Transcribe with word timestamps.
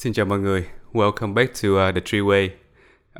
Xin 0.00 0.12
chào 0.12 0.26
mọi 0.26 0.38
người, 0.38 0.66
welcome 0.92 1.34
back 1.34 1.62
to 1.62 1.68
uh, 1.68 1.94
The 1.94 2.00
Tree 2.04 2.20
Way. 2.20 2.48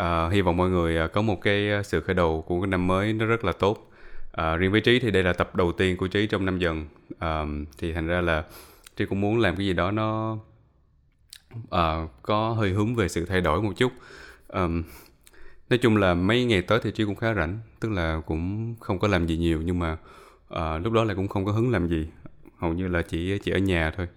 Uh, 0.02 0.32
hy 0.32 0.40
vọng 0.40 0.56
mọi 0.56 0.70
người 0.70 1.04
uh, 1.04 1.12
có 1.12 1.22
một 1.22 1.40
cái 1.40 1.78
uh, 1.80 1.86
sự 1.86 2.00
khởi 2.00 2.14
đầu 2.14 2.44
của 2.46 2.60
cái 2.60 2.68
năm 2.68 2.86
mới 2.86 3.12
nó 3.12 3.26
rất 3.26 3.44
là 3.44 3.52
tốt. 3.52 3.92
Uh, 4.26 4.58
riêng 4.58 4.72
với 4.72 4.80
Trí 4.80 4.98
thì 4.98 5.10
đây 5.10 5.22
là 5.22 5.32
tập 5.32 5.56
đầu 5.56 5.72
tiên 5.72 5.96
của 5.96 6.08
Trí 6.08 6.26
trong 6.26 6.44
năm 6.44 6.58
dần. 6.58 6.86
Um, 7.20 7.64
thì 7.78 7.92
thành 7.92 8.06
ra 8.06 8.20
là 8.20 8.44
Trí 8.96 9.06
cũng 9.06 9.20
muốn 9.20 9.38
làm 9.38 9.56
cái 9.56 9.66
gì 9.66 9.72
đó 9.72 9.90
nó 9.90 10.38
uh, 11.64 12.10
có 12.22 12.52
hơi 12.52 12.70
hướng 12.70 12.94
về 12.94 13.08
sự 13.08 13.24
thay 13.24 13.40
đổi 13.40 13.62
một 13.62 13.72
chút. 13.76 13.92
Um, 14.48 14.82
nói 15.70 15.78
chung 15.78 15.96
là 15.96 16.14
mấy 16.14 16.44
ngày 16.44 16.62
tới 16.62 16.80
thì 16.82 16.90
Trí 16.90 17.04
cũng 17.04 17.16
khá 17.16 17.34
rảnh, 17.34 17.58
tức 17.80 17.92
là 17.92 18.20
cũng 18.26 18.74
không 18.80 18.98
có 18.98 19.08
làm 19.08 19.26
gì 19.26 19.36
nhiều 19.36 19.62
nhưng 19.64 19.78
mà 19.78 19.96
uh, 20.54 20.84
lúc 20.84 20.92
đó 20.92 21.04
lại 21.04 21.16
cũng 21.16 21.28
không 21.28 21.44
có 21.44 21.52
hứng 21.52 21.70
làm 21.70 21.88
gì. 21.88 22.06
Hầu 22.58 22.72
như 22.72 22.88
là 22.88 23.02
chỉ 23.02 23.38
chỉ 23.38 23.52
ở 23.52 23.58
nhà 23.58 23.92
thôi 23.96 24.08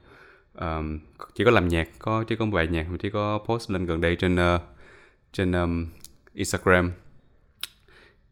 um, 0.60 1.00
chỉ 1.36 1.44
có 1.44 1.52
làm 1.52 1.68
nhạc 1.68 1.90
có 2.00 2.24
chỉ 2.24 2.36
có 2.36 2.46
một 2.46 2.56
bài 2.56 2.68
nhạc 2.68 2.90
mình 2.90 2.98
chỉ 2.98 3.10
có 3.10 3.40
post 3.46 3.72
lên 3.72 3.86
gần 3.86 4.02
đây 4.02 4.16
trên 4.16 4.36
uh, 4.36 4.62
trên 5.34 5.52
um, 5.52 5.88
Instagram. 6.34 6.92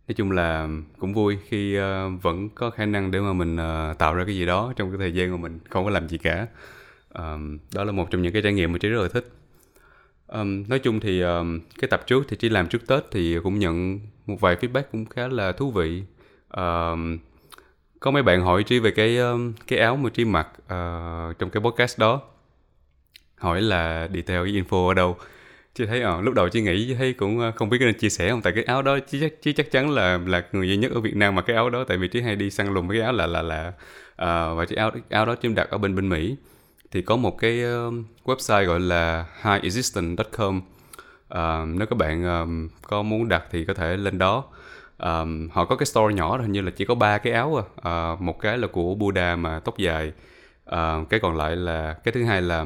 Nói 0.07 0.15
chung 0.15 0.31
là 0.31 0.67
cũng 0.99 1.13
vui 1.13 1.37
khi 1.47 1.79
uh, 1.79 2.21
vẫn 2.21 2.49
có 2.49 2.69
khả 2.69 2.85
năng 2.85 3.11
để 3.11 3.19
mà 3.19 3.33
mình 3.33 3.55
uh, 3.55 3.97
tạo 3.97 4.15
ra 4.15 4.25
cái 4.25 4.35
gì 4.35 4.45
đó 4.45 4.73
trong 4.75 4.91
cái 4.91 4.97
thời 4.97 5.13
gian 5.13 5.31
mà 5.31 5.37
mình 5.37 5.59
không 5.69 5.85
có 5.85 5.89
làm 5.91 6.09
gì 6.09 6.17
cả. 6.17 6.47
Um, 7.13 7.57
đó 7.73 7.83
là 7.83 7.91
một 7.91 8.11
trong 8.11 8.21
những 8.21 8.33
cái 8.33 8.41
trải 8.41 8.53
nghiệm 8.53 8.71
mà 8.71 8.79
chị 8.81 8.89
rất 8.89 9.01
là 9.01 9.07
thích. 9.07 9.31
Um, 10.27 10.63
nói 10.67 10.79
chung 10.79 10.99
thì 10.99 11.21
um, 11.21 11.59
cái 11.79 11.87
tập 11.87 12.03
trước 12.07 12.25
thì 12.27 12.37
chỉ 12.37 12.49
làm 12.49 12.67
trước 12.67 12.87
tết 12.87 13.03
thì 13.11 13.37
cũng 13.43 13.59
nhận 13.59 13.99
một 14.25 14.41
vài 14.41 14.55
feedback 14.55 14.83
cũng 14.91 15.05
khá 15.05 15.27
là 15.27 15.51
thú 15.51 15.71
vị. 15.71 16.03
Um, 16.49 17.17
có 18.01 18.11
mấy 18.11 18.23
bạn 18.23 18.41
hỏi 18.41 18.63
trí 18.63 18.79
về 18.79 18.91
cái 18.91 19.17
um, 19.17 19.53
cái 19.67 19.79
áo 19.79 19.95
mà 19.95 20.09
trí 20.09 20.25
mặc 20.25 20.47
uh, 20.57 21.39
trong 21.39 21.49
cái 21.51 21.61
podcast 21.63 21.99
đó. 21.99 22.21
Hỏi 23.37 23.61
là 23.61 24.07
detail 24.13 24.43
cái 24.43 24.53
info 24.53 24.87
ở 24.87 24.93
đâu. 24.93 25.17
Chị 25.73 25.85
thấy 25.85 26.01
ờ 26.01 26.21
lúc 26.21 26.33
đầu 26.33 26.49
chị 26.49 26.61
nghĩ 26.61 26.95
thấy 26.95 27.13
cũng 27.13 27.39
ờ, 27.39 27.51
không 27.55 27.69
biết 27.69 27.77
nên 27.79 27.97
chia 27.97 28.09
sẻ 28.09 28.29
không? 28.29 28.41
Tại 28.41 28.53
cái 28.55 28.63
áo 28.63 28.81
đó 28.81 28.99
chị 28.99 29.19
chắc 29.21 29.33
chị 29.41 29.53
chắc 29.53 29.71
chắn 29.71 29.89
là 29.89 30.19
là 30.25 30.43
người 30.51 30.67
duy 30.67 30.77
nhất 30.77 30.91
ở 30.91 30.99
Việt 30.99 31.15
Nam 31.15 31.35
mà 31.35 31.41
cái 31.41 31.55
áo 31.55 31.69
đó. 31.69 31.83
Tại 31.87 31.97
vì 31.97 32.07
chị 32.07 32.21
hay 32.21 32.35
đi 32.35 32.51
săn 32.51 32.73
lùng 32.73 32.89
cái 32.89 33.01
áo 33.01 33.13
là 33.13 33.27
là 33.27 33.41
là 33.41 33.67
uh, 33.67 34.57
và 34.57 34.65
cái 34.69 34.77
áo 34.77 34.91
áo 35.09 35.25
đó 35.25 35.35
chiếm 35.41 35.55
đặt 35.55 35.69
ở 35.69 35.77
bên 35.77 35.95
bên 35.95 36.09
Mỹ. 36.09 36.35
Thì 36.91 37.01
có 37.01 37.15
một 37.15 37.37
cái 37.37 37.63
uh, 37.87 37.93
website 38.25 38.65
gọi 38.65 38.79
là 38.79 39.25
highexistent.com 39.43 40.61
uh, 41.33 41.67
nếu 41.67 41.87
các 41.87 41.97
bạn 41.97 42.25
um, 42.25 42.69
có 42.81 43.01
muốn 43.01 43.29
đặt 43.29 43.43
thì 43.51 43.65
có 43.65 43.73
thể 43.73 43.97
lên 43.97 44.17
đó 44.17 44.43
um, 45.03 45.49
họ 45.49 45.65
có 45.65 45.75
cái 45.75 45.85
store 45.85 46.15
nhỏ 46.15 46.37
hình 46.37 46.51
như 46.51 46.61
là 46.61 46.71
chỉ 46.71 46.85
có 46.85 46.95
ba 46.95 47.17
cái 47.17 47.33
áo 47.33 47.63
à. 47.83 48.11
uh, 48.13 48.21
một 48.21 48.39
cái 48.39 48.57
là 48.57 48.67
của 48.67 48.95
Buddha 48.95 49.35
mà 49.35 49.59
tóc 49.59 49.77
dài. 49.77 50.11
Uh, 50.69 51.09
cái 51.09 51.19
còn 51.19 51.37
lại 51.37 51.55
là 51.55 51.93
cái 52.03 52.11
thứ 52.11 52.23
hai 52.23 52.41
là 52.41 52.65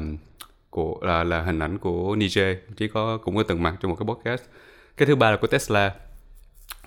của 0.70 0.98
là, 1.02 1.24
là 1.24 1.42
hình 1.42 1.58
ảnh 1.58 1.78
của 1.78 2.16
Niger 2.16 2.56
chỉ 2.76 2.88
có 2.88 3.18
cũng 3.18 3.36
có 3.36 3.42
từng 3.42 3.62
mặt 3.62 3.74
trong 3.80 3.90
một 3.90 3.96
cái 3.96 4.06
podcast. 4.06 4.42
Cái 4.96 5.06
thứ 5.06 5.16
ba 5.16 5.30
là 5.30 5.36
của 5.36 5.46
Tesla. 5.46 5.94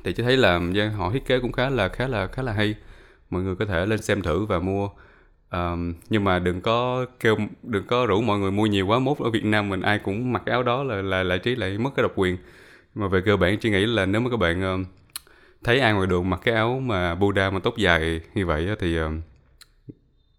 Thì 0.04 0.14
chỉ 0.14 0.24
thấy 0.24 0.38
là 0.38 0.60
dạ, 0.74 0.88
họ 0.88 1.12
thiết 1.12 1.26
kế 1.26 1.40
cũng 1.40 1.52
khá 1.52 1.70
là 1.70 1.90
khá 1.90 2.08
là 2.08 2.28
khá 2.28 2.42
là 2.44 2.52
hay. 2.52 2.76
Mọi 3.30 3.42
người 3.42 3.56
có 3.56 3.66
thể 3.66 3.86
lên 3.86 4.02
xem 4.02 4.22
thử 4.22 4.46
và 4.46 4.60
mua. 4.60 4.90
Um, 5.52 5.94
nhưng 6.10 6.24
mà 6.24 6.40
đừng 6.40 6.62
có 6.62 7.06
kêu 7.20 7.38
đừng 7.64 7.88
có 7.88 8.06
rủ 8.06 8.22
mọi 8.22 8.40
người 8.40 8.52
mua 8.52 8.66
nhiều 8.66 8.88
quá 8.88 9.00
mốt. 9.00 9.18
Ở 9.18 9.30
Việt 9.30 9.46
Nam 9.46 9.70
mình 9.70 9.82
ai 9.82 10.00
cũng 10.00 10.34
mặc 10.34 10.46
áo 10.46 10.64
đó 10.64 10.84
là 10.84 11.02
là 11.02 11.24
lại 11.24 11.40
trí 11.40 11.56
lại 11.56 11.78
mất 11.78 11.90
cái 11.96 12.04
độc 12.04 12.12
quyền. 12.16 12.38
Mà 12.96 13.08
về 13.08 13.22
cơ 13.26 13.38
bản 13.38 13.58
chỉ 13.58 13.70
nghĩ 13.70 13.86
là 13.86 14.06
nếu 14.06 14.22
mà 14.22 14.30
các 14.30 14.38
bạn 14.38 14.82
uh, 14.82 14.88
thấy 15.64 15.80
ai 15.80 15.94
ngoài 15.94 16.08
đường 16.08 16.30
mặc 16.30 16.40
cái 16.44 16.54
áo 16.54 16.80
mà 16.80 17.16
Buddha 17.16 17.50
mà 17.50 17.60
tóc 17.64 17.78
dài 17.78 18.22
như 18.36 18.46
vậy 18.46 18.70
thì 18.80 19.00
uh, 19.00 19.12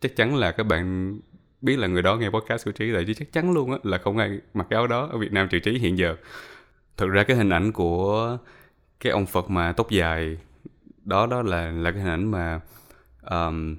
chắc 0.00 0.16
chắn 0.16 0.36
là 0.36 0.52
các 0.52 0.64
bạn 0.64 1.18
biết 1.62 1.78
là 1.78 1.86
người 1.86 2.02
đó 2.02 2.16
nghe 2.16 2.30
podcast 2.30 2.64
của 2.64 2.72
trí 2.72 2.92
tại 2.94 3.04
chứ 3.06 3.14
chắc 3.14 3.32
chắn 3.32 3.52
luôn 3.52 3.72
á 3.72 3.78
là 3.82 3.98
không 3.98 4.18
ai 4.18 4.38
mặc 4.54 4.66
cái 4.70 4.76
áo 4.76 4.86
đó 4.86 5.08
ở 5.12 5.18
Việt 5.18 5.32
Nam 5.32 5.48
trừ 5.48 5.58
trí 5.58 5.78
hiện 5.78 5.98
giờ. 5.98 6.16
Thực 6.96 7.10
ra 7.10 7.22
cái 7.22 7.36
hình 7.36 7.50
ảnh 7.50 7.72
của 7.72 8.38
cái 9.00 9.12
ông 9.12 9.26
Phật 9.26 9.50
mà 9.50 9.72
tóc 9.72 9.90
dài 9.90 10.36
đó 11.04 11.26
đó 11.26 11.42
là 11.42 11.70
là 11.70 11.90
cái 11.90 12.00
hình 12.00 12.10
ảnh 12.10 12.30
mà 12.30 12.60
um, 13.30 13.76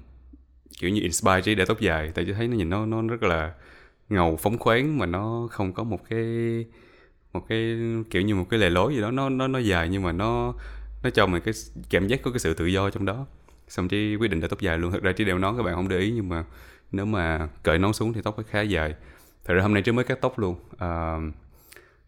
kiểu 0.80 0.90
như 0.90 1.02
inspire 1.02 1.42
trí 1.42 1.56
để 1.56 1.66
tóc 1.66 1.80
dài 1.80 2.12
tại 2.16 2.26
chứ 2.26 2.34
thấy 2.34 2.48
nó 2.48 2.56
nhìn 2.56 2.70
nó 2.70 2.86
nó 2.86 3.02
rất 3.02 3.24
là 3.24 3.54
ngầu 4.10 4.38
phóng 4.38 4.58
khoáng 4.58 4.98
mà 4.98 5.06
nó 5.06 5.48
không 5.52 5.74
có 5.74 5.84
một 5.84 6.00
cái 6.10 6.26
một 7.34 7.46
cái 7.50 7.78
kiểu 8.10 8.22
như 8.22 8.36
một 8.36 8.46
cái 8.50 8.60
lề 8.60 8.70
lối 8.70 8.96
gì 8.96 9.02
đó 9.02 9.12
nó 9.12 9.30
nó 9.30 9.48
nó 9.48 9.60
dài 9.60 9.90
nhưng 9.90 10.04
mà 10.04 10.12
nó 10.12 10.54
nó 11.04 11.10
cho 11.10 11.28
mình 11.28 11.42
cái 11.46 11.54
cảm 11.90 12.08
giác 12.08 12.22
có 12.24 12.32
cái 12.32 12.40
sự 12.40 12.54
tự 12.54 12.66
do 12.66 12.90
trong 12.90 13.06
đó. 13.06 13.26
Xong 13.68 13.88
trí 13.88 14.16
quyết 14.16 14.32
định 14.32 14.40
để 14.40 14.48
tóc 14.48 14.62
dài 14.62 14.78
luôn. 14.78 14.92
Thật 14.92 15.02
ra 15.02 15.12
trí 15.12 15.26
đeo 15.26 15.38
nón 15.38 15.58
các 15.58 15.64
bạn 15.64 15.76
không 15.76 15.90
để 15.90 16.00
ý 16.00 16.12
nhưng 16.12 16.30
mà 16.30 16.44
nếu 16.92 17.06
mà 17.06 17.48
cởi 17.64 17.78
nón 17.78 17.94
xuống 17.94 18.14
thì 18.14 18.22
tóc 18.22 18.36
phải 18.36 18.46
khá 18.50 18.62
dài. 18.62 18.96
Thật 19.46 19.54
ra 19.54 19.62
hôm 19.62 19.74
nay 19.74 19.84
trí 19.84 19.92
mới 19.92 20.06
cắt 20.06 20.22
tóc 20.22 20.40
luôn. 20.40 20.56
À, 20.78 21.18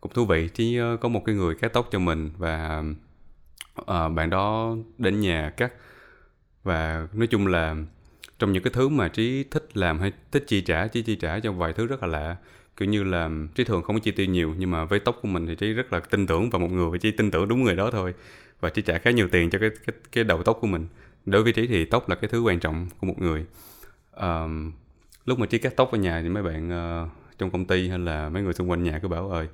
cũng 0.01 0.13
thú 0.13 0.25
vị. 0.25 0.49
Trí 0.49 0.77
ờ, 0.77 0.97
có 1.01 1.09
một 1.09 1.25
cái 1.25 1.35
người 1.35 1.55
cắt 1.55 1.73
tóc 1.73 1.87
cho 1.91 1.99
mình 1.99 2.31
và 2.37 2.83
à, 3.85 4.09
bạn 4.09 4.29
đó 4.29 4.75
đến 4.97 5.19
nhà 5.19 5.53
cắt. 5.57 5.73
Và 6.63 7.07
nói 7.13 7.27
chung 7.27 7.47
là 7.47 7.75
trong 8.39 8.53
những 8.53 8.63
cái 8.63 8.73
thứ 8.73 8.89
mà 8.89 9.07
trí 9.07 9.43
thích 9.43 9.77
làm 9.77 9.99
hay 9.99 10.11
thích 10.31 10.43
chi 10.47 10.61
trả 10.61 10.87
trí 10.87 11.01
chi 11.01 11.15
trả 11.15 11.39
cho 11.39 11.51
vài 11.51 11.73
thứ 11.73 11.85
rất 11.85 12.03
là 12.03 12.07
lạ. 12.07 12.37
Kiểu 12.77 12.89
như 12.89 13.03
là 13.03 13.29
trí 13.55 13.63
thường 13.63 13.81
không 13.81 13.95
có 13.95 13.99
chi 14.03 14.11
tiêu 14.11 14.25
nhiều 14.25 14.55
nhưng 14.57 14.71
mà 14.71 14.85
với 14.85 14.99
tóc 14.99 15.19
của 15.21 15.27
mình 15.27 15.47
thì 15.47 15.55
trí 15.55 15.73
rất 15.73 15.93
là 15.93 15.99
tin 15.99 16.27
tưởng 16.27 16.49
vào 16.49 16.59
một 16.59 16.71
người 16.71 16.89
và 16.89 16.97
trí 16.97 17.11
tin 17.11 17.31
tưởng 17.31 17.47
đúng 17.47 17.63
người 17.63 17.75
đó 17.75 17.91
thôi 17.91 18.13
và 18.63 18.69
chi 18.69 18.81
trả 18.81 18.97
khá 18.97 19.11
nhiều 19.11 19.27
tiền 19.31 19.49
cho 19.49 19.59
cái 19.59 19.69
cái 19.85 19.95
cái 20.11 20.23
đầu 20.23 20.43
tóc 20.43 20.57
của 20.61 20.67
mình. 20.67 20.87
Đối 21.25 21.43
với 21.43 21.53
trí 21.53 21.67
thì 21.67 21.85
tóc 21.85 22.09
là 22.09 22.15
cái 22.15 22.29
thứ 22.29 22.41
quan 22.41 22.59
trọng 22.59 22.87
của 22.99 23.07
một 23.07 23.19
người. 23.19 23.45
Um, 24.11 24.71
lúc 25.25 25.39
mà 25.39 25.45
trí 25.45 25.57
cắt 25.57 25.73
tóc 25.75 25.91
ở 25.91 25.97
nhà 25.97 26.21
thì 26.21 26.29
mấy 26.29 26.43
bạn 26.43 26.69
uh, 26.69 27.09
trong 27.37 27.51
công 27.51 27.65
ty 27.65 27.89
hay 27.89 27.99
là 27.99 28.29
mấy 28.29 28.43
người 28.43 28.53
xung 28.53 28.69
quanh 28.69 28.83
nhà 28.83 28.99
cứ 28.99 29.07
bảo 29.07 29.29
ơi 29.29 29.47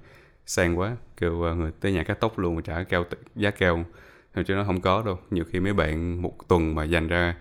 sang 0.45 0.79
quá. 0.79 0.95
Kêu 1.17 1.33
uh, 1.33 1.57
người 1.57 1.71
tới 1.81 1.91
nhà 1.91 2.03
cắt 2.03 2.19
tóc 2.19 2.39
luôn 2.39 2.55
mà 2.55 2.61
trả 2.61 2.83
cao 2.83 3.05
giá 3.35 3.51
cao 3.51 3.85
thì 4.33 4.43
chứ 4.47 4.53
nó 4.55 4.63
không 4.63 4.81
có 4.81 5.03
đâu. 5.05 5.19
Nhiều 5.31 5.43
khi 5.51 5.59
mấy 5.59 5.73
bạn 5.73 6.21
một 6.21 6.47
tuần 6.47 6.75
mà 6.75 6.83
dành 6.83 7.07
ra 7.07 7.35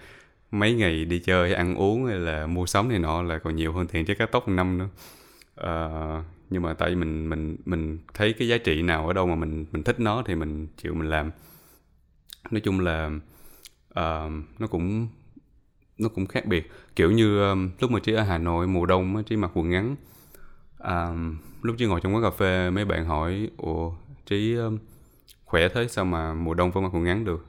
mấy 0.50 0.74
ngày 0.74 1.04
đi 1.04 1.18
chơi 1.18 1.54
ăn 1.54 1.74
uống 1.74 2.06
hay 2.06 2.16
là 2.16 2.46
mua 2.46 2.66
sắm 2.66 2.88
này 2.88 2.98
nọ 2.98 3.22
là 3.22 3.38
còn 3.38 3.56
nhiều 3.56 3.72
hơn 3.72 3.86
tiền 3.86 4.04
cho 4.04 4.14
cắt 4.18 4.28
tóc 4.32 4.48
một 4.48 4.54
năm 4.54 4.78
nữa. 4.78 4.88
Uh, 5.60 6.24
nhưng 6.50 6.62
mà 6.62 6.74
tại 6.74 6.90
vì 6.90 6.96
mình 6.96 7.28
mình 7.28 7.56
mình 7.64 7.98
thấy 8.14 8.32
cái 8.32 8.48
giá 8.48 8.58
trị 8.58 8.82
nào 8.82 9.06
ở 9.06 9.12
đâu 9.12 9.26
mà 9.26 9.34
mình 9.34 9.66
mình 9.72 9.82
thích 9.82 10.00
nó 10.00 10.22
thì 10.26 10.34
mình 10.34 10.66
chịu 10.76 10.94
mình 10.94 11.08
làm 11.10 11.30
nói 12.50 12.60
chung 12.60 12.80
là 12.80 13.10
uh, 13.90 14.32
nó 14.58 14.66
cũng 14.70 15.08
nó 15.98 16.08
cũng 16.08 16.26
khác 16.26 16.46
biệt. 16.46 16.70
Kiểu 16.96 17.10
như 17.10 17.42
um, 17.42 17.70
lúc 17.80 17.90
mà 17.90 18.00
chị 18.02 18.12
ở 18.12 18.22
Hà 18.22 18.38
Nội 18.38 18.66
mùa 18.66 18.86
đông 18.86 19.22
chị 19.24 19.36
mặc 19.36 19.50
quần 19.54 19.70
ngắn 19.70 19.96
um, 20.78 21.36
lúc 21.62 21.76
chị 21.78 21.86
ngồi 21.86 22.00
trong 22.00 22.14
quán 22.14 22.22
cà 22.22 22.30
phê 22.30 22.70
mấy 22.70 22.84
bạn 22.84 23.04
hỏi 23.04 23.50
ủa 23.56 23.92
trí 24.26 24.54
um, 24.54 24.78
khỏe 25.44 25.68
thế? 25.68 25.88
Sao 25.88 26.04
mà 26.04 26.34
mùa 26.34 26.54
đông 26.54 26.70
vẫn 26.70 26.84
mặc 26.84 26.90
quần 26.94 27.04
ngắn 27.04 27.24
được? 27.24 27.46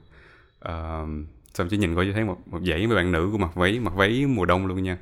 Um, 0.59 1.25
xong 1.53 1.67
chị 1.69 1.77
nhìn 1.77 1.95
coi 1.95 2.05
chị 2.05 2.11
thấy 2.11 2.25
một, 2.25 2.37
một 2.45 2.59
dãy 2.67 2.87
mấy 2.87 2.95
bạn 2.95 3.11
nữ 3.11 3.29
của 3.31 3.37
mặc 3.37 3.55
váy 3.55 3.79
mặc 3.79 3.93
váy 3.95 4.25
mùa 4.25 4.45
đông 4.45 4.67
luôn 4.67 4.83
nha. 4.83 4.97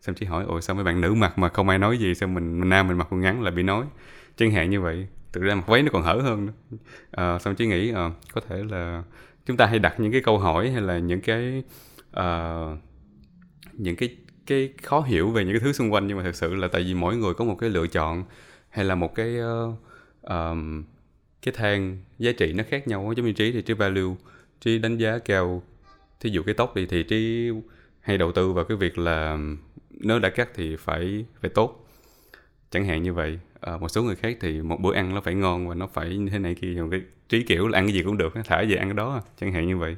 Xong 0.00 0.14
chị 0.14 0.26
hỏi 0.26 0.44
ủa 0.44 0.60
sao 0.60 0.76
mấy 0.76 0.84
bạn 0.84 1.00
nữ 1.00 1.14
mặc 1.14 1.38
mà 1.38 1.48
không 1.48 1.68
ai 1.68 1.78
nói 1.78 1.98
gì? 1.98 2.14
Sao 2.14 2.28
mình, 2.28 2.60
mình 2.60 2.68
nam 2.68 2.88
mình 2.88 2.98
mặc 2.98 3.08
quần 3.10 3.20
ngắn 3.20 3.42
là 3.42 3.50
bị 3.50 3.62
nói? 3.62 3.86
Chẳng 4.36 4.50
hạn 4.50 4.70
như 4.70 4.80
vậy. 4.80 5.08
Thực 5.32 5.42
ra 5.42 5.54
mặc 5.54 5.66
váy 5.66 5.82
nó 5.82 5.90
còn 5.92 6.02
hở 6.02 6.20
hơn 6.22 6.46
nữa. 6.46 6.52
À, 7.10 7.38
xong 7.38 7.54
chị 7.54 7.66
nghĩ 7.66 7.92
à, 7.92 8.10
có 8.32 8.40
thể 8.48 8.64
là 8.70 9.02
chúng 9.46 9.56
ta 9.56 9.66
hay 9.66 9.78
đặt 9.78 10.00
những 10.00 10.12
cái 10.12 10.20
câu 10.20 10.38
hỏi 10.38 10.70
hay 10.70 10.82
là 10.82 10.98
những 10.98 11.20
cái 11.20 11.62
uh, 12.16 12.78
những 13.72 13.96
cái 13.96 14.16
cái 14.46 14.72
khó 14.82 15.00
hiểu 15.00 15.30
về 15.30 15.44
những 15.44 15.52
cái 15.52 15.60
thứ 15.60 15.72
xung 15.72 15.92
quanh. 15.92 16.06
Nhưng 16.06 16.16
mà 16.16 16.22
thực 16.22 16.34
sự 16.34 16.54
là 16.54 16.68
tại 16.68 16.82
vì 16.82 16.94
mỗi 16.94 17.16
người 17.16 17.34
có 17.34 17.44
một 17.44 17.56
cái 17.60 17.70
lựa 17.70 17.86
chọn 17.86 18.24
hay 18.68 18.84
là 18.84 18.94
một 18.94 19.14
cái 19.14 19.36
uh, 19.40 19.74
um, 20.22 20.84
cái 21.42 21.54
thang 21.56 21.98
giá 22.18 22.32
trị 22.32 22.52
nó 22.52 22.64
khác 22.68 22.88
nhau 22.88 23.12
giống 23.16 23.26
như 23.26 23.32
trí 23.32 23.52
thì 23.52 23.62
trí 23.62 23.74
value 23.74 24.14
trí 24.60 24.78
đánh 24.78 24.96
giá 24.96 25.18
cao. 25.18 25.62
Thí 26.20 26.30
dụ 26.30 26.42
cái 26.42 26.54
tóc 26.54 26.76
đi 26.76 26.86
thì 26.86 27.02
trí 27.02 27.50
hay 28.00 28.18
đầu 28.18 28.32
tư 28.32 28.52
vào 28.52 28.64
cái 28.64 28.76
việc 28.76 28.98
là 28.98 29.38
nếu 29.90 30.18
đã 30.18 30.30
cắt 30.30 30.48
thì 30.54 30.76
phải 30.76 31.24
phải 31.40 31.50
tốt 31.50 31.89
chẳng 32.70 32.84
hạn 32.84 33.02
như 33.02 33.12
vậy 33.12 33.38
à, 33.60 33.76
một 33.76 33.88
số 33.88 34.02
người 34.02 34.16
khác 34.16 34.36
thì 34.40 34.62
một 34.62 34.80
bữa 34.80 34.94
ăn 34.94 35.14
nó 35.14 35.20
phải 35.20 35.34
ngon 35.34 35.68
và 35.68 35.74
nó 35.74 35.86
phải 35.86 36.16
như 36.16 36.30
thế 36.30 36.38
này 36.38 36.54
kia 36.54 36.82
một 36.82 36.88
cái 36.90 37.00
trí 37.28 37.42
kiểu 37.42 37.68
là 37.68 37.78
ăn 37.78 37.86
cái 37.86 37.94
gì 37.94 38.02
cũng 38.02 38.16
được 38.16 38.32
thả 38.44 38.64
về 38.68 38.76
ăn 38.76 38.88
cái 38.88 38.94
đó 38.94 39.22
chẳng 39.40 39.52
hạn 39.52 39.66
như 39.66 39.76
vậy. 39.76 39.96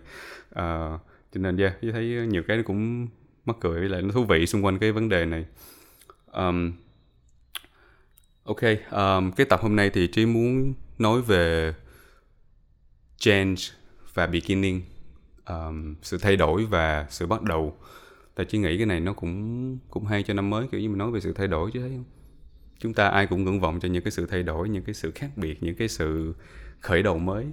À, 0.54 0.98
cho 1.32 1.40
nên 1.40 1.56
yeah, 1.56 1.72
tôi 1.82 1.92
thấy 1.92 2.04
nhiều 2.04 2.42
cái 2.48 2.56
nó 2.56 2.62
cũng 2.66 3.08
mắc 3.44 3.56
cười 3.60 3.80
với 3.80 3.88
lại 3.88 4.02
nó 4.02 4.10
thú 4.12 4.24
vị 4.24 4.46
xung 4.46 4.64
quanh 4.64 4.78
cái 4.78 4.92
vấn 4.92 5.08
đề 5.08 5.24
này. 5.24 5.44
Um, 6.32 6.72
ok 8.44 8.62
um, 8.90 9.30
cái 9.30 9.46
tập 9.46 9.60
hôm 9.62 9.76
nay 9.76 9.90
thì 9.90 10.06
trí 10.06 10.26
muốn 10.26 10.74
nói 10.98 11.22
về 11.22 11.74
change 13.16 13.62
và 14.14 14.26
beginning 14.26 14.82
um, 15.46 15.94
sự 16.02 16.18
thay 16.18 16.36
đổi 16.36 16.64
và 16.64 17.06
sự 17.10 17.26
bắt 17.26 17.42
đầu. 17.42 17.76
Tại 18.34 18.46
trí 18.46 18.58
nghĩ 18.58 18.76
cái 18.76 18.86
này 18.86 19.00
nó 19.00 19.12
cũng 19.12 19.78
cũng 19.90 20.06
hay 20.06 20.22
cho 20.22 20.34
năm 20.34 20.50
mới 20.50 20.66
kiểu 20.68 20.80
như 20.80 20.88
mình 20.88 20.98
nói 20.98 21.10
về 21.10 21.20
sự 21.20 21.32
thay 21.32 21.48
đổi 21.48 21.70
chứ 21.70 21.80
thấy 21.80 21.90
không? 21.90 22.04
Chúng 22.78 22.94
ta 22.94 23.08
ai 23.08 23.26
cũng 23.26 23.44
ngưỡng 23.44 23.60
vọng 23.60 23.80
cho 23.80 23.88
những 23.88 24.02
cái 24.02 24.10
sự 24.10 24.26
thay 24.26 24.42
đổi 24.42 24.68
những 24.68 24.84
cái 24.84 24.94
sự 24.94 25.10
khác 25.10 25.30
biệt 25.36 25.62
những 25.62 25.74
cái 25.74 25.88
sự 25.88 26.34
khởi 26.80 27.02
đầu 27.02 27.18
mới. 27.18 27.46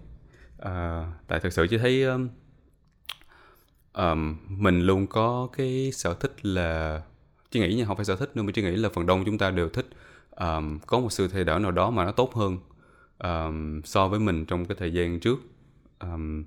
À, 0.59 1.07
tại 1.27 1.39
thực 1.39 1.53
sự 1.53 1.67
chỉ 1.69 1.77
thấy 1.77 2.03
um, 2.03 2.29
um, 3.93 4.37
mình 4.47 4.81
luôn 4.81 5.07
có 5.07 5.49
cái 5.57 5.91
sở 5.93 6.13
thích 6.13 6.45
là 6.45 7.01
chỉ 7.51 7.59
nghĩ 7.59 7.75
nha 7.75 7.85
không 7.85 7.95
phải 7.95 8.05
sở 8.05 8.15
thích 8.15 8.31
nữa 8.35 8.43
mà 8.43 8.51
chỉ 8.55 8.61
nghĩ 8.61 8.75
là 8.75 8.89
phần 8.89 9.05
đông 9.05 9.25
chúng 9.25 9.37
ta 9.37 9.51
đều 9.51 9.69
thích 9.69 9.85
um, 10.31 10.79
có 10.79 10.99
một 10.99 11.11
sự 11.11 11.27
thay 11.27 11.43
đổi 11.43 11.59
nào 11.59 11.71
đó 11.71 11.89
mà 11.89 12.05
nó 12.05 12.11
tốt 12.11 12.35
hơn 12.35 12.57
um, 13.17 13.81
so 13.81 14.07
với 14.07 14.19
mình 14.19 14.45
trong 14.45 14.65
cái 14.65 14.75
thời 14.79 14.93
gian 14.93 15.19
trước. 15.19 15.39
Um, 15.99 16.43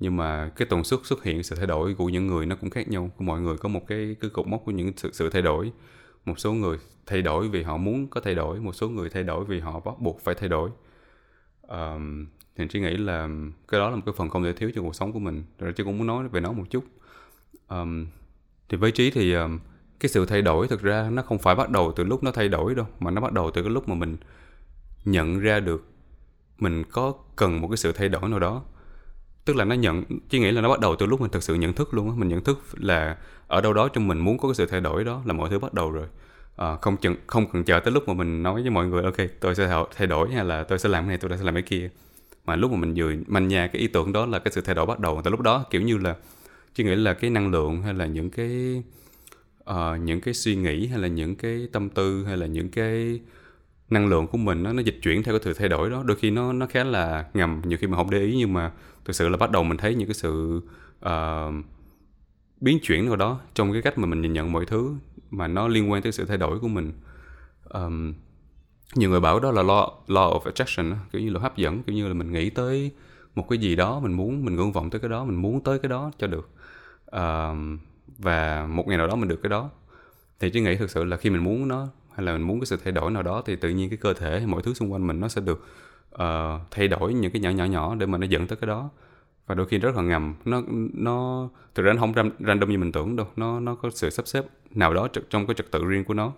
nhưng 0.00 0.16
mà 0.16 0.50
cái 0.56 0.68
tần 0.70 0.84
suất 0.84 1.00
xuất 1.04 1.24
hiện 1.24 1.42
sự 1.42 1.56
thay 1.56 1.66
đổi 1.66 1.94
của 1.94 2.08
những 2.08 2.26
người 2.26 2.46
nó 2.46 2.56
cũng 2.56 2.70
khác 2.70 2.88
nhau 2.88 3.10
mọi 3.18 3.40
người 3.40 3.56
có 3.56 3.68
một 3.68 3.86
cái 3.86 4.16
cái 4.20 4.30
cột 4.30 4.46
mốc 4.46 4.62
của 4.64 4.72
những 4.72 4.92
sự, 4.96 5.10
sự 5.12 5.30
thay 5.30 5.42
đổi 5.42 5.72
một 6.28 6.38
số 6.38 6.52
người 6.52 6.78
thay 7.06 7.22
đổi 7.22 7.48
vì 7.48 7.62
họ 7.62 7.76
muốn 7.76 8.08
có 8.08 8.20
thay 8.20 8.34
đổi 8.34 8.60
một 8.60 8.72
số 8.72 8.88
người 8.88 9.08
thay 9.10 9.22
đổi 9.22 9.44
vì 9.44 9.60
họ 9.60 9.80
bắt 9.80 9.94
buộc 10.00 10.20
phải 10.20 10.34
thay 10.34 10.48
đổi. 10.48 10.70
Um, 11.62 12.26
thì 12.56 12.64
chị 12.70 12.80
nghĩ 12.80 12.96
là 12.96 13.28
cái 13.68 13.80
đó 13.80 13.90
là 13.90 13.96
một 13.96 14.02
cái 14.06 14.14
phần 14.16 14.30
không 14.30 14.44
thể 14.44 14.52
thiếu 14.52 14.70
trong 14.74 14.84
cuộc 14.84 14.94
sống 14.94 15.12
của 15.12 15.18
mình. 15.18 15.44
Rồi 15.58 15.72
chị 15.72 15.84
cũng 15.84 15.98
muốn 15.98 16.06
nói 16.06 16.28
về 16.28 16.40
nó 16.40 16.52
một 16.52 16.64
chút. 16.70 16.84
Um, 17.68 18.06
thì 18.68 18.76
với 18.76 18.92
trí 18.92 19.10
thì 19.10 19.34
um, 19.34 19.58
cái 20.00 20.08
sự 20.08 20.26
thay 20.26 20.42
đổi 20.42 20.68
thực 20.68 20.82
ra 20.82 21.10
nó 21.10 21.22
không 21.22 21.38
phải 21.38 21.54
bắt 21.54 21.70
đầu 21.70 21.92
từ 21.96 22.04
lúc 22.04 22.22
nó 22.22 22.30
thay 22.30 22.48
đổi 22.48 22.74
đâu 22.74 22.86
mà 23.00 23.10
nó 23.10 23.20
bắt 23.20 23.32
đầu 23.32 23.50
từ 23.50 23.62
cái 23.62 23.70
lúc 23.70 23.88
mà 23.88 23.94
mình 23.94 24.16
nhận 25.04 25.38
ra 25.38 25.60
được 25.60 25.84
mình 26.58 26.84
có 26.84 27.14
cần 27.36 27.60
một 27.60 27.68
cái 27.68 27.76
sự 27.76 27.92
thay 27.92 28.08
đổi 28.08 28.28
nào 28.28 28.38
đó 28.38 28.64
tức 29.48 29.56
là 29.56 29.64
nó 29.64 29.74
nhận 29.74 30.04
chỉ 30.28 30.38
nghĩ 30.38 30.50
là 30.50 30.60
nó 30.60 30.68
bắt 30.68 30.80
đầu 30.80 30.96
từ 30.96 31.06
lúc 31.06 31.20
mình 31.20 31.30
thực 31.30 31.42
sự 31.42 31.54
nhận 31.54 31.72
thức 31.72 31.94
luôn 31.94 32.08
á. 32.08 32.14
Mình 32.16 32.28
nhận 32.28 32.44
thức 32.44 32.60
là 32.72 33.16
ở 33.46 33.60
đâu 33.60 33.72
đó 33.72 33.88
trong 33.88 34.08
mình 34.08 34.18
muốn 34.18 34.38
có 34.38 34.48
cái 34.48 34.54
sự 34.54 34.66
thay 34.66 34.80
đổi 34.80 35.04
đó 35.04 35.22
là 35.24 35.32
mọi 35.32 35.50
thứ 35.50 35.58
bắt 35.58 35.74
đầu 35.74 35.90
rồi. 35.90 36.06
À, 36.56 36.76
không 36.82 36.96
chừng 36.96 37.16
không 37.26 37.46
cần 37.52 37.64
chờ 37.64 37.80
tới 37.80 37.92
lúc 37.92 38.08
mà 38.08 38.14
mình 38.14 38.42
nói 38.42 38.62
với 38.62 38.70
mọi 38.70 38.86
người 38.86 39.02
ok 39.02 39.16
tôi 39.40 39.54
sẽ 39.54 39.84
thay 39.96 40.06
đổi 40.06 40.32
hay 40.32 40.44
là 40.44 40.64
tôi 40.64 40.78
sẽ 40.78 40.88
làm 40.88 41.02
cái 41.04 41.08
này 41.08 41.18
tôi 41.18 41.30
sẽ 41.38 41.44
làm 41.44 41.54
cái 41.54 41.62
kia. 41.62 41.90
Mà 42.44 42.56
lúc 42.56 42.70
mà 42.70 42.76
mình 42.76 42.94
vừa 42.96 43.12
manh 43.26 43.48
nha 43.48 43.66
cái 43.66 43.82
ý 43.82 43.88
tưởng 43.88 44.12
đó 44.12 44.26
là 44.26 44.38
cái 44.38 44.52
sự 44.52 44.60
thay 44.60 44.74
đổi 44.74 44.86
bắt 44.86 45.00
đầu. 45.00 45.20
Từ 45.24 45.30
lúc 45.30 45.40
đó 45.40 45.64
kiểu 45.70 45.82
như 45.82 45.98
là 45.98 46.16
chỉ 46.74 46.84
nghĩ 46.84 46.94
là 46.94 47.14
cái 47.14 47.30
năng 47.30 47.50
lượng 47.50 47.82
hay 47.82 47.94
là 47.94 48.06
những 48.06 48.30
cái 48.30 48.82
uh, 49.70 50.00
những 50.00 50.20
cái 50.20 50.34
suy 50.34 50.56
nghĩ 50.56 50.86
hay 50.86 50.98
là 50.98 51.08
những 51.08 51.36
cái 51.36 51.68
tâm 51.72 51.88
tư 51.88 52.24
hay 52.24 52.36
là 52.36 52.46
những 52.46 52.68
cái 52.68 53.20
năng 53.90 54.06
lượng 54.06 54.26
của 54.26 54.38
mình 54.38 54.62
nó, 54.62 54.72
nó 54.72 54.82
dịch 54.82 54.98
chuyển 55.02 55.22
theo 55.22 55.34
cái 55.34 55.40
sự 55.44 55.54
thay 55.54 55.68
đổi 55.68 55.90
đó. 55.90 56.02
Đôi 56.02 56.16
khi 56.16 56.30
nó 56.30 56.52
nó 56.52 56.66
khá 56.66 56.84
là 56.84 57.24
ngầm 57.34 57.62
nhiều 57.64 57.78
khi 57.80 57.86
mình 57.86 57.96
không 57.96 58.10
để 58.10 58.18
ý 58.18 58.36
nhưng 58.36 58.52
mà 58.52 58.72
thực 59.04 59.12
sự 59.12 59.28
là 59.28 59.36
bắt 59.36 59.50
đầu 59.50 59.64
mình 59.64 59.78
thấy 59.78 59.94
những 59.94 60.08
cái 60.08 60.14
sự 60.14 60.60
uh, 61.06 61.54
biến 62.60 62.78
chuyển 62.82 63.06
nào 63.06 63.16
đó 63.16 63.40
trong 63.54 63.72
cái 63.72 63.82
cách 63.82 63.98
mà 63.98 64.06
mình 64.06 64.20
nhìn 64.20 64.32
nhận 64.32 64.52
mọi 64.52 64.66
thứ 64.66 64.94
mà 65.30 65.48
nó 65.48 65.68
liên 65.68 65.90
quan 65.90 66.02
tới 66.02 66.12
sự 66.12 66.24
thay 66.24 66.36
đổi 66.36 66.58
của 66.58 66.68
mình. 66.68 66.92
Um, 67.64 68.14
nhiều 68.94 69.10
người 69.10 69.20
bảo 69.20 69.40
đó 69.40 69.50
là 69.50 69.62
law 69.62 69.90
law 70.06 70.38
of 70.38 70.40
attraction 70.40 70.94
kiểu 71.12 71.22
như 71.22 71.30
là 71.30 71.40
hấp 71.40 71.56
dẫn 71.56 71.82
kiểu 71.82 71.96
như 71.96 72.08
là 72.08 72.14
mình 72.14 72.32
nghĩ 72.32 72.50
tới 72.50 72.90
một 73.34 73.48
cái 73.48 73.58
gì 73.58 73.76
đó 73.76 74.00
mình 74.00 74.12
muốn 74.12 74.44
mình 74.44 74.56
ngưỡng 74.56 74.72
vọng 74.72 74.90
tới 74.90 75.00
cái 75.00 75.08
đó 75.08 75.24
mình 75.24 75.42
muốn 75.42 75.64
tới 75.64 75.78
cái 75.78 75.88
đó 75.88 76.10
cho 76.18 76.26
được. 76.26 76.50
Um, 77.06 77.78
và 78.18 78.66
một 78.66 78.88
ngày 78.88 78.98
nào 78.98 79.06
đó 79.06 79.16
mình 79.16 79.28
được 79.28 79.40
cái 79.42 79.50
đó. 79.50 79.70
Thì 80.40 80.50
chứ 80.50 80.60
nghĩ 80.60 80.76
thực 80.76 80.90
sự 80.90 81.04
là 81.04 81.16
khi 81.16 81.30
mình 81.30 81.44
muốn 81.44 81.68
nó 81.68 81.88
hay 82.18 82.26
là 82.26 82.32
mình 82.32 82.42
muốn 82.42 82.60
cái 82.60 82.66
sự 82.66 82.76
thay 82.84 82.92
đổi 82.92 83.10
nào 83.10 83.22
đó 83.22 83.42
thì 83.46 83.56
tự 83.56 83.68
nhiên 83.68 83.90
cái 83.90 83.96
cơ 83.96 84.14
thể 84.14 84.42
mọi 84.46 84.62
thứ 84.62 84.74
xung 84.74 84.92
quanh 84.92 85.06
mình 85.06 85.20
nó 85.20 85.28
sẽ 85.28 85.40
được 85.40 85.66
uh, 86.14 86.20
thay 86.70 86.88
đổi 86.88 87.14
những 87.14 87.32
cái 87.32 87.42
nhỏ 87.42 87.50
nhỏ 87.50 87.64
nhỏ 87.64 87.94
để 87.94 88.06
mà 88.06 88.18
nó 88.18 88.26
dẫn 88.26 88.46
tới 88.46 88.56
cái 88.56 88.68
đó. 88.68 88.90
Và 89.46 89.54
đôi 89.54 89.66
khi 89.66 89.78
rất 89.78 89.96
là 89.96 90.02
ngầm 90.02 90.34
nó 90.44 90.62
nó 90.94 91.48
thực 91.74 91.82
ra 91.82 91.92
nó 91.92 92.00
không 92.00 92.12
random 92.38 92.70
như 92.70 92.78
mình 92.78 92.92
tưởng 92.92 93.16
đâu 93.16 93.26
nó 93.36 93.60
nó 93.60 93.74
có 93.74 93.90
sự 93.90 94.10
sắp 94.10 94.26
xếp 94.26 94.44
nào 94.70 94.94
đó 94.94 95.08
trong 95.30 95.46
cái 95.46 95.54
trật 95.54 95.70
tự 95.70 95.84
riêng 95.84 96.04
của 96.04 96.14
nó. 96.14 96.32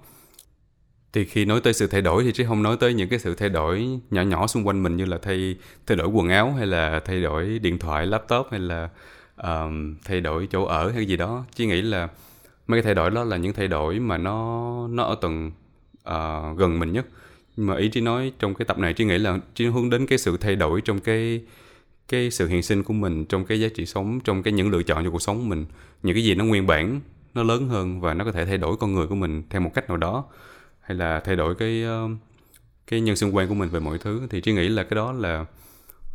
Thì 1.13 1.25
khi 1.25 1.45
nói 1.45 1.61
tới 1.61 1.73
sự 1.73 1.87
thay 1.87 2.03
đổi 2.03 2.25
thì 2.25 2.33
chứ 2.33 2.45
không 2.49 2.63
nói 2.63 2.77
tới 2.81 2.95
những 2.95 3.09
cái 3.09 3.19
sự 3.19 3.35
thay 3.35 3.49
đổi 3.49 4.01
nhỏ 4.11 4.23
nhỏ 4.23 4.47
xung 4.47 4.67
quanh 4.67 4.83
mình 4.83 4.97
như 4.97 5.05
là 5.05 5.19
thay 5.19 5.57
thay 5.87 5.97
đổi 5.97 6.09
quần 6.09 6.29
áo 6.29 6.53
hay 6.53 6.67
là 6.67 7.01
thay 7.05 7.23
đổi 7.23 7.59
điện 7.59 7.79
thoại 7.79 8.07
laptop 8.07 8.47
hay 8.51 8.61
là 8.61 8.89
um, 9.37 9.97
thay 10.05 10.21
đổi 10.21 10.49
chỗ 10.51 10.65
ở 10.65 10.91
hay 10.91 11.07
gì 11.07 11.17
đó. 11.17 11.45
Chỉ 11.55 11.67
nghĩ 11.67 11.83
là 11.83 12.09
mấy 12.67 12.79
cái 12.79 12.83
thay 12.83 12.95
đổi 12.95 13.11
đó 13.11 13.25
là 13.25 13.37
những 13.37 13.53
thay 13.53 13.69
đổi 13.69 13.99
mà 13.99 14.19
nó 14.19 14.89
nó 14.89 15.03
ở 15.03 15.15
tầng 15.21 15.51
uh, 16.09 16.59
gần 16.59 16.79
mình 16.79 16.93
nhất. 16.93 17.07
Nhưng 17.57 17.67
mà 17.67 17.77
ý 17.77 17.89
chí 17.89 18.01
nói 18.01 18.33
trong 18.39 18.55
cái 18.55 18.67
tập 18.67 18.79
này 18.79 18.95
chỉ 18.95 19.05
nghĩ 19.05 19.19
là 19.19 19.39
chỉ 19.55 19.67
hướng 19.67 19.91
đến 19.91 20.07
cái 20.07 20.19
sự 20.19 20.37
thay 20.37 20.57
đổi 20.57 20.81
trong 20.81 21.01
cái 21.01 21.45
cái 22.09 22.31
sự 22.31 22.47
hiện 22.47 22.63
sinh 22.63 22.83
của 22.83 22.93
mình 22.93 23.25
trong 23.25 23.45
cái 23.45 23.61
giá 23.61 23.69
trị 23.75 23.87
sống 23.87 24.21
trong 24.21 24.43
cái 24.43 24.53
những 24.53 24.71
lựa 24.71 24.83
chọn 24.83 25.05
cho 25.05 25.11
cuộc 25.11 25.23
sống 25.23 25.39
của 25.39 25.45
mình. 25.45 25.65
Những 26.03 26.15
cái 26.15 26.25
gì 26.25 26.35
nó 26.35 26.45
nguyên 26.45 26.67
bản 26.67 27.01
nó 27.35 27.43
lớn 27.43 27.69
hơn 27.69 28.01
và 28.01 28.15
nó 28.15 28.25
có 28.25 28.33
thể 28.33 28.47
thay 28.47 28.59
đổi 28.59 28.77
con 28.77 28.93
người 28.93 29.07
của 29.07 29.15
mình 29.15 29.43
theo 29.51 29.61
một 29.61 29.71
cách 29.75 29.89
nào 29.89 29.97
đó. 29.97 30.25
Hay 30.81 30.97
là 30.97 31.21
thay 31.21 31.37
đổi 31.37 31.55
cái 31.55 31.85
uh, 31.85 32.11
cái 32.87 33.01
nhân 33.01 33.17
xung 33.17 33.37
quanh 33.37 33.49
của 33.49 33.55
mình 33.55 33.69
về 33.69 33.81
mọi 33.81 33.99
thứ. 33.99 34.27
Thì 34.31 34.41
trí 34.41 34.53
nghĩ 34.53 34.69
là 34.69 34.83
cái 34.83 34.97
đó 34.97 35.13
là 35.13 35.41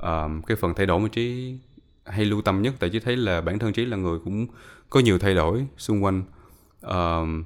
uh, 0.03 0.45
cái 0.47 0.57
phần 0.57 0.73
thay 0.73 0.85
đổi 0.85 0.99
mà 0.99 1.07
trí 1.07 1.57
hay 2.05 2.25
lưu 2.25 2.41
tâm 2.41 2.61
nhất. 2.61 2.73
Tại 2.79 2.89
trí 2.89 2.99
thấy 2.99 3.17
là 3.17 3.41
bản 3.41 3.59
thân 3.59 3.73
trí 3.73 3.85
là 3.85 3.97
người 3.97 4.19
cũng 4.19 4.47
có 4.89 4.99
nhiều 4.99 5.19
thay 5.19 5.35
đổi 5.35 5.65
xung 5.77 6.03
quanh. 6.03 6.23
Uh, 6.87 7.45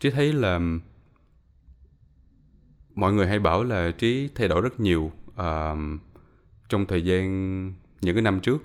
trí 0.00 0.10
thấy 0.10 0.32
là 0.32 0.60
mọi 2.94 3.12
người 3.12 3.26
hay 3.26 3.38
bảo 3.38 3.64
là 3.64 3.90
trí 3.90 4.28
thay 4.34 4.48
đổi 4.48 4.60
rất 4.60 4.80
nhiều 4.80 5.12
uh, 5.40 5.78
trong 6.68 6.86
thời 6.86 7.04
gian 7.04 7.66
những 8.00 8.14
cái 8.14 8.22
năm 8.22 8.40
trước 8.40 8.62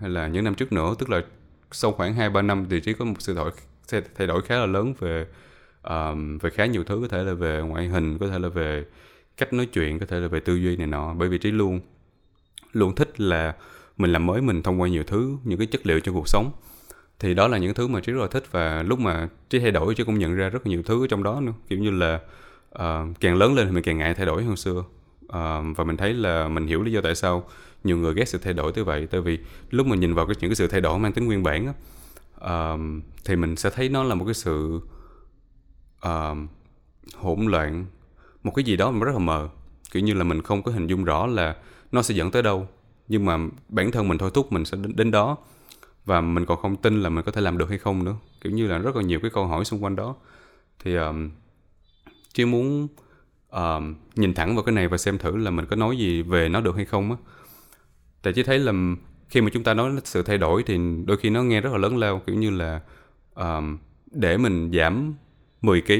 hay 0.00 0.10
là 0.10 0.28
những 0.28 0.44
năm 0.44 0.54
trước 0.54 0.72
nữa. 0.72 0.94
Tức 0.98 1.10
là 1.10 1.20
sau 1.72 1.92
khoảng 1.92 2.14
hai 2.14 2.30
ba 2.30 2.42
năm 2.42 2.66
thì 2.70 2.80
trí 2.80 2.92
có 2.92 3.04
một 3.04 3.14
sự 3.18 3.34
đổi 3.34 3.50
thay 4.14 4.26
đổi 4.26 4.42
khá 4.42 4.56
là 4.56 4.66
lớn 4.66 4.94
về 4.98 5.26
um, 5.82 6.38
về 6.38 6.50
khá 6.50 6.66
nhiều 6.66 6.84
thứ. 6.84 6.98
Có 7.02 7.08
thể 7.08 7.24
là 7.24 7.34
về 7.34 7.62
ngoại 7.62 7.88
hình 7.88 8.18
có 8.18 8.28
thể 8.28 8.38
là 8.38 8.48
về 8.48 8.84
cách 9.36 9.52
nói 9.52 9.66
chuyện 9.66 9.98
có 9.98 10.06
thể 10.06 10.20
là 10.20 10.28
về 10.28 10.40
tư 10.40 10.54
duy 10.54 10.76
này 10.76 10.86
nọ. 10.86 11.14
Bởi 11.14 11.28
vì 11.28 11.38
trí 11.38 11.50
luôn 11.50 11.80
luôn 12.72 12.94
thích 12.94 13.20
là 13.20 13.54
mình 13.96 14.12
làm 14.12 14.26
mới 14.26 14.40
mình 14.40 14.62
thông 14.62 14.80
qua 14.80 14.88
nhiều 14.88 15.04
thứ 15.06 15.36
những 15.44 15.58
cái 15.58 15.66
chất 15.66 15.86
liệu 15.86 16.00
trong 16.00 16.14
cuộc 16.14 16.28
sống. 16.28 16.52
Thì 17.18 17.34
đó 17.34 17.48
là 17.48 17.58
những 17.58 17.74
thứ 17.74 17.88
mà 17.88 18.00
trí 18.00 18.12
rất 18.12 18.20
là 18.20 18.28
thích 18.28 18.44
và 18.50 18.82
lúc 18.82 18.98
mà 18.98 19.28
trí 19.50 19.58
thay 19.58 19.70
đổi 19.70 19.94
trí 19.94 20.04
cũng 20.04 20.18
nhận 20.18 20.34
ra 20.34 20.48
rất 20.48 20.66
là 20.66 20.70
nhiều 20.70 20.82
thứ 20.82 21.06
trong 21.06 21.22
đó 21.22 21.40
nữa. 21.40 21.52
Kiểu 21.68 21.78
như 21.78 21.90
là 21.90 22.20
uh, 22.78 23.20
càng 23.20 23.36
lớn 23.36 23.54
lên 23.54 23.66
thì 23.66 23.72
mình 23.72 23.82
càng 23.82 23.98
ngại 23.98 24.14
thay 24.14 24.26
đổi 24.26 24.44
hơn 24.44 24.56
xưa. 24.56 24.84
Uh, 25.24 25.76
và 25.76 25.84
mình 25.86 25.96
thấy 25.96 26.14
là 26.14 26.48
mình 26.48 26.66
hiểu 26.66 26.82
lý 26.82 26.92
do 26.92 27.00
tại 27.00 27.14
sao 27.14 27.44
nhiều 27.84 27.96
người 27.96 28.14
ghét 28.14 28.28
sự 28.28 28.38
thay 28.38 28.52
đổi 28.52 28.72
tới 28.72 28.84
vậy. 28.84 29.06
Tại 29.10 29.20
vì 29.20 29.38
lúc 29.70 29.86
mình 29.86 30.00
nhìn 30.00 30.14
vào 30.14 30.26
cái 30.26 30.36
những 30.40 30.50
cái 30.50 30.56
sự 30.56 30.68
thay 30.68 30.80
đổi 30.80 30.98
mang 30.98 31.12
tính 31.12 31.26
nguyên 31.26 31.42
bản 31.42 31.66
á, 31.66 31.74
uh, 32.74 32.80
thì 33.24 33.36
mình 33.36 33.56
sẽ 33.56 33.70
thấy 33.70 33.88
nó 33.88 34.04
là 34.04 34.14
một 34.14 34.24
cái 34.24 34.34
sự 34.34 34.80
uh, 36.06 36.36
hỗn 37.14 37.46
loạn 37.46 37.86
một 38.42 38.52
cái 38.54 38.64
gì 38.64 38.76
đó 38.76 38.90
mà 38.90 39.04
rất 39.06 39.12
là 39.12 39.18
mờ. 39.18 39.48
Kiểu 39.90 40.02
như 40.02 40.14
là 40.14 40.24
mình 40.24 40.42
không 40.42 40.62
có 40.62 40.72
hình 40.72 40.86
dung 40.86 41.04
rõ 41.04 41.26
là 41.26 41.56
nó 41.92 42.02
sẽ 42.02 42.14
dẫn 42.14 42.30
tới 42.30 42.42
đâu. 42.42 42.68
Nhưng 43.08 43.24
mà 43.24 43.38
bản 43.68 43.90
thân 43.90 44.08
mình 44.08 44.18
thôi 44.18 44.30
thúc 44.34 44.52
mình 44.52 44.64
sẽ 44.64 44.76
đến, 44.76 44.96
đến 44.96 45.10
đó. 45.10 45.36
Và 46.04 46.20
mình 46.20 46.46
còn 46.46 46.58
không 46.58 46.76
tin 46.76 47.02
là 47.02 47.08
mình 47.08 47.24
có 47.24 47.32
thể 47.32 47.40
làm 47.40 47.58
được 47.58 47.68
hay 47.68 47.78
không 47.78 48.04
nữa. 48.04 48.14
Kiểu 48.40 48.52
như 48.52 48.66
là 48.66 48.78
rất 48.78 48.96
là 48.96 49.02
nhiều 49.02 49.20
cái 49.20 49.30
câu 49.30 49.46
hỏi 49.46 49.64
xung 49.64 49.84
quanh 49.84 49.96
đó. 49.96 50.14
Thì 50.84 50.96
um, 50.96 51.30
chỉ 52.34 52.44
muốn 52.44 52.88
uh, 53.56 53.82
nhìn 54.14 54.34
thẳng 54.34 54.54
vào 54.54 54.64
cái 54.64 54.74
này 54.74 54.88
và 54.88 54.96
xem 54.96 55.18
thử 55.18 55.36
là 55.36 55.50
mình 55.50 55.66
có 55.66 55.76
nói 55.76 55.96
gì 55.96 56.22
về 56.22 56.48
nó 56.48 56.60
được 56.60 56.76
hay 56.76 56.84
không 56.84 57.10
á. 57.10 57.16
Tại 58.22 58.32
chỉ 58.32 58.42
thấy 58.42 58.58
là 58.58 58.72
khi 59.28 59.40
mà 59.40 59.50
chúng 59.52 59.62
ta 59.62 59.74
nói 59.74 59.92
sự 60.04 60.22
thay 60.22 60.38
đổi 60.38 60.62
thì 60.66 60.78
đôi 61.06 61.16
khi 61.16 61.30
nó 61.30 61.42
nghe 61.42 61.60
rất 61.60 61.72
là 61.72 61.78
lớn 61.78 61.96
lao 61.96 62.22
kiểu 62.26 62.36
như 62.36 62.50
là 62.50 62.80
um, 63.34 63.78
để 64.10 64.36
mình 64.36 64.70
giảm 64.72 65.14
10 65.62 65.80
kg 65.80 65.92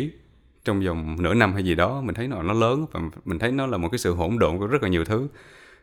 trong 0.64 0.80
vòng 0.80 1.16
nửa 1.22 1.34
năm 1.34 1.52
hay 1.52 1.62
gì 1.62 1.74
đó 1.74 2.00
mình 2.00 2.14
thấy 2.14 2.28
nó 2.28 2.42
nó 2.42 2.52
lớn 2.52 2.86
và 2.92 3.00
mình 3.24 3.38
thấy 3.38 3.52
nó 3.52 3.66
là 3.66 3.78
một 3.78 3.88
cái 3.88 3.98
sự 3.98 4.14
hỗn 4.14 4.38
độn 4.38 4.58
của 4.58 4.66
rất 4.66 4.82
là 4.82 4.88
nhiều 4.88 5.04
thứ. 5.04 5.28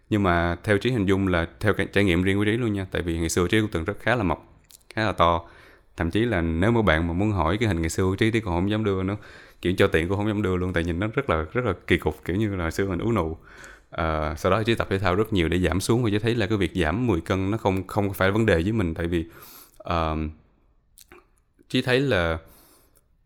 Nhưng 0.09 0.23
mà 0.23 0.57
theo 0.63 0.77
trí 0.77 0.91
hình 0.91 1.05
dung 1.05 1.27
là 1.27 1.47
theo 1.59 1.73
cái 1.73 1.87
trải 1.93 2.03
nghiệm 2.03 2.23
riêng 2.23 2.37
của 2.37 2.45
trí 2.45 2.51
luôn 2.51 2.73
nha 2.73 2.87
tại 2.91 3.01
vì 3.01 3.19
ngày 3.19 3.29
xưa 3.29 3.47
trí 3.47 3.61
cũng 3.61 3.69
từng 3.71 3.83
rất 3.83 3.99
khá 3.99 4.15
là 4.15 4.23
mập 4.23 4.39
khá 4.93 5.05
là 5.05 5.11
to. 5.11 5.41
Thậm 5.97 6.11
chí 6.11 6.25
là 6.25 6.41
nếu 6.41 6.71
mà 6.71 6.81
bạn 6.81 7.07
mà 7.07 7.13
muốn 7.13 7.31
hỏi 7.31 7.57
cái 7.57 7.67
hình 7.67 7.81
ngày 7.81 7.89
xưa 7.89 8.15
trí 8.17 8.31
thì 8.31 8.39
còn 8.39 8.55
không 8.55 8.69
dám 8.69 8.83
đưa 8.83 9.03
nữa 9.03 9.17
kiểu 9.61 9.73
cho 9.77 9.87
tiền 9.87 10.07
cũng 10.07 10.17
không 10.17 10.27
dám 10.27 10.41
đưa 10.41 10.55
luôn 10.55 10.73
tại 10.73 10.83
nhìn 10.83 10.99
nó 10.99 11.07
rất 11.13 11.29
là 11.29 11.45
rất 11.53 11.65
là 11.65 11.73
kỳ 11.87 11.97
cục 11.97 12.25
kiểu 12.25 12.35
như 12.35 12.55
là 12.55 12.71
xưa 12.71 12.87
mình 12.87 12.99
ú 12.99 13.11
nụ. 13.11 13.37
À, 13.91 14.35
sau 14.37 14.51
đó 14.51 14.63
chỉ 14.65 14.75
tập 14.75 14.87
thể 14.89 14.99
thao 14.99 15.15
rất 15.15 15.33
nhiều 15.33 15.49
để 15.49 15.59
giảm 15.59 15.81
xuống 15.81 16.03
và 16.03 16.09
chỉ 16.09 16.19
thấy 16.19 16.35
là 16.35 16.47
cái 16.47 16.57
việc 16.57 16.71
giảm 16.75 17.07
10 17.07 17.21
cân 17.21 17.51
nó 17.51 17.57
không 17.57 17.87
không 17.87 18.13
phải 18.13 18.31
vấn 18.31 18.45
đề 18.45 18.55
với 18.55 18.71
mình 18.71 18.93
tại 18.93 19.07
vì 19.07 19.25
ờ, 19.77 20.11
uh, 20.11 20.31
chỉ 21.69 21.81
thấy 21.81 21.99
là 21.99 22.37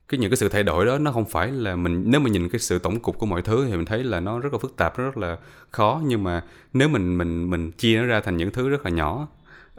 cái 0.08 0.20
những 0.20 0.30
cái 0.30 0.38
sự 0.38 0.50
thay 0.50 0.64
đổi 0.64 0.86
đó 0.86 0.98
nó 0.98 1.12
không 1.12 1.26
phải 1.26 1.52
là 1.52 1.76
mình 1.76 2.04
nếu 2.06 2.20
mà 2.22 2.30
nhìn 2.30 2.50
cái 2.50 2.60
sự 2.60 2.80
tổng 2.80 3.00
cục 3.00 3.20
của 3.20 3.26
mọi 3.26 3.42
thứ 3.42 3.66
thì 3.66 3.72
mình 3.76 3.86
thấy 3.86 4.04
là 4.04 4.20
nó 4.20 4.40
rất 4.40 4.54
là 4.54 4.60
phức 4.60 4.76
tạp 4.78 4.98
rất 4.98 5.18
là 5.18 5.38
khó. 5.72 6.02
Nhưng 6.06 6.24
mà 6.24 6.44
nếu 6.74 6.90
mình 6.90 7.18
mình 7.18 7.50
mình 7.50 7.72
chia 7.72 7.98
nó 7.98 8.06
ra 8.06 8.22
thành 8.22 8.38
những 8.38 8.52
thứ 8.52 8.70
rất 8.70 8.86
là 8.86 8.92
nhỏ 8.92 9.28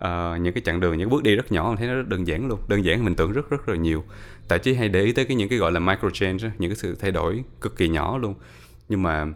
uh, 0.04 0.40
những 0.40 0.54
cái 0.54 0.62
chặng 0.64 0.80
đường 0.80 0.98
những 0.98 1.10
bước 1.10 1.22
đi 1.22 1.36
rất 1.36 1.52
nhỏ 1.52 1.68
mình 1.68 1.76
thấy 1.76 1.88
nó 1.88 1.94
rất 1.94 2.08
đơn 2.08 2.26
giản 2.26 2.48
luôn. 2.48 2.60
Đơn 2.68 2.84
giản 2.84 3.04
mình 3.04 3.14
tưởng 3.14 3.32
rất 3.32 3.50
rất 3.50 3.68
là 3.68 3.76
nhiều. 3.76 4.04
Tại 4.48 4.58
chỉ 4.58 4.74
hay 4.74 4.88
để 4.88 5.02
ý 5.02 5.12
tới 5.12 5.24
cái 5.24 5.36
những 5.36 5.48
cái 5.48 5.58
gọi 5.58 5.72
là 5.72 5.80
micro 5.80 6.10
change 6.10 6.50
những 6.58 6.70
cái 6.70 6.76
sự 6.76 6.94
thay 6.94 7.10
đổi 7.10 7.44
cực 7.60 7.76
kỳ 7.76 7.88
nhỏ 7.88 8.18
luôn. 8.18 8.34
Nhưng 8.88 9.02
mà 9.02 9.26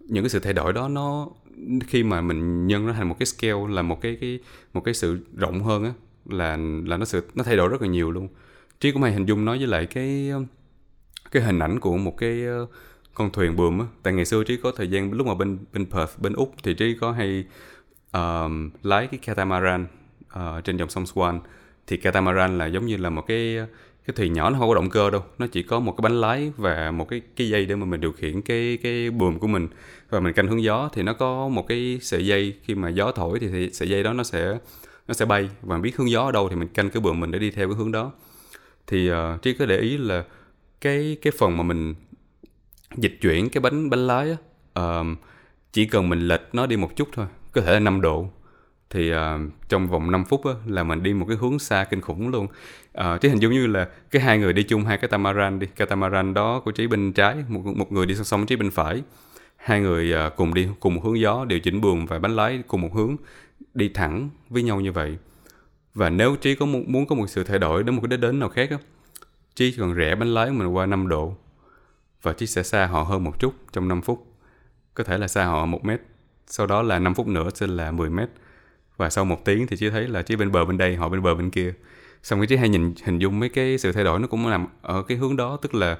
những 0.00 0.24
cái 0.24 0.30
sự 0.30 0.38
thay 0.38 0.52
đổi 0.52 0.72
đó 0.72 0.88
nó 0.88 1.28
khi 1.86 2.02
mà 2.02 2.20
mình 2.20 2.66
nhân 2.66 2.86
nó 2.86 2.92
thành 2.92 3.08
một 3.08 3.16
cái 3.18 3.26
scale 3.26 3.68
là 3.68 3.82
một 3.82 4.00
cái 4.00 4.18
cái 4.20 4.38
một 4.72 4.80
cái 4.80 4.94
sự 4.94 5.18
rộng 5.36 5.62
hơn 5.62 5.84
á 5.84 5.92
là 6.26 6.56
là 6.86 6.96
nó 6.96 7.04
sự 7.04 7.28
nó 7.34 7.44
thay 7.44 7.56
đổi 7.56 7.68
rất 7.68 7.82
là 7.82 7.88
nhiều 7.88 8.10
luôn. 8.10 8.28
Trí 8.80 8.92
cũng 8.92 9.02
hay 9.02 9.12
hình 9.12 9.26
dung 9.26 9.44
nói 9.44 9.58
với 9.58 9.66
lại 9.66 9.86
cái 9.86 10.30
cái 11.30 11.42
hình 11.42 11.58
ảnh 11.58 11.80
của 11.80 11.96
một 11.96 12.16
cái 12.16 12.44
ờ, 12.46 12.66
con 13.14 13.30
thuyền 13.32 13.56
buồm 13.56 13.78
á. 13.78 13.86
Tại 14.02 14.12
ngày 14.12 14.24
xưa 14.24 14.44
trí 14.44 14.56
có 14.56 14.72
thời 14.76 14.90
gian 14.90 15.12
lúc 15.12 15.26
mà 15.26 15.34
bên 15.34 15.58
bên 15.72 15.86
Perth 15.90 16.18
bên 16.18 16.32
úc 16.32 16.54
thì 16.62 16.74
trí 16.74 16.96
có 17.00 17.12
hay 17.12 17.44
um, 18.12 18.70
lái 18.82 19.06
cái 19.06 19.18
catamaran 19.18 19.86
uh, 20.38 20.64
trên 20.64 20.76
dòng 20.76 20.88
sông 20.88 21.04
Swan 21.04 21.40
thì 21.86 21.96
catamaran 21.96 22.58
là 22.58 22.66
giống 22.66 22.86
như 22.86 22.96
là 22.96 23.10
một 23.10 23.24
cái 23.26 23.58
cái 24.06 24.14
thuyền 24.16 24.32
nhỏ 24.32 24.50
nó 24.50 24.58
không 24.58 24.68
có 24.68 24.74
động 24.74 24.90
cơ 24.90 25.10
đâu. 25.10 25.22
Nó 25.38 25.46
chỉ 25.46 25.62
có 25.62 25.80
một 25.80 25.92
cái 25.92 26.02
bánh 26.02 26.20
lái 26.20 26.52
và 26.56 26.90
một 26.90 27.08
cái 27.08 27.22
cái 27.36 27.48
dây 27.48 27.66
để 27.66 27.76
mà 27.76 27.84
mình 27.84 28.00
điều 28.00 28.12
khiển 28.12 28.42
cái 28.42 28.78
cái 28.82 29.10
buồm 29.10 29.38
của 29.38 29.46
mình. 29.46 29.68
Và 30.10 30.20
mình 30.20 30.32
canh 30.32 30.48
hướng 30.48 30.62
gió 30.62 30.88
thì 30.92 31.02
nó 31.02 31.12
có 31.12 31.48
một 31.48 31.66
cái 31.68 31.98
sợi 32.02 32.26
dây. 32.26 32.54
Khi 32.62 32.74
mà 32.74 32.88
gió 32.88 33.12
thổi 33.12 33.38
thì, 33.38 33.48
thì 33.48 33.70
sợi 33.72 33.88
dây 33.88 34.02
đó 34.02 34.12
nó 34.12 34.24
sẽ 34.24 34.58
nó 35.08 35.14
sẽ 35.14 35.24
bay. 35.24 35.48
Và 35.62 35.78
biết 35.78 35.96
hướng 35.96 36.10
gió 36.10 36.20
ở 36.20 36.32
đâu 36.32 36.48
thì 36.48 36.56
mình 36.56 36.68
canh 36.68 36.90
cái 36.90 37.00
buồm 37.00 37.20
mình 37.20 37.30
để 37.30 37.38
đi 37.38 37.50
theo 37.50 37.68
cái 37.68 37.76
hướng 37.76 37.92
đó. 37.92 38.12
Thì 38.86 39.08
ờ, 39.08 39.34
uh, 39.34 39.42
trí 39.42 39.54
có 39.54 39.66
để 39.66 39.78
ý 39.78 39.96
là 39.96 40.24
cái 40.80 41.16
cái 41.22 41.32
phần 41.38 41.56
mà 41.56 41.62
mình 41.62 41.94
dịch 42.96 43.18
chuyển 43.20 43.48
cái 43.50 43.60
bánh 43.60 43.90
bánh 43.90 44.06
lái 44.06 44.30
á, 44.30 44.36
uh, 45.00 45.06
chỉ 45.72 45.86
cần 45.86 46.08
mình 46.08 46.28
lệch 46.28 46.40
nó 46.52 46.66
đi 46.66 46.76
một 46.76 46.96
chút 46.96 47.08
thôi 47.12 47.26
có 47.52 47.60
thể 47.60 47.72
là 47.72 47.80
5 47.80 48.00
độ 48.00 48.30
thì 48.94 49.12
uh, 49.12 49.18
trong 49.68 49.86
vòng 49.86 50.10
5 50.10 50.24
phút 50.24 50.46
á, 50.46 50.52
là 50.66 50.82
mình 50.82 51.02
đi 51.02 51.14
một 51.14 51.26
cái 51.28 51.36
hướng 51.36 51.58
xa 51.58 51.84
kinh 51.84 52.00
khủng 52.00 52.28
luôn. 52.28 52.46
Ờ, 52.92 53.14
uh, 53.14 53.20
trí 53.20 53.28
hình 53.28 53.38
dung 53.38 53.52
như 53.52 53.66
là 53.66 53.88
cái 54.10 54.22
hai 54.22 54.38
người 54.38 54.52
đi 54.52 54.62
chung 54.62 54.84
hai 54.84 54.98
cái 54.98 55.08
tamaran 55.08 55.58
đi. 55.58 55.66
Catamaran 55.76 56.34
đó 56.34 56.60
của 56.64 56.70
trí 56.70 56.86
bên 56.86 57.12
trái 57.12 57.36
một 57.48 57.62
một 57.76 57.92
người 57.92 58.06
đi 58.06 58.14
song 58.14 58.24
song 58.24 58.46
trí 58.46 58.56
bên 58.56 58.70
phải. 58.70 59.02
Hai 59.56 59.80
người 59.80 60.14
uh, 60.26 60.36
cùng 60.36 60.54
đi 60.54 60.68
cùng 60.80 60.94
một 60.94 61.00
hướng 61.04 61.20
gió 61.20 61.44
điều 61.44 61.60
chỉnh 61.60 61.80
buồm 61.80 62.06
và 62.06 62.18
bánh 62.18 62.36
lái 62.36 62.62
cùng 62.68 62.80
một 62.80 62.94
hướng 62.94 63.16
đi 63.74 63.88
thẳng 63.88 64.30
với 64.50 64.62
nhau 64.62 64.80
như 64.80 64.92
vậy. 64.92 65.16
Và 65.94 66.10
nếu 66.10 66.36
trí 66.36 66.54
có 66.54 66.66
muốn, 66.66 66.92
muốn 66.92 67.06
có 67.06 67.14
một 67.14 67.26
sự 67.26 67.44
thay 67.44 67.58
đổi 67.58 67.82
đến 67.82 67.94
một 67.94 68.00
cái 68.02 68.08
đích 68.08 68.20
đến 68.20 68.38
nào 68.38 68.48
khác 68.48 68.70
á 68.70 68.78
trí 69.54 69.72
còn 69.72 69.88
cần 69.88 69.94
rẽ 69.94 70.14
bánh 70.14 70.34
lái 70.34 70.46
của 70.48 70.52
mình 70.52 70.68
qua 70.68 70.86
5 70.86 71.08
độ 71.08 71.36
và 72.22 72.32
trí 72.32 72.46
sẽ 72.46 72.62
xa 72.62 72.86
họ 72.86 73.02
hơn 73.02 73.24
một 73.24 73.40
chút 73.40 73.54
trong 73.72 73.88
5 73.88 74.02
phút. 74.02 74.26
Có 74.94 75.04
thể 75.04 75.18
là 75.18 75.28
xa 75.28 75.44
họ 75.44 75.66
một 75.66 75.84
mét. 75.84 76.00
Sau 76.46 76.66
đó 76.66 76.82
là 76.82 76.98
5 76.98 77.14
phút 77.14 77.26
nữa 77.26 77.48
sẽ 77.54 77.66
là 77.66 77.90
10 77.90 78.10
mét 78.10 78.28
và 78.96 79.10
sau 79.10 79.24
một 79.24 79.44
tiếng 79.44 79.66
thì 79.66 79.76
chỉ 79.76 79.90
thấy 79.90 80.08
là 80.08 80.22
chỉ 80.22 80.36
bên 80.36 80.52
bờ 80.52 80.64
bên 80.64 80.78
đây 80.78 80.96
họ 80.96 81.08
bên 81.08 81.22
bờ 81.22 81.34
bên 81.34 81.50
kia. 81.50 81.74
Xong 82.22 82.40
cái 82.40 82.46
chỉ 82.46 82.56
hay 82.56 82.68
nhìn 82.68 82.94
hình 83.04 83.18
dung 83.18 83.40
mấy 83.40 83.48
cái 83.48 83.78
sự 83.78 83.92
thay 83.92 84.04
đổi 84.04 84.18
nó 84.18 84.26
cũng 84.26 84.50
nằm 84.50 84.66
ở 84.82 85.02
cái 85.02 85.18
hướng 85.18 85.36
đó 85.36 85.58
tức 85.62 85.74
là 85.74 85.98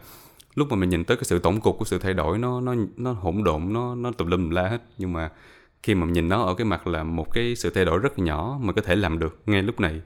lúc 0.54 0.70
mà 0.70 0.76
mình 0.76 0.88
nhìn 0.88 1.04
tới 1.04 1.16
cái 1.16 1.24
sự 1.24 1.38
tổng 1.38 1.60
cục 1.60 1.78
của 1.78 1.84
sự 1.84 1.98
thay 1.98 2.14
đổi 2.14 2.38
nó 2.38 2.60
nó 2.60 2.74
nó 2.96 3.12
hỗn 3.12 3.44
độn 3.44 3.72
nó 3.72 3.94
nó 3.94 4.12
tùm 4.12 4.28
lum 4.28 4.50
la 4.50 4.68
hết. 4.68 4.82
Nhưng 4.98 5.12
mà 5.12 5.30
khi 5.82 5.94
mà 5.94 6.06
nhìn 6.06 6.28
nó 6.28 6.42
ở 6.42 6.54
cái 6.54 6.64
mặt 6.64 6.86
là 6.86 7.02
một 7.02 7.32
cái 7.32 7.56
sự 7.56 7.70
thay 7.70 7.84
đổi 7.84 7.98
rất 7.98 8.18
nhỏ 8.18 8.58
mà 8.62 8.72
có 8.72 8.82
thể 8.82 8.96
làm 8.96 9.18
được 9.18 9.38
ngay 9.46 9.62
lúc 9.62 9.80
này 9.80 10.00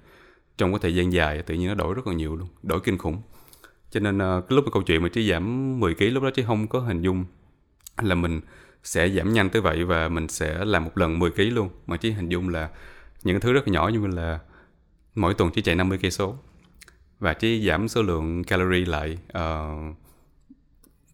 trong 0.59 0.73
cái 0.73 0.79
thời 0.83 0.95
gian 0.95 1.13
dài 1.13 1.43
tự 1.43 1.55
nhiên 1.55 1.69
nó 1.69 1.75
đổi 1.75 1.95
rất 1.95 2.07
là 2.07 2.15
nhiều 2.15 2.37
luôn 2.37 2.49
đổi 2.63 2.81
kinh 2.81 2.99
khủng. 2.99 3.23
Cho 3.91 4.01
nên 4.01 4.17
uh, 4.17 4.49
cái 4.49 4.57
lúc 4.57 4.65
cái 4.65 4.71
câu 4.73 4.83
chuyện 4.83 5.03
mà 5.03 5.09
chỉ 5.09 5.31
giảm 5.31 5.81
10 5.81 5.95
kg 5.95 6.05
lúc 6.05 6.23
đó 6.23 6.31
chứ 6.35 6.45
không 6.47 6.67
có 6.67 6.81
hình 6.81 7.03
dung 7.03 7.25
là 8.03 8.15
mình 8.15 8.41
sẽ 8.89 9.09
giảm 9.09 9.33
nhanh 9.33 9.51
tới 9.51 9.63
vậy 9.63 9.85
và 9.85 10.09
mình 10.09 10.29
sẽ 10.29 10.65
làm 10.65 10.85
một 10.85 10.99
lần 10.99 11.19
10 11.19 11.31
kg 11.31 11.41
luôn. 11.41 11.71
Mà 11.87 11.97
chỉ 11.97 12.11
hình 12.11 12.29
dung 12.29 12.49
là 12.49 12.69
những 13.23 13.41
thứ 13.41 13.53
rất 13.53 13.69
là 13.69 13.73
nhỏ 13.73 13.89
như 13.89 14.07
là 14.07 14.39
mỗi 15.15 15.35
tuần 15.35 15.51
chỉ 15.51 15.63
chạy 15.63 15.75
50 15.75 15.99
cây 16.03 16.11
số. 16.11 16.37
Và 17.19 17.35
chỉ 17.35 17.67
giảm 17.69 17.89
số 17.89 18.03
lượng 18.03 18.45
calorie 18.45 18.85
lại 18.85 19.19
uh, 19.29 19.97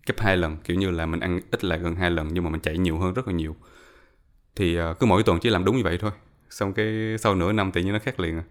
gấp 0.06 0.14
hai 0.18 0.36
lần 0.36 0.56
kiểu 0.64 0.76
như 0.76 0.90
là 0.90 1.06
mình 1.06 1.20
ăn 1.20 1.40
ít 1.50 1.64
lại 1.64 1.78
gần 1.78 1.94
hai 1.96 2.10
lần 2.10 2.28
nhưng 2.32 2.44
mà 2.44 2.50
mình 2.50 2.60
chạy 2.60 2.78
nhiều 2.78 2.98
hơn 2.98 3.14
rất 3.14 3.28
là 3.28 3.34
nhiều. 3.34 3.56
Thì 4.56 4.80
uh, 4.80 4.98
cứ 5.00 5.06
mỗi 5.06 5.22
tuần 5.22 5.38
chỉ 5.40 5.50
làm 5.50 5.64
đúng 5.64 5.76
như 5.76 5.82
vậy 5.82 5.98
thôi. 5.98 6.10
Xong 6.50 6.72
cái 6.72 7.16
sau 7.18 7.34
nửa 7.34 7.52
năm 7.52 7.72
tự 7.72 7.80
nhiên 7.80 7.92
nó 7.92 7.98
khác 7.98 8.20
liền 8.20 8.38
à. 8.38 8.44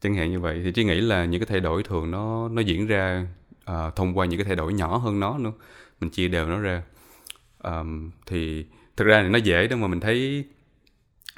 chẳng 0.00 0.14
hạn 0.14 0.30
như 0.30 0.40
vậy 0.40 0.60
thì 0.64 0.72
chỉ 0.72 0.84
nghĩ 0.84 1.00
là 1.00 1.24
những 1.24 1.40
cái 1.40 1.46
thay 1.46 1.60
đổi 1.60 1.82
thường 1.82 2.10
nó 2.10 2.48
nó 2.48 2.62
diễn 2.62 2.86
ra 2.86 3.26
uh, 3.70 3.96
thông 3.96 4.18
qua 4.18 4.26
những 4.26 4.38
cái 4.38 4.44
thay 4.44 4.56
đổi 4.56 4.72
nhỏ 4.72 4.96
hơn 4.96 5.20
nó 5.20 5.38
nữa. 5.38 5.52
Mình 6.00 6.10
chia 6.10 6.28
đều 6.28 6.46
nó 6.46 6.60
ra 6.60 6.82
um, 7.62 8.10
thì 8.26 8.66
thực 8.96 9.04
ra 9.04 9.22
thì 9.22 9.28
nó 9.28 9.38
dễ 9.38 9.66
đâu 9.66 9.78
mà 9.78 9.86
mình 9.86 10.00
thấy 10.00 10.44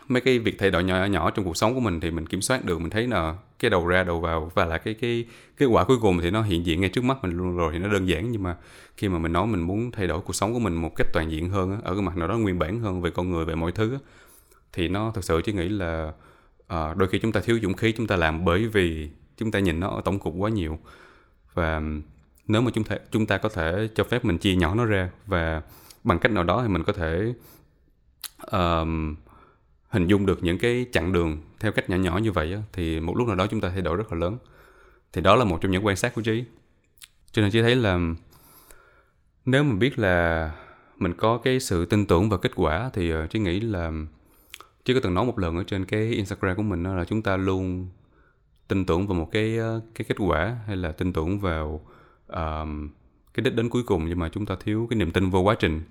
mấy 0.08 0.20
cái 0.20 0.38
việc 0.38 0.58
thay 0.58 0.70
đổi 0.70 0.84
nhỏ 0.84 1.04
nhỏ 1.04 1.30
trong 1.30 1.44
cuộc 1.44 1.56
sống 1.56 1.74
của 1.74 1.80
mình 1.80 2.00
thì 2.00 2.10
mình 2.10 2.26
kiểm 2.26 2.42
soát 2.42 2.64
được 2.64 2.80
mình 2.80 2.90
thấy 2.90 3.06
là 3.06 3.34
cái 3.58 3.70
đầu 3.70 3.86
ra 3.86 4.04
đầu 4.04 4.20
vào 4.20 4.50
và 4.54 4.64
là 4.64 4.78
cái 4.78 4.94
cái 4.94 5.26
kết 5.56 5.66
quả 5.66 5.84
cuối 5.84 5.98
cùng 6.00 6.20
thì 6.20 6.30
nó 6.30 6.42
hiện 6.42 6.66
diện 6.66 6.80
ngay 6.80 6.90
trước 6.90 7.04
mắt 7.04 7.18
mình 7.22 7.32
luôn 7.36 7.56
rồi 7.56 7.72
thì 7.72 7.78
nó 7.78 7.88
đơn 7.88 8.08
giản. 8.08 8.32
Nhưng 8.32 8.42
mà 8.42 8.56
khi 8.96 9.08
mà 9.08 9.18
mình 9.18 9.32
nói 9.32 9.46
mình 9.46 9.60
muốn 9.60 9.90
thay 9.90 10.06
đổi 10.06 10.20
cuộc 10.20 10.32
sống 10.32 10.52
của 10.54 10.58
mình 10.58 10.74
một 10.74 10.96
cách 10.96 11.06
toàn 11.12 11.30
diện 11.30 11.50
hơn 11.50 11.80
ở 11.82 11.94
cái 11.94 12.02
mặt 12.02 12.16
nào 12.16 12.28
đó 12.28 12.38
nguyên 12.38 12.58
bản 12.58 12.80
hơn 12.80 13.02
về 13.02 13.10
con 13.10 13.30
người 13.30 13.44
về 13.44 13.54
mọi 13.54 13.72
thứ 13.72 13.98
thì 14.72 14.88
nó 14.88 15.10
thực 15.14 15.24
sự 15.24 15.42
chỉ 15.44 15.52
nghĩ 15.52 15.68
là 15.68 16.12
à, 16.66 16.94
đôi 16.94 17.08
khi 17.08 17.18
chúng 17.18 17.32
ta 17.32 17.40
thiếu 17.40 17.58
dũng 17.62 17.74
khí 17.74 17.92
chúng 17.96 18.06
ta 18.06 18.16
làm 18.16 18.44
bởi 18.44 18.68
vì 18.68 19.10
chúng 19.36 19.50
ta 19.50 19.58
nhìn 19.58 19.80
nó 19.80 19.88
ở 19.88 20.00
tổng 20.04 20.18
cục 20.18 20.34
quá 20.38 20.50
nhiều. 20.50 20.78
Và 21.54 21.82
nếu 22.46 22.62
mà 22.62 22.70
chúng 22.74 22.84
ta 22.84 22.96
chúng 23.10 23.26
ta 23.26 23.38
có 23.38 23.48
thể 23.48 23.88
cho 23.94 24.04
phép 24.04 24.24
mình 24.24 24.38
chia 24.38 24.54
nhỏ 24.54 24.74
nó 24.74 24.84
ra 24.84 25.10
và 25.26 25.62
bằng 26.04 26.18
cách 26.18 26.32
nào 26.32 26.44
đó 26.44 26.62
thì 26.62 26.68
mình 26.68 26.82
có 26.84 26.92
thể 26.92 27.34
um, 28.52 29.16
hình 29.88 30.06
dung 30.06 30.26
được 30.26 30.42
những 30.42 30.58
cái 30.58 30.86
chặng 30.92 31.12
đường 31.12 31.38
theo 31.60 31.72
cách 31.72 31.90
nhỏ 31.90 31.96
nhỏ 31.96 32.18
như 32.18 32.32
vậy 32.32 32.52
á, 32.52 32.62
thì 32.72 33.00
một 33.00 33.16
lúc 33.16 33.26
nào 33.26 33.36
đó 33.36 33.46
chúng 33.46 33.60
ta 33.60 33.68
thay 33.68 33.82
đổi 33.82 33.96
rất 33.96 34.12
là 34.12 34.18
lớn. 34.18 34.38
Thì 35.12 35.20
đó 35.20 35.36
là 35.36 35.44
một 35.44 35.58
trong 35.60 35.72
những 35.72 35.86
quan 35.86 35.96
sát 35.96 36.14
của 36.14 36.22
trí. 36.22 36.44
Cho 37.32 37.42
nên 37.42 37.50
chị 37.50 37.62
thấy 37.62 37.76
là 37.76 37.98
nếu 39.44 39.64
mà 39.64 39.74
biết 39.74 39.98
là 39.98 40.50
mình 40.98 41.14
có 41.14 41.38
cái 41.38 41.60
sự 41.60 41.84
tin 41.84 42.06
tưởng 42.06 42.28
vào 42.28 42.38
kết 42.38 42.52
quả 42.54 42.90
thì 42.92 43.10
ờ, 43.10 43.26
chị 43.26 43.38
nghĩ 43.38 43.60
là 43.60 43.92
chị 44.84 44.94
có 44.94 45.00
từng 45.02 45.14
nói 45.14 45.24
một 45.24 45.38
lần 45.38 45.56
ở 45.56 45.64
trên 45.66 45.84
cái 45.84 46.02
instagram 46.02 46.56
của 46.56 46.62
mình 46.62 46.82
đó 46.82 46.94
là 46.94 47.04
chúng 47.04 47.22
ta 47.22 47.36
luôn 47.36 47.88
tin 48.68 48.86
tưởng 48.86 49.06
vào 49.06 49.18
một 49.18 49.28
cái 49.32 49.58
ờ, 49.58 49.80
cái 49.94 50.04
kết 50.08 50.16
quả 50.18 50.56
hay 50.66 50.76
là 50.76 50.92
tin 50.92 51.12
tưởng 51.12 51.40
vào 51.40 51.86
um, 52.26 52.90
cái 53.34 53.44
đích 53.44 53.54
đến 53.54 53.68
cuối 53.68 53.82
cùng 53.82 54.06
nhưng 54.08 54.18
mà 54.18 54.28
chúng 54.28 54.46
ta 54.46 54.56
thiếu 54.64 54.86
cái 54.90 54.96
niềm 54.96 55.10
tin 55.10 55.30
vô 55.30 55.40
quá 55.40 55.54
trình. 55.58 55.82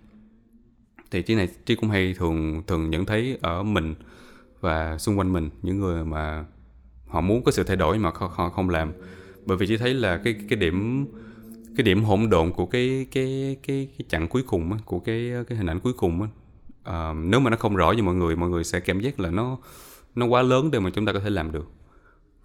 Thì 1.12 1.22
trí 1.22 1.36
này 1.36 1.48
trí 1.66 1.76
cũng 1.76 1.90
hay 1.90 2.14
thường 2.18 2.64
thường 2.68 2.90
nhận 2.90 3.06
thấy 3.06 3.38
ở 3.42 3.64
mình 3.64 3.96
và 4.60 4.98
xung 4.98 5.20
quanh 5.20 5.34
mình 5.34 5.50
những 5.62 5.80
người 5.80 6.06
mà 6.06 6.46
họ 7.08 7.22
muốn 7.22 7.44
có 7.44 7.52
sự 7.52 7.64
thay 7.64 7.76
đổi 7.76 7.98
mà 8.00 8.12
họ 8.16 8.50
không 8.50 8.70
làm. 8.70 8.94
Bởi 9.46 9.58
vì 9.58 9.68
chỉ 9.68 9.78
thấy 9.78 9.94
là 9.94 10.18
cái 10.18 10.36
cái 10.50 10.60
điểm 10.60 11.08
cái 11.76 11.84
điểm 11.84 12.04
hỗn 12.04 12.30
độn 12.30 12.52
của 12.52 12.66
cái 12.66 13.08
cái 13.12 13.58
cái 13.64 13.88
cái 13.98 14.06
chặng 14.10 14.28
cuối 14.28 14.44
cùng 14.48 14.72
á, 14.72 14.80
của 14.86 15.00
cái 15.00 15.32
cái 15.48 15.58
hình 15.58 15.68
ảnh 15.70 15.80
cuối 15.80 15.94
cùng 15.94 16.22
á, 16.22 16.28
uh, 17.10 17.18
nếu 17.26 17.40
mà 17.40 17.50
nó 17.50 17.58
không 17.58 17.76
rõ 17.76 17.94
với 17.94 18.02
mọi 18.02 18.16
người 18.16 18.36
mọi 18.36 18.50
người 18.50 18.64
sẽ 18.64 18.80
cảm 18.80 19.00
giác 19.00 19.20
là 19.20 19.30
nó 19.30 19.58
nó 20.16 20.26
quá 20.26 20.42
lớn 20.42 20.72
để 20.72 20.80
mà 20.80 20.90
chúng 20.90 21.06
ta 21.06 21.14
có 21.14 21.20
thể 21.20 21.30
làm 21.30 21.52
được. 21.52 21.72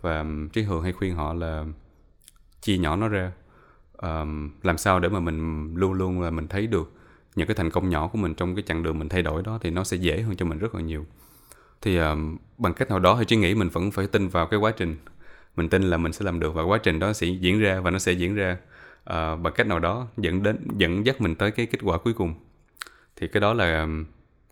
Và 0.00 0.24
trí 0.52 0.62
hường 0.62 0.82
hay 0.82 0.92
khuyên 0.92 1.14
họ 1.14 1.32
là 1.32 1.64
chia 2.60 2.78
nhỏ 2.78 2.96
nó 2.96 3.08
ra 3.08 3.32
um, 4.04 4.50
làm 4.62 4.78
sao 4.78 5.00
để 5.00 5.08
mà 5.08 5.20
mình 5.20 5.70
luôn 5.74 5.92
luôn 5.92 6.20
là 6.20 6.30
mình 6.30 6.48
thấy 6.48 6.66
được 6.66 6.92
những 7.34 7.46
cái 7.48 7.54
thành 7.54 7.70
công 7.70 7.88
nhỏ 7.88 8.08
của 8.08 8.18
mình 8.18 8.34
trong 8.34 8.54
cái 8.54 8.62
chặng 8.66 8.82
đường 8.82 8.98
mình 8.98 9.08
thay 9.08 9.22
đổi 9.22 9.42
đó 9.42 9.58
thì 9.62 9.70
nó 9.70 9.84
sẽ 9.84 9.96
dễ 9.96 10.22
hơn 10.22 10.36
cho 10.36 10.46
mình 10.46 10.58
rất 10.58 10.74
là 10.74 10.80
nhiều. 10.80 11.06
Thì 11.82 11.96
um, 11.96 12.36
bằng 12.58 12.74
cách 12.74 12.90
nào 12.90 12.98
đó 12.98 13.16
thì 13.18 13.24
trí 13.24 13.36
nghĩ 13.36 13.54
mình 13.54 13.68
vẫn 13.68 13.90
phải 13.90 14.06
tin 14.06 14.28
vào 14.28 14.46
cái 14.46 14.60
quá 14.60 14.70
trình. 14.70 14.96
Mình 15.56 15.68
tin 15.68 15.82
là 15.82 15.96
mình 15.96 16.12
sẽ 16.12 16.24
làm 16.24 16.40
được 16.40 16.54
và 16.54 16.62
quá 16.62 16.78
trình 16.78 16.98
đó 16.98 17.12
sẽ 17.12 17.26
diễn 17.26 17.60
ra 17.60 17.80
và 17.80 17.90
nó 17.90 17.98
sẽ 17.98 18.12
diễn 18.12 18.34
ra 18.34 18.56
uh, 19.10 19.40
bằng 19.40 19.52
cách 19.54 19.66
nào 19.66 19.78
đó 19.78 20.06
dẫn 20.16 20.42
đến 20.42 20.68
dẫn 20.76 21.06
dắt 21.06 21.20
mình 21.20 21.34
tới 21.34 21.50
cái 21.50 21.66
kết 21.66 21.78
quả 21.82 21.98
cuối 21.98 22.12
cùng. 22.12 22.34
Thì 23.16 23.28
cái 23.28 23.40
đó 23.40 23.54
là 23.54 23.86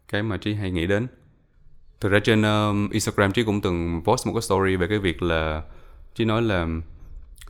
cái 0.09 0.23
mà 0.23 0.37
trí 0.37 0.55
hay 0.55 0.71
nghĩ 0.71 0.87
đến. 0.87 1.07
Thực 2.01 2.13
ra 2.13 2.19
trên 2.25 2.43
um, 2.43 2.91
instagram 2.91 3.33
trí 3.33 3.45
cũng 3.45 3.61
từng 3.61 4.03
post 4.05 4.27
một 4.27 4.33
cái 4.33 4.43
story 4.43 4.77
về 4.77 4.87
cái 4.87 4.99
việc 4.99 5.23
là 5.23 5.63
trí 6.15 6.25
nói 6.25 6.43
là 6.43 6.67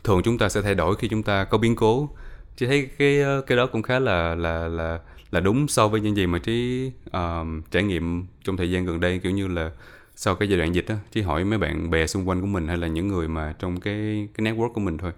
thường 0.04 0.22
chúng 0.22 0.38
ta 0.38 0.48
sẽ 0.48 0.62
thay 0.62 0.74
đổi 0.74 0.96
khi 0.96 1.08
chúng 1.08 1.22
ta 1.22 1.44
có 1.44 1.58
biến 1.58 1.76
cố. 1.76 2.08
Chị 2.56 2.66
thấy 2.66 2.88
cái 2.98 3.20
ờ, 3.20 3.40
cái 3.40 3.56
đó 3.56 3.66
cũng 3.66 3.82
khá 3.82 3.98
là 3.98 4.34
là 4.34 4.68
là 4.68 5.00
là 5.30 5.40
đúng 5.40 5.68
so 5.68 5.88
với 5.88 6.00
những 6.00 6.16
gì 6.16 6.26
mà 6.26 6.38
trí 6.38 6.90
um, 7.12 7.62
trải 7.70 7.82
nghiệm 7.82 8.26
trong 8.44 8.56
thời 8.56 8.70
gian 8.70 8.86
gần 8.86 9.00
đây 9.00 9.18
kiểu 9.18 9.32
như 9.32 9.48
là 9.48 9.70
sau 10.16 10.34
cái 10.34 10.48
giai 10.48 10.58
đoạn 10.58 10.74
dịch 10.74 10.86
á 10.88 10.96
trí 11.12 11.22
hỏi 11.22 11.44
mấy 11.44 11.58
bạn 11.58 11.90
bè 11.90 12.06
xung 12.06 12.28
quanh 12.28 12.40
của 12.40 12.46
mình 12.46 12.68
hay 12.68 12.76
là 12.76 12.86
những 12.86 13.08
người 13.08 13.28
mà 13.28 13.54
trong 13.58 13.80
cái 13.80 14.28
cái 14.34 14.46
network 14.46 14.72
của 14.72 14.80
mình 14.80 14.98
thôi. 14.98 15.12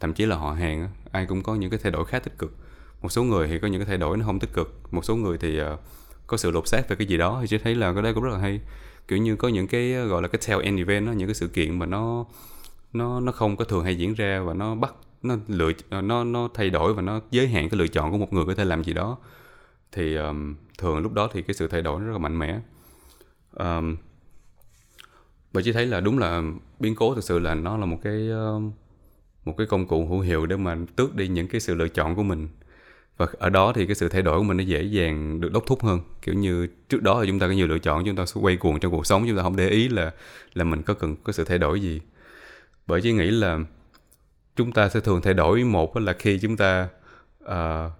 Thậm 0.00 0.12
chí 0.12 0.26
là 0.26 0.36
họ 0.36 0.52
hàng 0.52 0.80
á 0.80 0.88
ai 1.12 1.26
cũng 1.26 1.42
có 1.42 1.54
những 1.54 1.70
cái 1.70 1.80
thay 1.82 1.92
đổi 1.92 2.04
khá 2.04 2.18
tích 2.18 2.38
cực. 2.38 2.56
Một 3.02 3.08
số 3.12 3.22
người 3.22 3.48
thì 3.48 3.58
có 3.58 3.68
những 3.68 3.80
cái 3.80 3.86
thay 3.86 3.98
đổi 3.98 4.16
nó 4.16 4.26
không 4.26 4.38
tích 4.38 4.52
cực 4.52 4.80
một 4.90 5.04
số 5.04 5.16
người 5.16 5.38
thì 5.38 5.62
uh, 5.62 5.66
có 6.26 6.36
sự 6.36 6.50
lột 6.50 6.68
xác 6.68 6.88
về 6.88 6.96
cái 6.96 7.06
gì 7.06 7.16
đó 7.16 7.38
thì 7.40 7.46
chị 7.46 7.58
thấy 7.58 7.74
là 7.74 7.92
cái 7.92 8.02
đấy 8.02 8.14
cũng 8.14 8.24
rất 8.24 8.30
là 8.32 8.38
hay. 8.38 8.60
Kiểu 9.08 9.18
như 9.18 9.36
có 9.36 9.48
những 9.48 9.66
cái 9.66 9.92
gọi 9.92 10.22
là 10.22 10.28
cái 10.28 10.40
tail 10.48 10.62
end 10.62 10.78
event 10.78 11.06
đó, 11.06 11.12
những 11.12 11.28
cái 11.28 11.34
sự 11.34 11.48
kiện 11.48 11.78
mà 11.78 11.86
nó 11.86 12.24
nó 12.92 13.20
nó 13.20 13.32
không 13.32 13.56
có 13.56 13.64
thường 13.64 13.84
hay 13.84 13.96
diễn 13.96 14.14
ra 14.14 14.40
và 14.40 14.54
nó 14.54 14.74
bắt 14.74 14.94
nó 15.22 15.36
lựa 15.48 15.72
nó 15.90 16.24
nó 16.24 16.48
thay 16.54 16.70
đổi 16.70 16.94
và 16.94 17.02
nó 17.02 17.20
giới 17.30 17.48
hạn 17.48 17.68
cái 17.68 17.78
lựa 17.78 17.88
chọn 17.88 18.12
của 18.12 18.18
một 18.18 18.32
người 18.32 18.44
có 18.44 18.54
thể 18.54 18.64
làm 18.64 18.84
gì 18.84 18.92
đó. 18.92 19.18
Thì 19.92 20.16
um, 20.16 20.54
thường 20.78 20.98
lúc 20.98 21.12
đó 21.12 21.28
thì 21.32 21.42
cái 21.42 21.54
sự 21.54 21.68
thay 21.68 21.82
đổi 21.82 22.00
nó 22.00 22.06
rất 22.06 22.12
là 22.12 22.18
mạnh 22.18 22.38
mẽ. 22.38 22.60
Um, 23.56 23.96
và 25.52 25.62
chỉ 25.64 25.72
thấy 25.72 25.86
là 25.86 26.00
đúng 26.00 26.18
là 26.18 26.42
biến 26.80 26.94
cố 26.94 27.14
thực 27.14 27.24
sự 27.24 27.38
là 27.38 27.54
nó 27.54 27.76
là 27.76 27.86
một 27.86 27.98
cái 28.02 28.28
một 29.44 29.54
cái 29.58 29.66
công 29.66 29.86
cụ 29.86 30.06
hữu 30.06 30.20
hiệu 30.20 30.46
để 30.46 30.56
mà 30.56 30.76
tước 30.96 31.14
đi 31.14 31.28
những 31.28 31.48
cái 31.48 31.60
sự 31.60 31.74
lựa 31.74 31.88
chọn 31.88 32.14
của 32.16 32.22
mình. 32.22 32.48
Và 33.16 33.26
ở 33.38 33.50
đó 33.50 33.72
thì 33.72 33.86
cái 33.86 33.94
sự 33.94 34.08
thay 34.08 34.22
đổi 34.22 34.38
của 34.38 34.44
mình 34.44 34.56
nó 34.56 34.62
dễ 34.62 34.82
dàng 34.82 35.40
được 35.40 35.52
đốc 35.52 35.66
thúc 35.66 35.82
hơn. 35.82 36.00
Kiểu 36.22 36.34
như 36.34 36.66
trước 36.88 37.02
đó 37.02 37.20
là 37.20 37.26
chúng 37.26 37.38
ta 37.38 37.46
có 37.46 37.52
nhiều 37.52 37.66
lựa 37.66 37.78
chọn 37.78 38.04
chúng 38.04 38.16
ta 38.16 38.26
sẽ 38.26 38.40
quay 38.40 38.56
cuồng 38.56 38.80
trong 38.80 38.92
cuộc 38.92 39.06
sống 39.06 39.24
chúng 39.26 39.36
ta 39.36 39.42
không 39.42 39.56
để 39.56 39.68
ý 39.68 39.88
là 39.88 40.12
là 40.54 40.64
mình 40.64 40.82
có 40.82 40.94
cần 40.94 41.16
có 41.16 41.32
sự 41.32 41.44
thay 41.44 41.58
đổi 41.58 41.80
gì 41.80 42.00
bởi 42.90 43.00
chỉ 43.00 43.12
nghĩ 43.12 43.30
là 43.30 43.58
chúng 44.56 44.72
ta 44.72 44.88
sẽ 44.88 45.00
thường 45.00 45.20
thay 45.22 45.34
đổi 45.34 45.64
một 45.64 45.96
là 45.96 46.12
khi 46.12 46.38
chúng 46.38 46.56
ta 46.56 46.88
uh, 47.44 47.92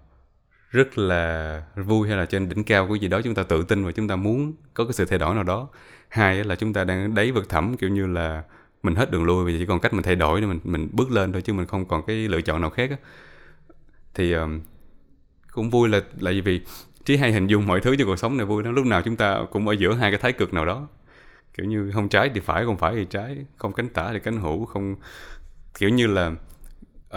rất 0.71 0.97
là 0.97 1.63
vui 1.75 2.07
hay 2.07 2.17
là 2.17 2.25
trên 2.25 2.49
đỉnh 2.49 2.63
cao 2.63 2.87
của 2.87 2.95
gì 2.95 3.07
đó 3.07 3.21
chúng 3.21 3.35
ta 3.35 3.43
tự 3.43 3.63
tin 3.63 3.85
và 3.85 3.91
chúng 3.91 4.07
ta 4.07 4.15
muốn 4.15 4.53
có 4.73 4.85
cái 4.85 4.93
sự 4.93 5.05
thay 5.05 5.19
đổi 5.19 5.35
nào 5.35 5.43
đó. 5.43 5.67
Hai 6.09 6.43
là 6.43 6.55
chúng 6.55 6.73
ta 6.73 6.83
đang 6.83 7.15
đáy 7.15 7.31
vực 7.31 7.49
thẳm 7.49 7.77
kiểu 7.77 7.89
như 7.89 8.05
là 8.05 8.43
mình 8.83 8.95
hết 8.95 9.11
đường 9.11 9.23
lui 9.23 9.45
và 9.45 9.51
chỉ 9.59 9.65
còn 9.65 9.79
cách 9.79 9.93
mình 9.93 10.03
thay 10.03 10.15
đổi 10.15 10.41
để 10.41 10.47
mình 10.47 10.59
mình 10.63 10.89
bước 10.91 11.11
lên 11.11 11.31
thôi 11.31 11.41
chứ 11.41 11.53
mình 11.53 11.65
không 11.65 11.85
còn 11.85 12.05
cái 12.05 12.15
lựa 12.15 12.41
chọn 12.41 12.61
nào 12.61 12.69
khác 12.69 12.89
á. 12.89 12.97
Thì 14.13 14.33
um, 14.33 14.61
cũng 15.51 15.69
vui 15.69 15.89
là 15.89 16.01
là 16.19 16.31
vì 16.43 16.61
chỉ 17.05 17.17
hay 17.17 17.31
hình 17.31 17.47
dung 17.47 17.67
mọi 17.67 17.79
thứ 17.79 17.95
trong 17.95 18.07
cuộc 18.07 18.15
sống 18.15 18.37
này 18.37 18.45
vui 18.45 18.63
lắm. 18.63 18.75
Lúc 18.75 18.85
nào 18.85 19.01
chúng 19.01 19.15
ta 19.15 19.39
cũng 19.51 19.67
ở 19.67 19.73
giữa 19.73 19.93
hai 19.93 20.11
cái 20.11 20.19
thái 20.19 20.31
cực 20.31 20.53
nào 20.53 20.65
đó 20.65 20.87
kiểu 21.53 21.65
như 21.65 21.91
không 21.93 22.09
trái 22.09 22.31
thì 22.33 22.39
phải 22.39 22.65
không 22.65 22.77
phải 22.77 22.95
thì 22.95 23.05
trái. 23.05 23.45
Không 23.57 23.73
cánh 23.73 23.89
tả 23.89 24.09
thì 24.13 24.19
cánh 24.19 24.37
hữu 24.37 24.65
không 24.65 24.95
kiểu 25.79 25.89
như 25.89 26.07
là 26.07 26.31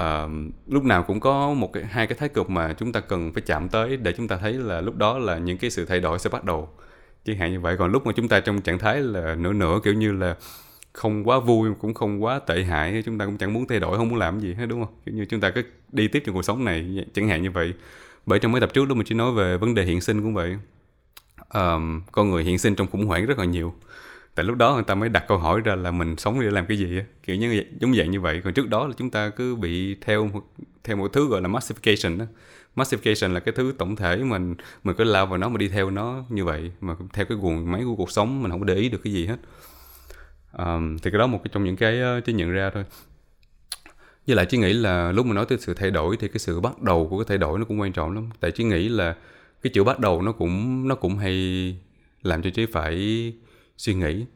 uh, 0.00 0.30
lúc 0.66 0.84
nào 0.84 1.02
cũng 1.02 1.20
có 1.20 1.54
một 1.54 1.72
cái 1.72 1.84
hai 1.84 2.06
cái 2.06 2.18
thái 2.18 2.28
cực 2.28 2.50
mà 2.50 2.72
chúng 2.72 2.92
ta 2.92 3.00
cần 3.00 3.32
phải 3.32 3.42
chạm 3.46 3.68
tới 3.68 3.96
để 3.96 4.12
chúng 4.16 4.28
ta 4.28 4.36
thấy 4.36 4.52
là 4.52 4.80
lúc 4.80 4.96
đó 4.96 5.18
là 5.18 5.38
những 5.38 5.58
cái 5.58 5.70
sự 5.70 5.84
thay 5.84 6.00
đổi 6.00 6.18
sẽ 6.18 6.30
bắt 6.30 6.44
đầu. 6.44 6.68
Chẳng 7.24 7.36
hạn 7.36 7.52
như 7.52 7.60
vậy 7.60 7.76
còn 7.78 7.92
lúc 7.92 8.06
mà 8.06 8.12
chúng 8.16 8.28
ta 8.28 8.40
trong 8.40 8.60
trạng 8.60 8.78
thái 8.78 9.00
là 9.00 9.34
nửa 9.34 9.52
nửa 9.52 9.80
kiểu 9.84 9.94
như 9.94 10.12
là 10.12 10.36
không 10.92 11.28
quá 11.28 11.38
vui 11.38 11.70
cũng 11.80 11.94
không 11.94 12.24
quá 12.24 12.38
tệ 12.38 12.62
hại 12.62 13.02
chúng 13.06 13.18
ta 13.18 13.26
cũng 13.26 13.38
chẳng 13.38 13.52
muốn 13.52 13.66
thay 13.66 13.80
đổi 13.80 13.96
không 13.96 14.08
muốn 14.08 14.18
làm 14.18 14.40
gì 14.40 14.54
hết 14.54 14.66
đúng 14.66 14.84
không? 14.84 14.94
Kiểu 15.06 15.14
như 15.14 15.24
chúng 15.24 15.40
ta 15.40 15.50
cứ 15.50 15.62
đi 15.92 16.08
tiếp 16.08 16.22
trong 16.26 16.34
cuộc 16.34 16.42
sống 16.42 16.64
này 16.64 17.04
chẳng 17.14 17.28
hạn 17.28 17.42
như 17.42 17.50
vậy. 17.50 17.74
Bởi 18.26 18.38
trong 18.38 18.52
mấy 18.52 18.60
tập 18.60 18.70
trước 18.74 18.88
đó 18.88 18.94
mình 18.94 19.06
chỉ 19.06 19.14
nói 19.14 19.32
về 19.32 19.56
vấn 19.56 19.74
đề 19.74 19.84
hiện 19.84 20.00
sinh 20.00 20.22
cũng 20.22 20.34
vậy. 20.34 20.56
Um, 21.54 22.02
con 22.12 22.30
người 22.30 22.44
hiện 22.44 22.58
sinh 22.58 22.74
trong 22.74 22.86
khủng 22.86 23.06
hoảng 23.06 23.26
rất 23.26 23.38
là 23.38 23.44
nhiều 23.44 23.74
tại 24.34 24.44
lúc 24.44 24.56
đó 24.56 24.74
người 24.74 24.82
ta 24.82 24.94
mới 24.94 25.08
đặt 25.08 25.24
câu 25.28 25.38
hỏi 25.38 25.60
ra 25.60 25.74
là 25.74 25.90
mình 25.90 26.16
sống 26.16 26.40
để 26.40 26.50
làm 26.50 26.66
cái 26.66 26.78
gì 26.78 27.00
kiểu 27.22 27.36
như 27.36 27.48
vậy, 27.48 27.66
giống 27.80 27.94
dạng 27.94 28.10
như 28.10 28.20
vậy. 28.20 28.40
Còn 28.44 28.54
trước 28.54 28.68
đó 28.68 28.86
là 28.86 28.94
chúng 28.96 29.10
ta 29.10 29.30
cứ 29.30 29.56
bị 29.56 29.94
theo 30.00 30.26
một, 30.26 30.40
theo 30.84 30.96
một 30.96 31.12
thứ 31.12 31.28
gọi 31.28 31.42
là 31.42 31.48
massification 31.48 32.18
đó 32.18 32.24
massification 32.76 33.32
là 33.32 33.40
cái 33.40 33.54
thứ 33.56 33.74
tổng 33.78 33.96
thể 33.96 34.16
mình 34.16 34.54
mình 34.84 34.96
cứ 34.96 35.04
lao 35.04 35.26
vào 35.26 35.38
nó 35.38 35.48
mà 35.48 35.58
đi 35.58 35.68
theo 35.68 35.90
nó 35.90 36.24
như 36.28 36.44
vậy. 36.44 36.70
Mà 36.80 36.94
theo 37.12 37.26
cái 37.26 37.38
guồng 37.40 37.72
máy 37.72 37.82
của 37.84 37.96
cuộc 37.96 38.10
sống 38.10 38.42
mình 38.42 38.50
không 38.50 38.66
để 38.66 38.74
ý 38.74 38.88
được 38.88 39.00
cái 39.04 39.12
gì 39.12 39.26
hết. 39.26 39.36
Um, 40.58 40.98
thì 40.98 41.10
cái 41.10 41.18
đó 41.18 41.26
một 41.26 41.40
trong 41.52 41.64
những 41.64 41.76
cái 41.76 42.00
ờ, 42.00 42.20
chỉ 42.20 42.32
nhận 42.32 42.50
ra 42.50 42.70
thôi. 42.74 42.84
Với 44.26 44.36
lại 44.36 44.46
chỉ 44.46 44.58
nghĩ 44.58 44.72
là 44.72 45.12
lúc 45.12 45.26
mà 45.26 45.34
nói 45.34 45.46
tới 45.48 45.58
sự 45.58 45.74
thay 45.74 45.90
đổi 45.90 46.16
thì 46.16 46.28
cái 46.28 46.38
sự 46.38 46.60
bắt 46.60 46.82
đầu 46.82 47.06
của 47.10 47.18
cái 47.18 47.24
thay 47.28 47.38
đổi 47.38 47.58
nó 47.58 47.64
cũng 47.64 47.80
quan 47.80 47.92
trọng 47.92 48.14
lắm. 48.14 48.30
Tại 48.40 48.50
chỉ 48.50 48.64
nghĩ 48.64 48.88
là 48.88 49.16
cái 49.62 49.70
chữ 49.74 49.84
bắt 49.84 49.98
đầu 49.98 50.22
nó 50.22 50.32
cũng 50.32 50.88
nó 50.88 50.94
cũng 50.94 51.18
hay 51.18 51.76
làm 52.22 52.42
cho 52.42 52.50
trí 52.50 52.66
phải 52.66 53.32
suy 53.76 53.94
nghĩ. 53.94 54.26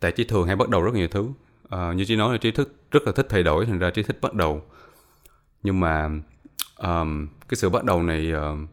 Tại 0.00 0.12
trí 0.12 0.24
thường 0.24 0.46
hay 0.46 0.56
bắt 0.56 0.68
đầu 0.68 0.82
rất 0.82 0.94
nhiều 0.94 1.08
thứ. 1.08 1.28
À, 1.68 1.92
như 1.92 2.04
trí 2.04 2.16
nói 2.16 2.32
là 2.32 2.38
trí 2.38 2.50
thức 2.50 2.74
rất 2.90 3.02
là 3.06 3.12
thích 3.12 3.26
thay 3.28 3.42
đổi 3.42 3.66
thành 3.66 3.78
ra 3.78 3.90
trí 3.90 4.02
thích 4.02 4.18
bắt 4.20 4.34
đầu. 4.34 4.62
Nhưng 5.62 5.80
mà 5.80 6.08
um, 6.76 7.28
cái 7.48 7.56
sự 7.56 7.68
bắt 7.68 7.84
đầu 7.84 8.02
này 8.02 8.32
uh, 8.32 8.68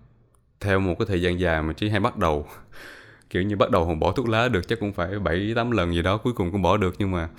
theo 0.59 0.79
một 0.79 0.95
cái 0.99 1.05
thời 1.05 1.21
gian 1.21 1.39
dài 1.39 1.61
mà 1.61 1.73
trí 1.73 1.89
hay 1.89 1.99
bắt 1.99 2.17
đầu 2.17 2.47
kiểu 3.29 3.43
như 3.43 3.55
bắt 3.55 3.71
đầu 3.71 3.95
bỏ 3.95 4.11
thuốc 4.11 4.29
lá 4.29 4.47
được 4.47 4.67
chắc 4.67 4.79
cũng 4.79 4.93
phải 4.93 5.19
bảy 5.19 5.53
tám 5.55 5.71
lần 5.71 5.93
gì 5.93 6.01
đó 6.01 6.17
cuối 6.17 6.33
cùng 6.33 6.51
cũng 6.51 6.61
bỏ 6.61 6.77
được 6.77 6.95
nhưng 6.99 7.11
mà 7.11 7.29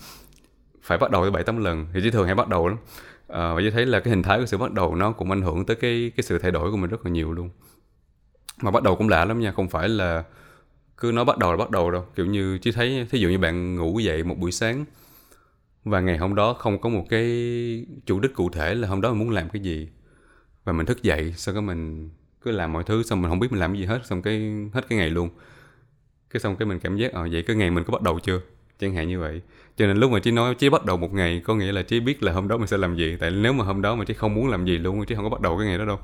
phải 0.83 0.99
bắt 0.99 1.11
đầu 1.11 1.23
tới 1.23 1.31
bảy 1.31 1.45
tám 1.45 1.65
lần. 1.65 1.87
Thì 1.95 2.01
trí 2.03 2.11
thường 2.11 2.27
hay 2.27 2.35
bắt 2.35 2.49
đầu 2.49 2.69
lắm. 2.69 2.79
À, 3.29 3.53
và 3.53 3.61
trí 3.61 3.71
thấy 3.71 3.87
là 3.87 4.01
cái 4.01 4.11
hình 4.11 4.23
thái 4.23 4.39
của 4.39 4.47
sự 4.47 4.59
bắt 4.59 4.73
đầu 4.73 4.95
nó 4.95 5.13
cũng 5.13 5.31
ảnh 5.31 5.43
hưởng 5.43 5.67
tới 5.67 5.77
cái 5.77 6.13
cái 6.17 6.25
sự 6.25 6.39
thay 6.39 6.51
đổi 6.51 6.71
của 6.71 6.77
mình 6.77 6.91
rất 6.91 7.05
là 7.05 7.11
nhiều 7.11 7.33
luôn. 7.33 7.51
Mà 8.63 8.71
bắt 8.71 8.83
đầu 8.83 8.97
cũng 8.97 9.09
lạ 9.09 9.25
lắm 9.25 9.41
nha 9.41 9.53
không 9.53 9.69
phải 9.69 9.89
là 9.89 10.25
cứ 10.99 11.13
nói 11.13 11.25
bắt 11.25 11.39
đầu 11.39 11.51
là 11.51 11.57
bắt 11.57 11.71
đầu 11.71 11.91
đâu. 11.91 12.05
Kiểu 12.15 12.27
như 12.27 12.59
chỉ 12.59 12.73
thấy, 12.73 13.07
thí 13.11 13.19
dụ 13.19 13.29
như 13.29 13.39
bạn 13.39 13.75
ngủ 13.75 13.99
dậy 13.99 14.23
một 14.25 14.39
buổi 14.39 14.53
sáng 14.53 14.85
và 15.85 16.01
ngày 16.01 16.19
hôm 16.19 16.35
đó 16.35 16.53
không 16.53 16.81
có 16.81 16.89
một 16.89 17.05
cái 17.11 17.27
chủ 18.07 18.21
đích 18.21 18.35
cụ 18.35 18.51
thể 18.51 18.75
là 18.75 18.89
hôm 18.89 19.01
đó 19.01 19.11
mình 19.11 19.19
muốn 19.19 19.31
làm 19.31 19.49
cái 19.49 19.63
gì 19.63 19.89
và 20.65 20.73
mình 20.73 20.87
thức 20.87 21.03
dậy, 21.03 21.35
sau 21.37 21.55
đó 21.55 21.61
mình 21.61 22.11
cứ 22.43 22.51
làm 22.51 22.73
mọi 22.73 22.85
thứ, 22.85 23.03
xong 23.03 23.23
mình 23.23 23.31
không 23.31 23.39
biết 23.39 23.51
mình 23.51 23.61
làm 23.61 23.73
cái 23.73 23.81
gì 23.81 23.87
hết, 23.87 24.07
xong 24.07 24.23
cái, 24.23 24.53
hết 24.73 24.89
cái 24.89 24.99
ngày 24.99 25.11
luôn. 25.11 25.29
Cái 26.31 26.41
xong 26.41 26.57
cái 26.57 26.67
mình 26.67 26.81
cảm 26.81 26.97
giác 26.97 27.13
ờ 27.13 27.29
vậy 27.33 27.43
cái 27.43 27.57
ngày 27.57 27.71
mình 27.71 27.85
có 27.85 27.93
bắt 27.93 28.03
đầu 28.03 28.19
chưa? 28.19 28.41
Chẳng 28.81 28.95
hạn 28.95 29.09
như 29.09 29.21
vậy. 29.21 29.41
Cho 29.77 29.87
nên 29.87 29.97
lúc 29.97 30.11
mà 30.11 30.21
chị 30.21 30.31
nói 30.31 30.55
chị 30.55 30.69
bắt 30.69 30.85
đầu 30.85 30.97
một 30.97 31.13
ngày, 31.15 31.43
có 31.45 31.55
nghĩa 31.55 31.73
là 31.73 31.83
chị 31.83 32.01
biết 32.01 32.23
là 32.23 32.33
hôm 32.33 32.49
đó 32.49 32.57
mình 32.57 32.67
sẽ 32.67 32.77
làm 32.77 32.97
gì. 32.97 33.17
Tại 33.21 33.31
nếu 33.31 33.53
mà 33.53 33.65
hôm 33.65 33.83
đó 33.83 33.95
mà 33.95 34.05
chị 34.05 34.15
không 34.15 34.35
muốn 34.35 34.49
làm 34.49 34.65
gì 34.65 34.79
luôn 34.79 35.05
chị 35.07 35.15
không 35.15 35.25
có 35.25 35.31
bắt 35.31 35.41
đầu 35.41 35.59
cái 35.59 35.67
ngày 35.67 35.79
đó 35.79 35.85
đâu 35.85 35.99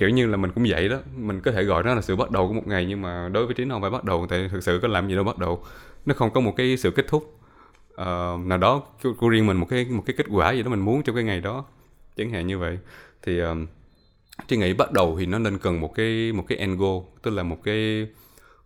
kiểu 0.00 0.08
như 0.08 0.26
là 0.26 0.36
mình 0.36 0.50
cũng 0.54 0.64
vậy 0.68 0.88
đó. 0.88 0.98
Mình 1.16 1.40
có 1.40 1.52
thể 1.52 1.64
gọi 1.64 1.82
nó 1.82 1.94
là 1.94 2.00
sự 2.00 2.16
bắt 2.16 2.30
đầu 2.30 2.48
của 2.48 2.54
một 2.54 2.66
ngày 2.66 2.86
nhưng 2.88 3.02
mà 3.02 3.28
đối 3.32 3.46
với 3.46 3.54
trí 3.54 3.64
nó 3.64 3.74
không 3.74 3.82
phải 3.82 3.90
bắt 3.90 4.04
đầu 4.04 4.26
tại 4.28 4.48
thực 4.52 4.62
sự 4.62 4.78
có 4.82 4.88
làm 4.88 5.08
gì 5.08 5.14
đâu 5.14 5.24
bắt 5.24 5.38
đầu. 5.38 5.64
Nó 6.06 6.14
không 6.14 6.30
có 6.30 6.40
một 6.40 6.54
cái 6.56 6.76
sự 6.76 6.90
kết 6.90 7.08
thúc. 7.08 7.36
Uh, 7.92 8.46
nào 8.46 8.58
đó 8.58 8.82
của, 9.02 9.12
của 9.18 9.28
riêng 9.28 9.46
mình 9.46 9.56
một 9.56 9.66
cái 9.70 9.84
một 9.84 10.02
cái 10.06 10.14
kết 10.16 10.26
quả 10.30 10.52
gì 10.52 10.62
đó 10.62 10.70
mình 10.70 10.80
muốn 10.80 11.02
trong 11.02 11.14
cái 11.14 11.24
ngày 11.24 11.40
đó. 11.40 11.64
Chẳng 12.16 12.30
hạn 12.30 12.46
như 12.46 12.58
vậy. 12.58 12.78
Thì 13.22 13.42
uh, 13.42 13.46
trí 14.48 14.56
nghĩ 14.56 14.72
bắt 14.72 14.92
đầu 14.92 15.16
thì 15.18 15.26
nó 15.26 15.38
nên 15.38 15.58
cần 15.58 15.80
một 15.80 15.94
cái 15.94 16.32
một 16.32 16.44
cái 16.48 16.58
end 16.58 16.78
goal 16.78 16.98
tức 17.22 17.30
là 17.30 17.42
một 17.42 17.58
cái 17.64 18.08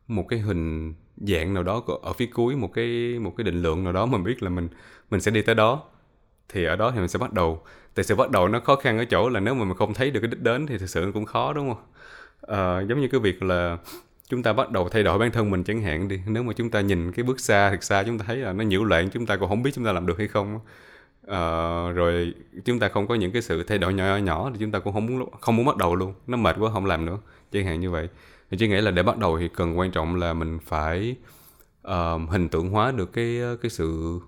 một 0.09 0.27
cái 0.29 0.38
hình 0.38 0.94
dạng 1.16 1.55
nào 1.55 1.62
đó 1.62 1.83
ở 2.03 2.12
phía 2.12 2.27
cuối 2.27 2.57
một 2.57 2.70
cái 2.75 3.18
một 3.18 3.35
cái 3.37 3.44
định 3.44 3.62
lượng 3.62 3.85
nào 3.85 3.92
đó 3.92 4.07
mình 4.07 4.25
biết 4.25 4.42
là 4.42 4.51
mình 4.51 4.68
mình 5.11 5.20
sẽ 5.20 5.31
đi 5.31 5.42
tới 5.42 5.55
đó 5.55 5.83
thì 6.48 6.64
ở 6.64 6.76
đó 6.76 6.90
thì 6.90 6.98
mình 6.98 7.09
sẽ 7.09 7.18
bắt 7.18 7.33
đầu. 7.33 7.62
Tại 7.94 8.04
sự 8.04 8.14
bắt 8.14 8.30
đầu 8.30 8.48
nó 8.48 8.61
khó 8.61 8.76
khăn 8.76 8.98
ở 8.98 9.04
chỗ 9.04 9.28
là 9.28 9.40
nếu 9.40 9.54
mà 9.54 9.64
mình 9.64 9.76
không 9.76 9.94
thấy 9.94 10.11
được 10.11 10.20
cái 10.20 10.28
đích 10.28 10.42
đến 10.42 10.66
thì 10.66 10.78
thực 10.78 10.90
sự 10.90 11.11
cũng 11.14 11.24
khó 11.24 11.52
đúng 11.52 11.74
không? 11.74 11.85
À, 12.42 12.80
giống 12.80 13.00
như 13.00 13.09
cái 13.09 13.20
việc 13.20 13.42
là 13.42 13.78
chúng 14.28 14.42
ta 14.42 14.52
bắt 14.52 14.70
đầu 14.70 14.88
thay 14.88 15.02
đổi 15.02 15.18
bản 15.18 15.33
thân 15.33 15.50
mình 15.50 15.64
chẳng 15.64 15.83
hạn 15.83 16.09
đi. 16.09 16.20
Nếu 16.26 16.42
mà 16.42 16.52
chúng 16.57 16.70
ta 16.70 16.80
nhìn 16.80 17.12
cái 17.12 17.24
bước 17.24 17.40
xa 17.40 17.70
thật 17.70 17.83
xa 17.83 18.02
chúng 18.07 18.18
ta 18.18 18.24
thấy 18.28 18.37
là 18.37 18.52
nó 18.52 18.64
nhiễu 18.64 18.85
loạn 18.85 19.11
chúng 19.11 19.26
ta 19.26 19.37
cũng 19.37 19.48
không 19.48 19.62
biết 19.62 19.70
chúng 19.74 19.85
ta 19.85 19.92
làm 19.92 20.07
được 20.07 20.18
hay 20.18 20.28
không 20.28 20.61
à, 21.26 21.40
rồi 21.90 22.35
chúng 22.64 22.78
ta 22.78 22.88
không 22.88 23.07
có 23.07 23.14
những 23.14 23.33
cái 23.33 23.42
sự 23.42 23.62
thay 23.62 23.78
đổi 23.78 23.94
nhỏ 23.94 24.16
nhỏ 24.16 24.50
thì 24.52 24.59
chúng 24.61 24.70
ta 24.70 24.78
cũng 24.78 24.92
không 24.92 25.07
muốn 25.07 25.28
không 25.40 25.57
muốn 25.57 25.66
bắt 25.66 25.76
đầu 25.76 25.96
luôn. 25.96 26.14
Nó 26.26 26.37
mệt 26.37 26.57
quá 26.59 26.70
không 26.72 26.87
làm 26.87 27.07
nữa 27.07 27.18
chẳng 27.52 27.64
hạn 27.66 27.80
như 27.80 27.90
vậy. 27.90 28.09
Thì 28.50 28.57
chỉ 28.57 28.68
nghĩ 28.68 28.80
là 28.80 28.90
để 28.90 29.02
bắt 29.02 29.18
đầu 29.18 29.38
thì 29.38 29.48
cần 29.48 29.78
quan 29.78 29.90
trọng 29.90 30.16
là 30.16 30.35
mình 30.35 30.59
phải 30.59 31.16
uh, 31.88 32.30
hình 32.30 32.48
tượng 32.48 32.70
hóa 32.70 32.92
được 32.92 33.12
cái 33.12 33.40
cái 33.62 33.70
sự 33.70 34.20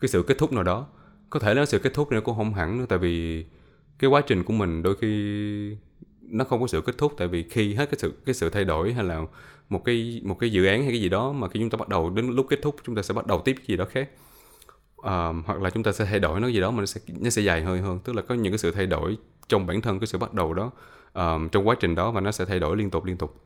cái 0.00 0.08
sự 0.08 0.22
kết 0.22 0.38
thúc 0.38 0.52
nào 0.52 0.62
đó 0.62 0.86
có 1.34 1.40
thể 1.40 1.54
nó 1.54 1.64
sự 1.64 1.78
kết 1.78 1.94
thúc 1.94 2.12
nó 2.12 2.20
cũng 2.20 2.36
không 2.36 2.54
hẳn 2.54 2.78
nữa 2.78 2.86
tại 2.88 2.98
vì 2.98 3.44
cái 3.98 4.10
quá 4.10 4.20
trình 4.20 4.44
của 4.44 4.52
mình 4.52 4.82
đôi 4.82 4.96
khi 5.00 5.76
nó 6.20 6.44
không 6.44 6.60
có 6.60 6.66
sự 6.66 6.80
kết 6.80 6.98
thúc 6.98 7.14
tại 7.18 7.28
vì 7.28 7.42
khi 7.42 7.74
hết 7.74 7.90
cái 7.90 7.98
sự 7.98 8.12
cái 8.26 8.34
sự 8.34 8.50
thay 8.50 8.64
đổi 8.64 8.92
hay 8.92 9.04
là 9.04 9.20
một 9.68 9.84
cái 9.84 10.20
một 10.24 10.38
cái 10.38 10.50
dự 10.52 10.66
án 10.66 10.82
hay 10.82 10.90
cái 10.90 11.00
gì 11.00 11.08
đó 11.08 11.32
mà 11.32 11.48
khi 11.48 11.60
chúng 11.60 11.70
ta 11.70 11.76
bắt 11.76 11.88
đầu 11.88 12.10
đến 12.10 12.30
lúc 12.30 12.46
kết 12.50 12.58
thúc 12.62 12.76
chúng 12.84 12.94
ta 12.94 13.02
sẽ 13.02 13.14
bắt 13.14 13.26
đầu 13.26 13.42
tiếp 13.44 13.54
cái 13.56 13.64
gì 13.66 13.76
đó 13.76 13.84
khác. 13.84 14.08
Uh, 14.98 15.46
hoặc 15.46 15.60
là 15.60 15.70
chúng 15.70 15.82
ta 15.82 15.92
sẽ 15.92 16.04
thay 16.04 16.20
đổi 16.20 16.40
nó 16.40 16.48
gì 16.48 16.60
đó 16.60 16.70
mà 16.70 16.80
nó 16.80 16.86
sẽ 16.86 17.00
nó 17.20 17.30
sẽ 17.30 17.42
dài 17.42 17.62
hơi 17.62 17.80
hơn. 17.80 17.98
Tức 18.04 18.16
là 18.16 18.22
có 18.22 18.34
những 18.34 18.52
cái 18.52 18.58
sự 18.58 18.70
thay 18.70 18.86
đổi 18.86 19.16
trong 19.48 19.66
bản 19.66 19.80
thân 19.80 20.00
cái 20.00 20.06
sự 20.06 20.18
bắt 20.18 20.34
đầu 20.34 20.54
đó 20.54 20.70
um, 21.12 21.48
trong 21.48 21.68
quá 21.68 21.76
trình 21.80 21.94
đó 21.94 22.10
và 22.10 22.20
nó 22.20 22.32
sẽ 22.32 22.44
thay 22.44 22.58
đổi 22.58 22.76
liên 22.76 22.90
tục 22.90 23.04
liên 23.04 23.16
tục. 23.16 23.40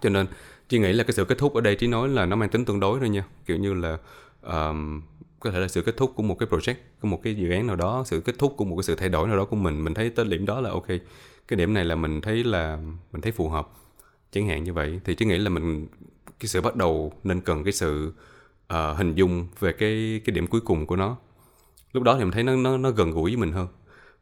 Cho 0.00 0.10
nên 0.10 0.26
chị 0.68 0.78
nghĩ 0.78 0.92
là 0.92 1.04
cái 1.04 1.12
sự 1.12 1.24
kết 1.24 1.38
thúc 1.38 1.54
ở 1.54 1.60
đây 1.60 1.74
chỉ 1.74 1.86
nói 1.86 2.08
là 2.08 2.26
nó 2.26 2.36
mang 2.36 2.48
tính 2.48 2.64
tương 2.64 2.80
đối 2.80 3.00
thôi 3.00 3.08
nha. 3.08 3.24
Kiểu 3.46 3.56
như 3.56 3.74
là 3.74 3.98
um, 4.42 5.02
có 5.46 5.52
thể 5.52 5.58
là 5.58 5.68
sự 5.68 5.82
kết 5.82 5.96
thúc 5.96 6.12
của 6.16 6.22
một 6.22 6.38
cái 6.38 6.48
project 6.48 6.74
của 7.00 7.08
một 7.08 7.20
cái 7.22 7.34
dự 7.34 7.50
án 7.50 7.66
nào 7.66 7.76
đó 7.76 8.02
sự 8.06 8.20
kết 8.20 8.34
thúc 8.38 8.54
của 8.56 8.64
một 8.64 8.76
cái 8.76 8.82
sự 8.82 8.94
thay 8.94 9.08
đổi 9.08 9.28
nào 9.28 9.36
đó 9.36 9.44
của 9.44 9.56
mình. 9.56 9.84
Mình 9.84 9.94
thấy 9.94 10.10
tới 10.10 10.24
điểm 10.24 10.46
đó 10.46 10.60
là 10.60 10.70
ok 10.70 10.86
cái 11.48 11.56
điểm 11.56 11.74
này 11.74 11.84
là 11.84 11.94
mình 11.94 12.20
thấy 12.20 12.44
là 12.44 12.78
mình 13.12 13.22
thấy 13.22 13.32
phù 13.32 13.48
hợp. 13.48 13.68
Chẳng 14.32 14.48
hạn 14.48 14.64
như 14.64 14.72
vậy 14.72 15.00
thì 15.04 15.14
chứ 15.14 15.26
nghĩ 15.26 15.38
là 15.38 15.50
mình 15.50 15.86
cái 16.40 16.48
sự 16.48 16.60
bắt 16.60 16.76
đầu 16.76 17.12
nên 17.24 17.40
cần 17.40 17.64
cái 17.64 17.72
sự 17.72 18.12
uh, 18.72 18.96
hình 18.96 19.14
dung 19.14 19.46
về 19.60 19.72
cái 19.72 20.20
cái 20.24 20.34
điểm 20.34 20.46
cuối 20.46 20.60
cùng 20.60 20.86
của 20.86 20.96
nó. 20.96 21.16
Lúc 21.92 22.02
đó 22.02 22.16
thì 22.18 22.24
mình 22.24 22.32
thấy 22.32 22.42
nó 22.42 22.56
nó 22.56 22.76
nó 22.76 22.90
gần 22.90 23.10
gũi 23.10 23.30
với 23.30 23.36
mình 23.36 23.52
hơn. 23.52 23.68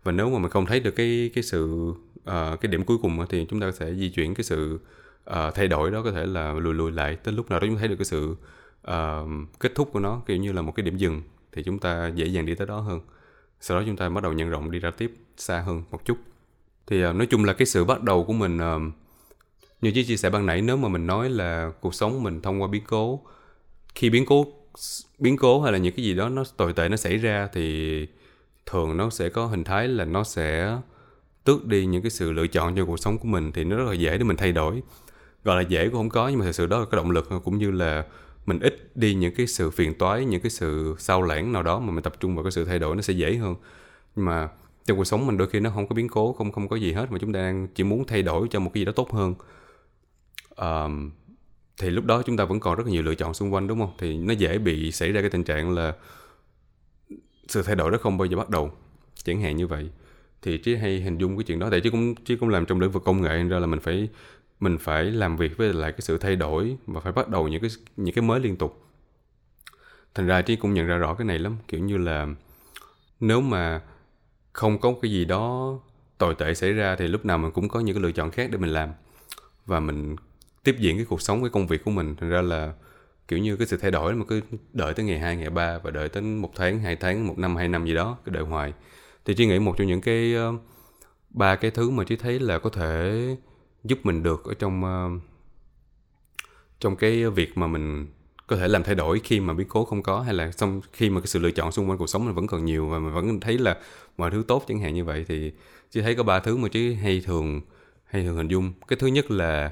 Và 0.03 0.13
nếu 0.13 0.31
mà 0.31 0.39
mình 0.39 0.51
không 0.51 0.67
thấy 0.67 0.81
được 0.81 0.91
cái 0.91 1.31
cái 1.35 1.45
sự 1.45 1.93
uh, 2.17 2.61
cái 2.61 2.73
điểm 2.73 2.85
cuối 2.85 2.99
cùng 3.03 3.27
thì 3.29 3.47
chúng 3.51 3.61
ta 3.61 3.73
sẽ 3.73 3.95
di 3.95 4.11
chuyển 4.11 4.35
cái 4.35 4.45
sự 4.45 4.79
uh, 5.31 5.55
thay 5.55 5.69
đổi 5.69 5.91
đó 5.91 6.03
có 6.03 6.13
thể 6.13 6.27
là 6.27 6.53
lùi 6.53 6.75
lùi 6.75 6.93
lại. 6.93 7.17
Tới 7.17 7.35
lúc 7.35 7.51
nào 7.51 7.61
đó 7.61 7.67
chúng 7.67 7.77
ta 7.77 7.79
thấy 7.79 7.89
được 7.89 7.97
cái 7.99 8.05
sự 8.05 8.37
uh, 8.90 9.59
kết 9.61 9.73
thúc 9.75 9.90
của 9.92 10.01
nó 10.01 10.23
kiểu 10.27 10.37
như 10.37 10.53
là 10.53 10.62
một 10.62 10.73
cái 10.73 10.85
điểm 10.85 10.97
dừng 10.97 11.23
thì 11.53 11.62
chúng 11.62 11.79
ta 11.79 12.11
dễ 12.14 12.27
dàng 12.27 12.47
đi 12.47 12.55
tới 12.55 12.66
đó 12.66 12.81
hơn. 12.81 13.01
Sau 13.61 13.79
đó 13.79 13.85
chúng 13.87 13.97
ta 13.97 14.09
bắt 14.09 14.23
đầu 14.23 14.33
nhân 14.33 14.51
rộng 14.51 14.70
đi 14.70 14.79
ra 14.79 14.90
tiếp 14.90 15.14
xa 15.37 15.61
hơn 15.61 15.83
một 15.90 16.05
chút. 16.05 16.18
Thì 16.87 17.07
uh, 17.07 17.16
nói 17.16 17.27
chung 17.27 17.44
là 17.44 17.53
cái 17.53 17.66
sự 17.66 17.85
bắt 17.85 18.03
đầu 18.03 18.25
của 18.25 18.33
mình 18.33 18.59
uh, 18.59 18.92
như 19.81 19.92
chị 19.94 20.05
chia 20.05 20.16
sẻ 20.16 20.31
ban 20.31 20.47
nãy 20.47 20.62
nếu 20.62 20.77
mà 20.77 20.88
mình 20.88 21.07
nói 21.07 21.31
là 21.31 21.70
cuộc 21.81 21.94
sống 21.94 22.23
mình 22.23 22.40
thông 22.40 22.62
qua 22.62 22.68
biến 22.68 22.83
cố 22.87 23.20
khi 23.94 24.11
biến 24.11 24.27
cố 24.27 24.47
biến 25.18 25.37
cố 25.37 25.62
hay 25.62 25.73
là 25.73 25.79
những 25.79 25.94
cái 25.97 26.05
gì 26.05 26.14
đó 26.14 26.29
nó 26.29 26.44
tồi 26.57 26.73
tệ 26.73 26.88
nó 26.88 26.97
xảy 26.97 27.16
ra 27.16 27.49
thì 27.53 28.07
thường 28.66 28.97
nó 28.97 29.11
sẽ 29.11 29.29
có 29.29 29.47
hình 29.47 29.64
thái 29.64 29.88
là 29.88 30.05
nó 30.05 30.25
sẽ 30.25 30.79
tước 31.44 31.66
đi 31.66 31.87
những 31.87 32.03
cái 32.03 32.11
sự 32.11 32.33
lựa 32.33 32.47
chọn 32.47 32.77
cho 32.77 32.85
cuộc 32.85 32.97
sống 32.97 33.18
của 33.18 33.29
mình 33.29 33.53
thì 33.53 33.64
nó 33.64 33.77
rất 33.77 33.85
là 33.85 33.94
dễ 33.94 34.18
để 34.18 34.25
mình 34.25 34.37
thay 34.37 34.53
đổi. 34.53 34.83
Gọi 35.44 35.62
là 35.62 35.68
dễ 35.68 35.85
cũng 35.85 35.94
không 35.94 36.09
có 36.09 36.29
nhưng 36.29 36.38
mà 36.38 36.44
thật 36.44 36.53
sự 36.53 36.66
đó 36.66 36.79
là 36.79 36.87
cái 36.90 36.97
động 36.97 37.11
lực 37.11 37.29
cũng 37.44 37.59
như 37.59 37.70
là 37.70 38.05
mình 38.47 38.61
ít 38.61 38.91
đi 38.95 39.15
những 39.15 39.35
cái 39.35 39.47
sự 39.47 39.71
phiền 39.71 39.95
toái 39.95 40.25
những 40.25 40.41
cái 40.41 40.51
sự 40.51 40.95
sao 40.99 41.23
lãng 41.23 41.53
nào 41.53 41.63
đó 41.63 41.79
mà 41.79 41.93
mình 41.93 42.03
tập 42.03 42.21
trung 42.21 42.35
vào 42.35 42.45
cái 42.45 42.51
sự 42.51 42.65
thay 42.65 42.79
đổi 42.79 42.97
nó 42.97 43.03
sẽ 43.03 43.13
dễ 43.13 43.37
hơn. 43.37 43.55
Nhưng 44.17 44.25
mà 44.25 44.49
trong 44.87 44.97
cuộc 44.97 45.05
sống 45.05 45.27
mình 45.27 45.37
đôi 45.37 45.49
khi 45.49 45.61
nó 45.61 45.71
không 45.71 45.89
có 45.89 45.95
biến 45.95 46.09
cố 46.09 46.33
không 46.33 46.53
không 46.53 46.69
có 46.69 46.77
gì 46.77 46.93
hết 46.93 47.13
mà 47.13 47.19
chúng 47.19 47.33
ta 47.33 47.41
đang 47.41 47.69
chỉ 47.75 47.85
muốn 47.85 48.07
thay 48.07 48.23
đổi 48.23 48.49
cho 48.51 48.61
một 48.61 48.71
cái 48.75 48.81
gì 48.81 48.85
đó 48.85 48.93
tốt 48.93 49.13
hơn. 49.13 49.35
Um, 50.57 51.11
thì 51.79 51.91
lúc 51.91 52.05
đó 52.05 52.23
chúng 52.23 52.37
ta 52.37 52.45
vẫn 52.45 52.61
còn 52.61 52.77
rất 52.77 52.87
là 52.87 52.93
nhiều 52.93 53.03
lựa 53.03 53.15
chọn 53.15 53.35
xung 53.35 53.55
quanh 53.55 53.67
đúng 53.67 53.81
không? 53.81 53.93
Thì 53.99 54.19
nó 54.19 54.35
dễ 54.35 54.59
bị 54.59 54.93
xảy 54.93 55.13
ra 55.13 55.21
cái 55.21 55.31
tình 55.31 55.45
trạng 55.45 55.75
là 55.75 55.95
sự 57.49 57.63
thay 57.63 57.77
đổi 57.77 57.91
đó 57.91 57.99
không 58.01 58.19
bao 58.19 58.27
giờ 58.27 58.37
bắt 58.37 58.51
đầu. 58.51 58.71
Chẳng 59.25 59.41
hạn 59.41 59.57
như 59.57 59.67
vậy. 59.67 59.91
Thì 60.43 60.59
chứ 60.59 60.77
hay 60.77 61.01
hình 61.01 61.19
dung 61.19 61.37
cái 61.37 61.45
chuyện 61.45 61.59
đó 61.59 61.69
tại 61.71 61.81
chứ 61.81 61.91
cũng 61.91 62.15
chứ 62.15 62.37
cũng 62.41 62.49
làm 62.49 62.67
trong 62.67 62.81
lĩnh 62.81 62.91
vực 62.91 63.05
công 63.05 63.23
nghệ 63.23 63.29
nên 63.29 63.49
ra 63.49 63.59
là 63.59 63.67
mình 63.67 63.81
phải 63.81 64.09
mình 64.61 64.79
phải 64.79 65.05
làm 65.05 65.37
việc 65.37 65.57
với 65.57 65.73
lại 65.73 65.93
cái 65.93 66.01
sự 66.01 66.19
thay 66.19 66.37
đổi 66.37 66.77
và 66.87 67.01
phải 67.01 67.12
bắt 67.12 67.29
đầu 67.29 67.49
những 67.49 67.61
cái 67.61 67.71
những 67.97 68.14
cái 68.14 68.23
mới 68.23 68.40
liên 68.40 68.57
tục 68.57 68.85
thành 70.14 70.27
ra 70.27 70.43
trí 70.43 70.57
cũng 70.57 70.75
nhận 70.75 70.87
ra 70.87 70.97
rõ 70.97 71.14
cái 71.14 71.25
này 71.25 71.38
lắm 71.38 71.57
kiểu 71.69 71.81
như 71.81 71.97
là 71.97 72.27
nếu 73.21 73.40
mà 73.40 73.81
không 74.53 74.79
có 74.79 74.95
cái 75.03 75.11
gì 75.11 75.25
đó 75.25 75.75
tồi 76.19 76.35
tệ 76.35 76.55
xảy 76.55 76.73
ra 76.73 76.97
thì 76.97 77.09
lúc 77.09 77.25
nào 77.25 77.38
mình 77.38 77.51
cũng 77.51 77.69
có 77.69 77.81
những 77.81 77.95
cái 77.95 78.03
lựa 78.03 78.12
chọn 78.12 78.31
khác 78.31 78.51
để 78.51 78.59
mình 78.59 78.71
làm 78.71 78.90
và 79.67 79.81
mình 79.81 80.17
tiếp 80.64 80.77
diễn 80.79 80.97
cái 80.97 81.07
cuộc 81.09 81.23
sống 81.23 81.43
cái 81.43 81.51
công 81.51 81.67
việc 81.67 81.85
của 81.85 81.90
mình 81.90 82.17
thành 82.17 82.31
ra 82.31 82.43
là 82.43 82.73
kiểu 83.29 83.38
như 83.38 83.57
cái 83.57 83.67
sự 83.67 83.77
thay 83.77 83.90
đổi 83.90 84.14
mà 84.14 84.25
cứ 84.29 84.40
đợi 84.73 84.95
tới 84.95 85.07
ngày 85.07 85.19
2, 85.19 85.37
ngày 85.37 85.51
3 85.51 85.79
và 85.79 85.90
đợi 85.90 86.09
tới 86.09 86.23
một 86.23 86.51
tháng, 86.57 86.79
hai 86.79 86.97
tháng, 86.97 87.27
một 87.27 87.38
năm, 87.38 87.57
hai 87.57 87.69
năm 87.69 87.87
gì 87.87 87.95
đó, 87.95 88.19
cứ 88.25 88.33
đợi 88.33 88.43
hoài. 88.43 88.73
Thì 89.25 89.35
Trí 89.35 89.47
nghĩ 89.47 89.59
một 89.59 89.75
trong 89.79 89.87
những 89.87 90.01
cái 90.01 90.35
uh, 90.49 90.61
ba 91.31 91.57
cái 91.57 91.71
thứ 91.71 91.90
mà 91.90 92.05
Trí 92.05 92.17
thấy 92.17 92.40
là 92.40 92.59
có 92.59 92.71
thể 92.71 93.37
giúp 93.85 93.99
mình 94.03 94.23
được 94.23 94.44
ở 94.44 94.55
trong 94.55 94.85
uh, 94.85 95.23
trong 96.81 96.97
cái 96.97 97.31
việc 97.31 97.59
mà 97.59 97.66
mình 97.66 98.07
có 98.47 98.57
thể 98.57 98.68
làm 98.68 98.83
thay 98.83 98.94
đổi 98.94 99.20
khi 99.25 99.40
mà 99.40 99.55
biến 99.55 99.68
cố 99.68 99.85
không 99.85 100.03
có 100.03 100.20
hay 100.20 100.35
là 100.35 100.53
xong 100.53 100.81
khi 100.92 101.11
mà 101.11 101.20
cái 101.20 101.27
sự 101.27 101.38
lựa 101.38 101.51
chọn 101.51 101.73
xung 101.73 101.88
quanh 101.88 101.99
cuộc 101.99 102.07
sống 102.07 102.25
mình 102.27 102.35
vẫn 102.35 102.47
còn 102.47 102.64
nhiều 102.64 102.87
và 102.87 102.99
mình 102.99 103.14
vẫn 103.14 103.40
thấy 103.40 103.59
là 103.59 103.77
mọi 104.16 104.31
thứ 104.31 104.44
tốt 104.49 104.64
chẳng 104.68 104.81
hạn 104.81 104.94
như 104.94 105.05
vậy 105.05 105.25
thì 105.29 105.53
chỉ 105.90 106.03
thấy 106.03 106.14
có 106.14 106.23
ba 106.23 106.40
thứ 106.40 106.57
mà 106.57 106.68
chứ 106.68 106.94
hay 106.94 107.23
thường 107.27 107.61
hay 108.05 108.25
thường 108.25 108.37
hình 108.37 108.49
dung. 108.49 108.73
Cái 108.88 108.97
thứ 109.01 109.07
nhất 109.07 109.31
là 109.31 109.70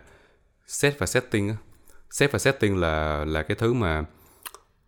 set 0.67 0.99
và 0.99 1.07
setting 1.07 1.49
á. 1.49 1.57
Set 2.11 2.33
và 2.33 2.39
setting 2.39 2.77
là 2.77 3.25
là 3.25 3.43
cái 3.43 3.57
thứ 3.61 3.73
mà 3.73 4.05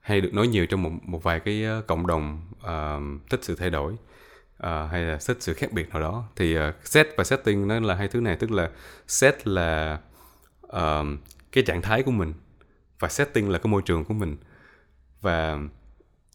hay 0.00 0.20
được 0.20 0.34
nói 0.34 0.46
nhiều 0.46 0.66
trong 0.66 0.82
một 0.82 0.90
một 1.02 1.22
vài 1.22 1.40
cái 1.40 1.64
ờ, 1.64 1.82
cộng 1.86 2.06
đồng 2.06 2.40
uh, 2.58 3.30
thích 3.30 3.40
sự 3.42 3.56
thay 3.56 3.70
đổi 3.70 3.94
uh, 4.56 4.90
hay 4.90 5.02
là 5.02 5.18
xét 5.18 5.42
sự 5.42 5.54
khác 5.54 5.72
biệt 5.72 5.88
nào 5.88 6.00
đó. 6.00 6.24
Thì 6.36 6.58
uh, 6.58 6.74
set 6.84 7.08
và 7.16 7.24
setting 7.24 7.68
nó 7.68 7.80
là 7.80 7.94
hai 7.94 8.08
thứ 8.08 8.20
này 8.20 8.36
tức 8.36 8.50
là 8.50 8.70
set 9.08 9.46
là 9.46 10.00
uh, 10.66 11.06
cái 11.52 11.64
trạng 11.64 11.82
thái 11.82 12.02
của 12.02 12.10
mình 12.10 12.32
và 12.98 13.08
setting 13.08 13.50
là 13.50 13.58
cái 13.58 13.70
môi 13.70 13.82
trường 13.82 14.04
của 14.04 14.14
mình. 14.14 14.36
Và 15.20 15.58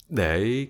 để 0.10 0.68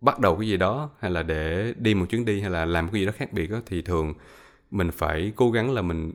bắt 0.00 0.18
đầu 0.18 0.36
cái 0.36 0.48
gì 0.48 0.56
đó 0.56 0.90
hay 0.98 1.10
là 1.10 1.22
để 1.22 1.74
đi 1.78 1.94
một 1.94 2.06
chuyến 2.08 2.24
đi 2.24 2.40
hay 2.40 2.50
là 2.50 2.64
làm 2.64 2.88
cái 2.88 3.00
gì 3.00 3.06
đó 3.06 3.12
khác 3.16 3.32
biệt 3.32 3.50
đó, 3.50 3.58
thì 3.66 3.82
thường 3.82 4.14
mình 4.70 4.90
phải 4.90 5.32
cố 5.36 5.50
gắng 5.50 5.70
là 5.70 5.82
mình 5.82 6.12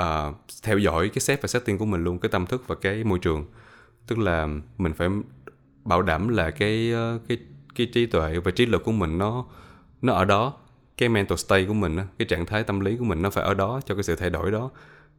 uh, 0.00 0.34
theo 0.62 0.78
dõi 0.78 1.08
cái 1.08 1.20
set 1.20 1.42
và 1.42 1.48
setting 1.48 1.78
của 1.78 1.86
mình 1.86 2.04
luôn 2.04 2.18
cái 2.18 2.28
tâm 2.28 2.46
thức 2.46 2.64
và 2.66 2.74
cái 2.74 3.04
môi 3.04 3.18
trường. 3.18 3.46
Tức 4.06 4.18
là 4.18 4.48
mình 4.78 4.92
phải 4.92 5.08
bảo 5.84 6.02
đảm 6.02 6.28
là 6.28 6.50
cái 6.50 6.92
uh, 6.94 7.22
cái 7.28 7.38
cái 7.74 7.90
trí 7.92 8.06
tuệ 8.06 8.38
và 8.38 8.50
trí 8.50 8.66
lực 8.66 8.84
của 8.84 8.92
mình 8.92 9.18
nó 9.18 9.46
nó 10.02 10.12
ở 10.12 10.24
đó. 10.24 10.54
Cái 10.96 11.08
mental 11.08 11.36
state 11.36 11.64
của 11.64 11.74
mình 11.74 11.98
cái 12.18 12.26
trạng 12.28 12.46
thái 12.46 12.64
tâm 12.64 12.80
lý 12.80 12.96
của 12.96 13.04
mình 13.04 13.22
nó 13.22 13.30
phải 13.30 13.44
ở 13.44 13.54
đó 13.54 13.80
cho 13.84 13.94
cái 13.94 14.04
sự 14.04 14.16
thay 14.16 14.30
đổi 14.30 14.50
đó. 14.50 14.70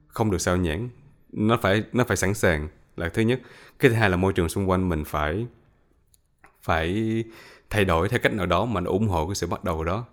Không 0.08 0.32
được 0.32 0.38
sao 0.38 0.58
nhãn 0.58 0.90
nó 1.32 1.58
phải 1.62 1.84
nó 1.94 2.04
phải 2.04 2.18
sẵn 2.18 2.34
sàng. 2.34 2.68
Là 2.98 3.10
thứ 3.10 3.22
nhất. 3.22 3.42
Cái 3.80 3.90
thứ 3.90 3.98
hai 3.98 4.10
là 4.10 4.18
môi 4.18 4.34
trường 4.34 4.50
xung 4.50 4.70
quanh 4.70 4.90
mình 4.90 5.06
phải 5.06 5.48
phải 6.62 7.24
thay 7.70 7.86
đổi 7.86 8.10
theo 8.10 8.20
cách 8.24 8.34
nào 8.34 8.46
đó 8.46 8.66
mà 8.66 8.82
nó 8.82 8.92
ủng 8.92 9.08
hộ 9.08 9.28
cái 9.28 9.36
sự 9.36 9.48
bắt 9.48 9.64
đầu 9.64 9.84
đó. 9.84 10.06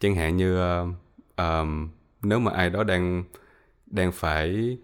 Chẳng 0.00 0.14
hạn 0.14 0.36
như 0.36 0.82
uh, 0.82 0.88
um, 1.36 1.88
nếu 2.22 2.38
mà 2.38 2.52
ai 2.52 2.70
đó 2.70 2.84
đang 2.84 3.24
đang 3.86 4.12
phải 4.12 4.78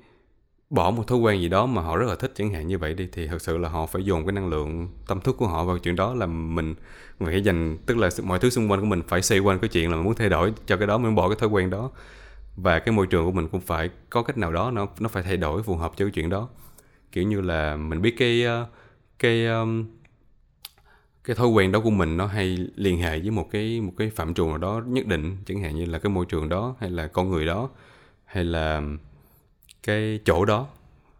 bỏ 0.73 0.91
một 0.91 1.07
thói 1.07 1.19
quen 1.19 1.41
gì 1.41 1.49
đó 1.49 1.67
mà 1.67 1.83
họ 1.83 1.97
rất 1.97 2.07
là 2.09 2.15
thích, 2.15 2.33
chẳng 2.35 2.51
hạn 2.51 2.67
như 2.67 2.79
vậy 2.79 2.95
đi, 2.95 3.09
thì 3.13 3.27
thật 3.27 3.43
sự 3.43 3.59
là 3.59 3.69
họ 3.69 3.87
phải 3.87 4.03
dồn 4.05 4.27
cái 4.27 4.33
năng 4.33 4.49
lượng 4.49 4.89
tâm 5.07 5.21
thức 5.21 5.37
của 5.39 5.47
họ 5.47 5.65
vào 5.65 5.79
chuyện 5.79 5.97
đó 5.97 6.15
là 6.15 6.27
mình 6.27 6.75
phải 7.19 7.43
dành, 7.43 7.79
tức 7.87 7.97
là 7.97 8.11
mọi 8.23 8.39
thứ 8.39 8.51
xung 8.51 8.71
quanh 8.71 8.81
của 8.81 8.87
mình 8.87 9.03
phải 9.09 9.23
xoay 9.23 9.39
quanh 9.41 9.59
cái 9.59 9.69
chuyện 9.69 9.91
là 9.91 9.97
mình 9.97 10.05
muốn 10.05 10.15
thay 10.15 10.29
đổi 10.29 10.53
cho 10.67 10.77
cái 10.77 10.87
đó, 10.87 10.99
mình 10.99 11.15
bỏ 11.15 11.29
cái 11.29 11.37
thói 11.41 11.49
quen 11.49 11.71
đó. 11.71 11.91
Và 12.57 12.79
cái 12.79 12.93
môi 12.93 13.07
trường 13.07 13.25
của 13.25 13.33
mình 13.33 13.49
cũng 13.49 13.61
phải 13.61 13.91
có 14.11 14.23
cách 14.23 14.39
nào 14.39 14.53
đó 14.53 14.71
nó 14.71 14.87
nó 15.01 15.09
phải 15.09 15.23
thay 15.23 15.37
đổi 15.37 15.63
phù 15.63 15.77
hợp 15.77 15.93
cho 15.97 16.05
cái 16.05 16.13
chuyện 16.13 16.31
đó. 16.31 16.49
Kiểu 17.13 17.25
như 17.25 17.41
là 17.41 17.77
mình 17.77 18.03
biết 18.03 18.15
cái 18.19 18.45
ờ, 18.45 18.67
cái 19.19 19.47
ờ, 19.47 19.67
cái 21.25 21.37
thói 21.37 21.49
quen 21.49 21.73
đó 21.73 21.81
của 21.81 21.91
mình 21.91 22.17
nó 22.17 22.27
hay 22.27 22.59
liên 22.77 22.99
hệ 22.99 23.21
với 23.21 23.31
một 23.31 23.49
cái 23.51 23.81
một 23.81 23.93
cái 23.97 24.11
phạm 24.11 24.35
trù 24.35 24.49
nào 24.49 24.59
đó 24.59 24.83
nhất 24.87 25.07
định, 25.07 25.37
chẳng 25.47 25.61
hạn 25.61 25.77
như 25.77 25.85
là 25.85 25.99
cái 25.99 26.11
môi 26.11 26.27
trường 26.27 26.49
đó 26.49 26.77
hay 26.81 26.91
là 26.91 27.07
con 27.07 27.31
người 27.31 27.47
đó, 27.47 27.71
hay 28.25 28.45
là 28.45 28.83
cái 29.83 30.21
chỗ 30.25 30.45
đó. 30.45 30.69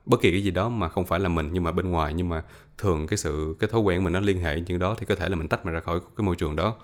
Bất 0.07 0.21
kỳ 0.21 0.31
cái 0.31 0.45
gì 0.45 0.51
đó 0.51 0.69
mà 0.69 0.89
không 0.89 1.07
phải 1.07 1.21
là 1.21 1.29
mình 1.29 1.49
nhưng 1.53 1.65
mà 1.65 1.73
bên 1.73 1.91
ngoài, 1.91 2.15
nhưng 2.15 2.29
mà 2.29 2.43
thường 2.79 3.07
cái 3.07 3.17
sự, 3.17 3.57
cái 3.61 3.71
thói 3.71 3.81
quen 3.81 3.99
của 3.99 4.05
mình 4.05 4.13
nó 4.13 4.21
liên 4.21 4.41
hệ 4.41 4.61
những 4.61 4.79
đó 4.79 4.95
thì 4.99 5.07
có 5.07 5.15
thể 5.15 5.29
là 5.29 5.37
mình 5.37 5.49
tách 5.49 5.65
mình 5.65 5.75
ra 5.75 5.81
khỏi 5.81 6.01
cái 6.17 6.25
môi 6.25 6.37
trường 6.37 6.57
đó. 6.57 6.77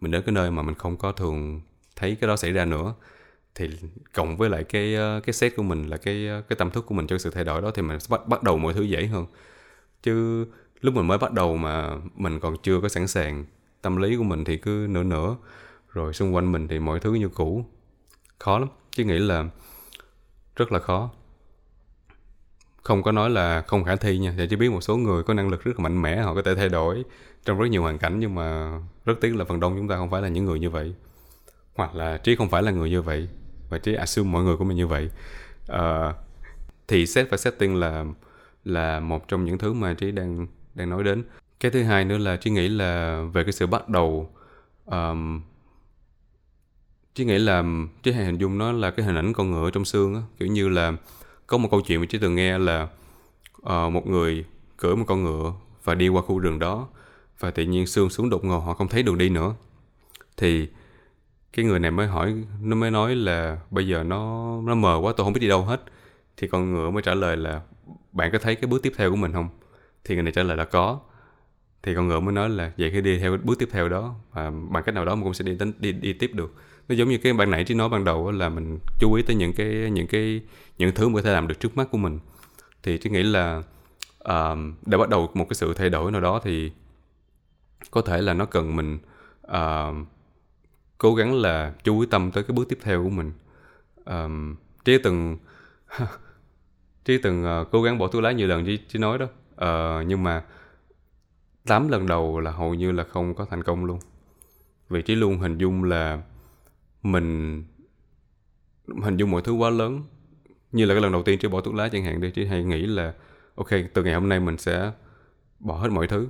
Mình 0.00 0.10
đến 0.10 0.22
cái 0.26 0.32
nơi 0.32 0.50
mà 0.50 0.62
mình 0.62 0.74
không 0.74 0.96
có 0.96 1.12
thường 1.12 1.60
thấy 1.96 2.16
cái 2.20 2.28
đó 2.28 2.36
xảy 2.36 2.52
ra 2.52 2.64
nữa, 2.64 2.94
thì 3.54 3.70
cộng 4.12 4.36
với 4.36 4.50
lại 4.50 4.64
cái 4.64 4.94
ờ, 4.94 5.20
cái 5.24 5.32
set 5.32 5.56
của 5.56 5.62
mình 5.62 5.86
là 5.86 5.96
cái 5.96 6.28
ờ, 6.28 6.42
cái 6.48 6.56
tâm 6.56 6.70
thức 6.70 6.86
của 6.86 6.94
mình 6.94 7.06
cho 7.06 7.18
sự 7.18 7.30
thay 7.30 7.44
đổi 7.44 7.62
đó 7.62 7.70
thì 7.74 7.82
mình 7.82 7.98
bắt 8.08 8.28
bắt 8.28 8.42
đầu 8.42 8.58
mọi 8.58 8.74
thứ 8.74 8.82
dễ 8.82 9.06
hơn. 9.06 9.26
Chứ 10.02 10.46
lúc 10.80 10.94
mình 10.94 11.06
mới 11.06 11.18
bắt 11.18 11.32
đầu 11.32 11.56
mà 11.56 11.90
mình 12.14 12.40
còn 12.40 12.56
chưa 12.62 12.80
có 12.80 12.88
sẵn 12.88 13.08
sàng 13.08 13.44
tâm 13.82 13.96
lý 13.96 14.16
của 14.16 14.22
mình 14.22 14.44
thì 14.44 14.56
cứ 14.56 14.86
nửa 14.90 15.02
nửa, 15.02 15.36
rồi 15.92 16.14
xung 16.14 16.34
quanh 16.34 16.52
mình 16.52 16.68
thì 16.68 16.78
mọi 16.78 17.00
thứ 17.00 17.14
như 17.14 17.28
cũ. 17.28 17.64
Khó 18.38 18.58
lắm. 18.58 18.68
Chứ 18.90 19.04
nghĩ 19.04 19.18
là 19.18 19.44
rất 20.58 20.72
là 20.72 20.78
khó. 20.78 21.10
Không 22.82 23.02
có 23.02 23.12
nói 23.12 23.30
là 23.30 23.62
không 23.66 23.84
khả 23.84 23.96
thi 23.96 24.18
nha 24.18 24.34
chỉ 24.50 24.56
biết 24.56 24.72
một 24.72 24.80
số 24.80 24.96
người 24.96 25.22
có 25.22 25.34
năng 25.34 25.48
lực 25.48 25.64
rất 25.64 25.72
là 25.78 25.82
mạnh 25.82 26.02
mẽ 26.02 26.22
họ 26.22 26.34
có 26.34 26.42
thể 26.42 26.54
thay 26.54 26.68
đổi 26.68 27.04
trong 27.44 27.58
rất 27.58 27.66
nhiều 27.66 27.82
hoàn 27.82 27.98
cảnh 27.98 28.18
nhưng 28.18 28.34
mà 28.34 28.78
rất 29.04 29.14
tiếc 29.20 29.36
là 29.36 29.44
phần 29.44 29.60
đông 29.60 29.76
chúng 29.76 29.88
ta 29.88 29.96
không 29.96 30.10
phải 30.10 30.22
là 30.22 30.28
những 30.28 30.44
người 30.44 30.58
như 30.58 30.70
vậy. 30.70 30.94
Hoặc 31.74 31.94
là 31.94 32.16
trí 32.16 32.36
không 32.36 32.48
phải 32.48 32.62
là 32.62 32.70
người 32.70 32.90
như 32.90 33.02
vậy 33.02 33.28
và 33.68 33.78
trí 33.78 33.94
assume 33.94 34.30
mọi 34.30 34.42
người 34.42 34.56
của 34.56 34.64
mình 34.64 34.76
như 34.76 34.86
vậy. 34.86 35.10
Uh, 35.72 36.14
thì 36.88 37.06
set 37.06 37.30
và 37.30 37.36
setting 37.36 37.76
là 37.76 38.04
là 38.64 39.00
một 39.00 39.28
trong 39.28 39.44
những 39.44 39.58
thứ 39.58 39.72
mà 39.72 39.94
trí 39.94 40.10
đang 40.10 40.46
đang 40.74 40.90
nói 40.90 41.04
đến. 41.04 41.24
Cái 41.60 41.70
thứ 41.70 41.82
hai 41.82 42.04
nữa 42.04 42.18
là 42.18 42.36
trí 42.36 42.50
nghĩ 42.50 42.68
là 42.68 43.22
về 43.32 43.44
cái 43.44 43.52
sự 43.52 43.66
bắt 43.66 43.88
đầu 43.88 44.30
um, 44.86 45.40
chứ 47.18 47.24
nghĩ 47.24 47.38
là 47.38 47.64
chứ 48.02 48.12
hay 48.12 48.24
hình 48.24 48.38
dung 48.38 48.58
nó 48.58 48.72
là 48.72 48.90
cái 48.90 49.06
hình 49.06 49.16
ảnh 49.16 49.32
con 49.32 49.50
ngựa 49.50 49.70
trong 49.70 49.84
xương 49.84 50.14
á. 50.14 50.20
Kiểu 50.38 50.48
như 50.48 50.68
là 50.68 50.92
có 51.46 51.58
một 51.58 51.68
câu 51.70 51.80
chuyện 51.80 52.00
mà 52.00 52.06
chứ 52.08 52.18
từng 52.18 52.34
nghe 52.34 52.58
là 52.58 52.88
uh, 53.62 53.92
một 53.92 54.06
người 54.06 54.44
cưỡi 54.76 54.96
một 54.96 55.04
con 55.08 55.24
ngựa 55.24 55.52
và 55.84 55.94
đi 55.94 56.08
qua 56.08 56.22
khu 56.22 56.38
rừng 56.38 56.58
đó 56.58 56.88
và 57.38 57.50
tự 57.50 57.62
nhiên 57.62 57.86
xương 57.86 58.10
xuống 58.10 58.30
đột 58.30 58.44
ngột 58.44 58.60
họ 58.60 58.74
không 58.74 58.88
thấy 58.88 59.02
đường 59.02 59.18
đi 59.18 59.28
nữa. 59.28 59.54
Thì 60.36 60.68
cái 61.52 61.64
người 61.64 61.78
này 61.78 61.90
mới 61.90 62.06
hỏi 62.06 62.34
nó 62.62 62.76
mới 62.76 62.90
nói 62.90 63.16
là 63.16 63.58
bây 63.70 63.88
giờ 63.88 64.02
nó 64.02 64.52
nó 64.60 64.74
mờ 64.74 64.98
quá 65.02 65.12
tôi 65.16 65.24
không 65.24 65.32
biết 65.32 65.40
đi 65.40 65.48
đâu 65.48 65.64
hết. 65.64 65.82
Thì 66.36 66.48
con 66.48 66.74
ngựa 66.74 66.90
mới 66.90 67.02
trả 67.02 67.14
lời 67.14 67.36
là 67.36 67.60
bạn 68.12 68.32
có 68.32 68.38
thấy 68.38 68.54
cái 68.54 68.68
bước 68.68 68.82
tiếp 68.82 68.92
theo 68.96 69.10
của 69.10 69.16
mình 69.16 69.32
không? 69.32 69.48
Thì 70.04 70.14
người 70.14 70.24
này 70.24 70.32
trả 70.32 70.42
lời 70.42 70.56
là 70.56 70.64
có. 70.64 71.00
Thì 71.82 71.94
con 71.94 72.08
ngựa 72.08 72.20
mới 72.20 72.34
nói 72.34 72.50
là 72.50 72.72
vậy 72.78 72.90
khi 72.90 73.00
đi 73.00 73.18
theo 73.18 73.38
bước 73.44 73.58
tiếp 73.58 73.68
theo 73.72 73.88
đó 73.88 74.14
và 74.32 74.50
bằng 74.50 74.82
cách 74.82 74.94
nào 74.94 75.04
đó 75.04 75.14
mình 75.14 75.24
cũng 75.24 75.34
sẽ 75.34 75.44
đi 75.44 75.54
đến 75.54 75.72
đi 75.78 75.92
đi 75.92 76.12
tiếp 76.12 76.30
được 76.34 76.54
nó 76.88 76.94
giống 76.94 77.08
như 77.08 77.18
cái 77.18 77.32
bạn 77.32 77.50
nãy 77.50 77.64
trí 77.64 77.74
nói 77.74 77.88
ban 77.88 78.04
đầu 78.04 78.30
là 78.30 78.48
mình 78.48 78.78
chú 78.98 79.14
ý 79.14 79.22
tới 79.22 79.36
những 79.36 79.52
cái 79.52 79.90
những 79.90 80.06
cái 80.06 80.40
những 80.78 80.94
thứ 80.94 81.10
có 81.14 81.22
thể 81.22 81.32
làm 81.32 81.48
được 81.48 81.60
trước 81.60 81.76
mắt 81.76 81.88
của 81.90 81.98
mình. 81.98 82.18
Thì 82.82 82.98
trí 82.98 83.10
nghĩ 83.10 83.22
là 83.22 83.62
uh, 84.24 84.58
để 84.86 84.98
bắt 84.98 85.08
đầu 85.08 85.30
một 85.34 85.44
cái 85.48 85.54
sự 85.54 85.74
thay 85.74 85.90
đổi 85.90 86.12
nào 86.12 86.20
đó 86.20 86.40
thì 86.44 86.72
có 87.90 88.00
thể 88.00 88.20
là 88.20 88.34
nó 88.34 88.44
cần 88.44 88.76
mình 88.76 88.98
uh, 89.46 90.06
cố 90.98 91.14
gắng 91.14 91.34
là 91.34 91.74
chú 91.84 92.00
ý 92.00 92.06
tâm 92.10 92.30
tới 92.30 92.44
cái 92.44 92.54
bước 92.54 92.68
tiếp 92.68 92.78
theo 92.82 93.04
của 93.04 93.10
mình. 93.10 93.32
Um, 94.04 94.56
trí 94.84 94.98
từng 94.98 95.38
trí 97.04 97.18
từng 97.18 97.44
uh, 97.60 97.68
cố 97.70 97.82
gắng 97.82 97.98
bỏ 97.98 98.08
thuốc 98.08 98.22
lá 98.22 98.32
nhiều 98.32 98.48
lần 98.48 98.64
trí, 98.66 98.78
trí 98.88 98.98
nói 98.98 99.18
đó. 99.18 99.26
Uh, 99.54 100.06
nhưng 100.06 100.22
mà 100.22 100.44
8 101.66 101.88
lần 101.88 102.06
đầu 102.06 102.40
là 102.40 102.50
hầu 102.50 102.74
như 102.74 102.92
là 102.92 103.04
không 103.04 103.34
có 103.34 103.44
thành 103.44 103.62
công 103.62 103.84
luôn. 103.84 103.98
Vì 104.88 105.02
trí 105.02 105.14
luôn 105.14 105.38
hình 105.38 105.58
dung 105.58 105.84
là 105.84 106.22
mình 107.02 107.64
hình 109.02 109.16
dung 109.16 109.30
mọi 109.30 109.42
thứ 109.42 109.52
quá 109.52 109.70
lớn. 109.70 110.02
Như 110.72 110.84
là 110.84 110.94
cái 110.94 111.02
lần 111.02 111.12
đầu 111.12 111.22
tiên 111.22 111.38
trí 111.38 111.48
bỏ 111.48 111.60
thuốc 111.60 111.74
lá 111.74 111.88
chẳng 111.88 112.04
hạn 112.04 112.20
đi 112.20 112.30
trí 112.30 112.44
hay 112.44 112.64
nghĩ 112.64 112.86
là 112.86 113.14
ok 113.54 113.68
từ 113.94 114.04
ngày 114.04 114.14
hôm 114.14 114.28
nay 114.28 114.40
mình 114.40 114.58
sẽ 114.58 114.92
bỏ 115.58 115.78
hết 115.78 115.88
mọi 115.88 116.06
thứ 116.06 116.28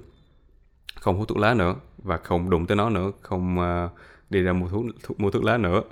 không 1.00 1.18
hút 1.18 1.28
thuốc 1.28 1.38
lá 1.38 1.54
nữa 1.54 1.74
và 1.98 2.16
không 2.16 2.50
đụng 2.50 2.66
tới 2.66 2.76
nó 2.76 2.90
nữa 2.90 3.12
không 3.22 3.59
uh, 3.59 3.90
đi 4.31 4.42
ra 4.42 4.52
mua 4.52 4.68
thuốc, 4.68 4.85
thuốc 5.02 5.20
mua 5.20 5.31
thuốc 5.31 5.44
lá 5.44 5.59
nữa. 5.59 5.83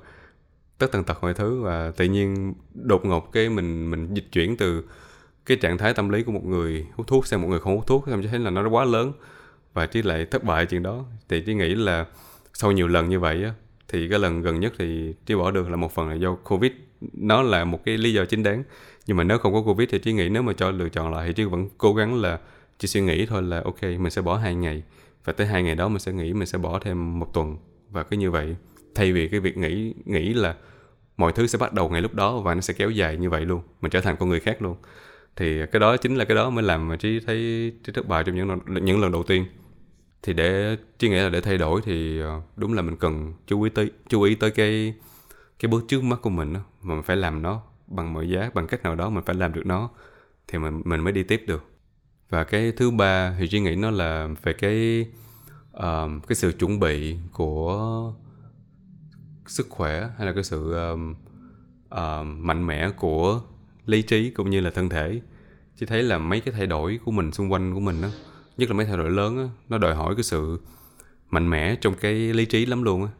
Tất 0.78 0.92
tần 0.92 1.04
tật 1.04 1.18
mọi 1.22 1.34
thứ 1.34 1.62
và 1.62 1.90
tự 1.96 2.04
nhiên 2.04 2.54
đột 2.74 3.04
ngột 3.04 3.32
cái 3.32 3.48
mình 3.48 3.90
mình 3.90 4.14
dịch 4.14 4.32
chuyển 4.32 4.56
từ 4.56 4.84
cái 5.46 5.56
trạng 5.56 5.78
thái 5.78 5.94
tâm 5.94 6.08
lý 6.08 6.22
của 6.22 6.32
một 6.32 6.44
người 6.44 6.86
hút 6.94 7.06
thuốc 7.06 7.26
sang 7.26 7.42
một 7.42 7.48
người 7.48 7.60
không 7.60 7.76
hút 7.76 7.86
thuốc 7.86 8.04
xong 8.06 8.22
thấy 8.22 8.38
là 8.38 8.50
nó 8.50 8.68
quá 8.68 8.84
lớn 8.84 9.12
và 9.72 9.86
chỉ 9.86 10.02
lại 10.02 10.26
thất 10.26 10.44
bại 10.44 10.66
chuyện 10.66 10.82
đó. 10.82 11.04
Thì 11.28 11.42
chỉ 11.46 11.54
nghĩ 11.54 11.74
là 11.74 12.06
sau 12.52 12.72
nhiều 12.72 12.88
lần 12.88 13.08
như 13.08 13.20
vậy 13.20 13.44
á 13.44 13.54
thì 13.88 14.08
cái 14.08 14.18
lần 14.18 14.42
gần 14.42 14.60
nhất 14.60 14.72
thì 14.78 15.14
trí 15.26 15.34
bỏ 15.34 15.50
được 15.50 15.68
là 15.70 15.76
một 15.76 15.92
phần 15.92 16.08
là 16.08 16.14
do 16.14 16.34
covid. 16.34 16.72
Nó 17.12 17.42
là 17.42 17.64
một 17.64 17.84
cái 17.84 17.98
lý 17.98 18.12
do 18.12 18.24
chính 18.24 18.42
đáng. 18.42 18.62
Nhưng 19.06 19.16
mà 19.16 19.24
nếu 19.24 19.38
không 19.38 19.52
có 19.52 19.62
covid 19.62 19.88
thì 19.92 19.98
trí 19.98 20.12
nghĩ 20.12 20.28
nếu 20.28 20.42
mà 20.42 20.52
cho 20.52 20.70
lựa 20.70 20.88
chọn 20.88 21.12
lại 21.12 21.26
thì 21.26 21.32
trí 21.32 21.44
vẫn 21.44 21.68
cố 21.78 21.94
gắng 21.94 22.20
là 22.20 22.38
chỉ 22.78 22.88
suy 22.88 23.00
nghĩ 23.00 23.26
thôi 23.26 23.42
là 23.42 23.62
ok, 23.64 23.82
mình 23.82 24.10
sẽ 24.10 24.22
bỏ 24.22 24.36
hai 24.36 24.54
ngày. 24.54 24.82
Và 25.24 25.32
tới 25.32 25.46
hai 25.46 25.62
ngày 25.62 25.74
đó 25.74 25.88
mình 25.88 25.98
sẽ 25.98 26.12
nghĩ 26.12 26.32
mình 26.32 26.46
sẽ 26.46 26.58
bỏ 26.58 26.78
thêm 26.78 27.18
một 27.18 27.34
tuần. 27.34 27.56
Và 27.90 28.02
cứ 28.02 28.16
như 28.16 28.30
vậy, 28.30 28.56
thay 28.94 29.12
vì 29.12 29.28
cái 29.28 29.40
việc 29.40 29.56
nghĩ 29.56 29.94
nghĩ 30.04 30.34
là 30.34 30.54
mọi 31.16 31.32
thứ 31.32 31.46
sẽ 31.46 31.58
bắt 31.58 31.72
đầu 31.72 31.88
ngay 31.88 32.02
lúc 32.02 32.14
đó 32.14 32.38
và 32.38 32.54
nó 32.54 32.60
sẽ 32.60 32.74
kéo 32.74 32.90
dài 32.90 33.16
như 33.16 33.30
vậy 33.30 33.44
luôn, 33.44 33.60
mình 33.80 33.90
trở 33.90 34.00
thành 34.00 34.16
con 34.16 34.28
người 34.28 34.40
khác 34.40 34.62
luôn. 34.62 34.76
Thì 35.36 35.66
cái 35.72 35.80
đó 35.80 35.96
chính 35.96 36.16
là 36.16 36.24
cái 36.24 36.34
đó 36.34 36.50
mới 36.50 36.64
làm 36.64 36.88
mà 36.88 36.96
trí 36.96 37.20
thấy 37.20 37.72
trí 37.84 37.92
thất 37.92 38.08
bại 38.08 38.24
trong 38.24 38.36
những 38.36 38.58
những 38.66 39.00
lần 39.00 39.12
đầu 39.12 39.22
tiên 39.22 39.44
thì 40.26 40.32
để 40.32 40.76
trí 40.98 41.08
nghĩ 41.08 41.16
là 41.16 41.28
để 41.28 41.40
thay 41.40 41.58
đổi 41.58 41.80
thì 41.84 42.20
ờ, 42.20 42.40
đúng 42.56 42.72
là 42.72 42.82
mình 42.82 42.96
cần 42.96 43.34
chú 43.46 43.62
ý 43.62 43.70
tới 43.70 43.90
chú 44.08 44.22
ý 44.22 44.34
tới 44.34 44.50
cái 44.50 44.94
cái 45.58 45.68
bước 45.68 45.84
trước 45.88 46.02
mắt 46.02 46.18
của 46.22 46.30
mình 46.30 46.52
đó, 46.52 46.60
mà 46.82 46.94
mình 46.94 47.02
phải 47.02 47.16
làm 47.16 47.42
nó 47.42 47.62
bằng 47.86 48.12
mọi 48.12 48.28
giá 48.28 48.50
bằng 48.54 48.66
cách 48.66 48.82
nào 48.82 48.94
đó 48.94 49.10
mình 49.10 49.24
phải 49.24 49.34
làm 49.34 49.52
được 49.52 49.66
nó 49.66 49.90
thì 50.48 50.58
mình 50.58 50.82
mình 50.84 51.00
mới 51.00 51.12
đi 51.12 51.22
tiếp 51.22 51.44
được. 51.46 51.64
Và 52.30 52.44
cái 52.44 52.72
thứ 52.72 52.90
ba 52.90 53.36
thì 53.38 53.48
trí 53.48 53.60
nghĩ 53.60 53.76
nó 53.76 53.90
là 53.90 54.28
về 54.42 54.52
cái 54.52 55.06
um, 55.72 56.20
cái 56.20 56.36
sự 56.36 56.52
chuẩn 56.52 56.80
bị 56.80 57.16
của 57.32 58.14
sức 59.46 59.66
khỏe 59.70 60.08
hay 60.18 60.26
là 60.26 60.32
cái 60.32 60.44
sự 60.44 60.72
um, 60.72 61.14
um, 61.90 62.46
mạnh 62.46 62.66
mẽ 62.66 62.90
của 62.90 63.40
lý 63.86 64.02
trí 64.02 64.30
cũng 64.30 64.50
như 64.50 64.60
là 64.60 64.70
thân 64.70 64.88
thể. 64.88 65.20
Chỉ 65.76 65.86
thấy 65.86 66.02
là 66.02 66.18
mấy 66.18 66.40
cái 66.40 66.54
thay 66.54 66.66
đổi 66.66 67.00
của 67.04 67.10
mình 67.10 67.32
xung 67.32 67.52
quanh 67.52 67.74
của 67.74 67.80
mình 67.80 68.02
đó 68.02 68.08
nhất 68.56 68.70
là 68.70 68.76
mấy 68.76 68.86
thay 68.86 68.96
đổi 68.96 69.10
lớn 69.10 69.38
á, 69.38 69.48
nó 69.68 69.78
đòi 69.78 69.94
hỏi 69.94 70.14
cái 70.14 70.22
sự 70.22 70.60
mạnh 71.30 71.50
mẽ 71.50 71.76
trong 71.80 71.94
cái 71.94 72.14
lý 72.14 72.44
trí 72.44 72.66
lắm 72.66 72.82
luôn 72.82 73.04
á. 73.04 73.10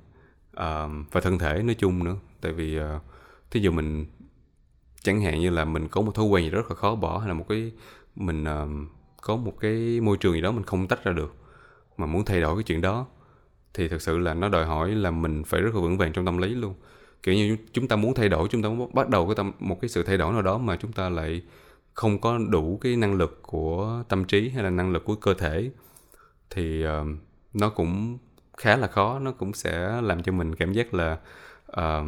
À, 0.55 0.87
và 1.13 1.21
thân 1.21 1.39
thể 1.39 1.63
nói 1.63 1.75
chung 1.75 2.05
nữa. 2.05 2.17
Tại 2.41 2.53
vì 2.53 2.79
à, 2.79 3.01
thí 3.51 3.61
dụ 3.61 3.73
mình 3.73 4.07
chẳng 5.03 5.21
hạn 5.21 5.41
như 5.41 5.51
là 5.51 5.65
mình 5.65 5.89
có 5.89 6.01
một 6.01 6.15
thói 6.15 6.25
quen 6.25 6.45
gì 6.45 6.51
rất 6.51 6.71
là 6.71 6.75
khó 6.75 6.95
bỏ 6.95 7.19
hay 7.19 7.29
là 7.29 7.35
một 7.35 7.47
cái 7.49 7.73
mình 8.17 8.45
à, 8.45 8.67
có 9.23 9.37
một 9.37 9.53
cái 9.61 10.01
môi 10.01 10.17
trường 10.17 10.35
gì 10.35 10.41
đó 10.41 10.53
mình 10.53 10.65
không 10.65 10.89
tách 10.89 11.05
ra 11.05 11.13
được 11.13 11.35
mà 11.97 12.07
muốn 12.07 12.25
thay 12.25 12.41
đổi 12.41 12.57
cái 12.57 12.63
chuyện 12.63 12.81
đó 12.81 13.07
thì 13.75 13.89
thực 13.89 14.03
sự 14.03 14.19
là 14.19 14.35
nó 14.35 14.49
đòi 14.49 14.65
hỏi 14.65 14.91
là 14.91 15.11
mình 15.11 15.45
phải 15.45 15.61
rất 15.61 15.75
là 15.75 15.81
vững 15.81 15.99
vàng 15.99 16.13
trong 16.13 16.27
tâm 16.27 16.39
lý 16.39 16.55
luôn. 16.55 16.75
Kiểu 17.23 17.35
như 17.35 17.57
chúng 17.73 17.89
ta 17.89 17.97
muốn 17.97 18.15
thay 18.15 18.29
đổi 18.29 18.49
chúng 18.49 18.63
ta 18.63 18.69
muốn 18.69 18.95
bắt 18.95 19.09
đầu 19.09 19.27
cái 19.27 19.35
tâm 19.35 19.53
một 19.59 19.81
cái 19.81 19.89
sự 19.89 20.03
thay 20.03 20.17
đổi 20.17 20.33
nào 20.33 20.43
đó 20.43 20.59
mà 20.59 20.77
chúng 20.77 20.93
ta 20.93 21.09
lại 21.09 21.43
không 21.97 22.21
có 22.21 22.39
đủ 22.39 22.79
cái 22.83 22.97
năng 22.97 23.15
lực 23.15 23.43
của 23.43 24.03
tâm 24.09 24.25
trí 24.25 24.49
hay 24.49 24.65
là 24.65 24.71
năng 24.71 24.93
lực 24.93 25.05
của 25.05 25.15
cơ 25.15 25.35
thể 25.35 25.71
thì 26.51 26.87
uh, 26.87 26.91
nó 27.55 27.69
cũng 27.71 28.19
khá 28.57 28.77
là 28.77 28.87
khó 28.87 29.19
nó 29.19 29.33
cũng 29.33 29.53
sẽ 29.53 30.01
làm 30.03 30.23
cho 30.23 30.33
mình 30.33 30.55
cảm 30.55 30.73
giác 30.73 30.95
là 30.95 31.19
uh, 31.73 32.07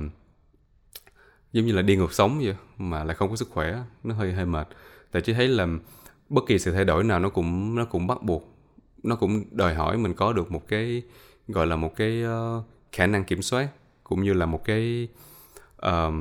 giống 1.52 1.66
như 1.66 1.72
là 1.72 1.82
đi 1.82 1.96
ngược 1.96 2.12
sống 2.12 2.40
vậy 2.44 2.56
mà 2.78 3.04
lại 3.04 3.16
không 3.16 3.30
có 3.30 3.36
sức 3.36 3.48
khỏe 3.50 3.78
nó 4.04 4.14
hơi 4.14 4.32
hơi 4.32 4.46
mệt. 4.46 4.68
Tại 5.10 5.22
chỉ 5.22 5.32
thấy 5.32 5.48
là 5.48 5.66
bất 6.28 6.44
kỳ 6.46 6.58
sự 6.58 6.72
thay 6.72 6.84
đổi 6.84 7.04
nào 7.04 7.20
nó 7.20 7.28
cũng 7.28 7.74
nó 7.74 7.84
cũng 7.84 8.06
bắt 8.06 8.22
buộc 8.22 8.54
nó 9.02 9.16
cũng 9.16 9.44
đòi 9.50 9.74
hỏi 9.74 9.98
mình 9.98 10.14
có 10.14 10.32
được 10.32 10.50
một 10.50 10.68
cái 10.68 11.02
gọi 11.48 11.66
là 11.66 11.76
một 11.76 11.96
cái 11.96 12.22
uh, 12.24 12.64
khả 12.92 13.06
năng 13.06 13.24
kiểm 13.24 13.42
soát 13.42 13.68
cũng 14.04 14.22
như 14.22 14.32
là 14.32 14.46
một 14.46 14.64
cái 14.64 15.08
uh, 15.86 16.14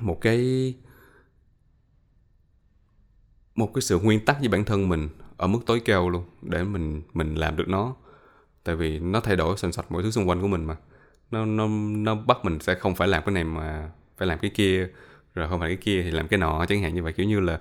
một 0.00 0.20
cái 0.20 0.74
một 3.56 3.74
cái 3.74 3.82
sự 3.82 3.98
nguyên 3.98 4.24
tắc 4.24 4.38
với 4.40 4.48
bản 4.48 4.64
thân 4.64 4.88
mình 4.88 5.08
ở 5.36 5.46
mức 5.46 5.58
tối 5.66 5.80
cao 5.84 6.10
luôn 6.10 6.24
để 6.42 6.64
mình 6.64 7.02
mình 7.14 7.34
làm 7.34 7.56
được 7.56 7.68
nó. 7.68 7.94
Tại 8.64 8.76
vì 8.76 8.98
nó 8.98 9.20
thay 9.20 9.36
đổi 9.36 9.56
sành 9.56 9.72
sạch 9.72 9.92
mọi 9.92 10.02
thứ 10.02 10.10
xung 10.10 10.28
quanh 10.28 10.40
của 10.40 10.48
mình 10.48 10.64
mà. 10.64 10.76
Nó 11.30 11.44
nó 11.44 11.68
nó 11.96 12.14
bắt 12.14 12.44
mình 12.44 12.60
sẽ 12.60 12.74
không 12.74 12.94
phải 12.94 13.08
làm 13.08 13.22
cái 13.26 13.32
này 13.34 13.44
mà 13.44 13.90
phải 14.16 14.28
làm 14.28 14.38
cái 14.38 14.50
kia 14.54 14.88
rồi 15.34 15.48
không 15.48 15.60
phải 15.60 15.68
cái 15.68 15.76
kia 15.76 16.02
thì 16.02 16.10
làm 16.10 16.28
cái 16.28 16.38
nọ 16.38 16.66
chẳng 16.68 16.82
hạn 16.82 16.94
như 16.94 17.02
vậy. 17.02 17.12
Kiểu 17.12 17.26
như 17.26 17.40
là 17.40 17.60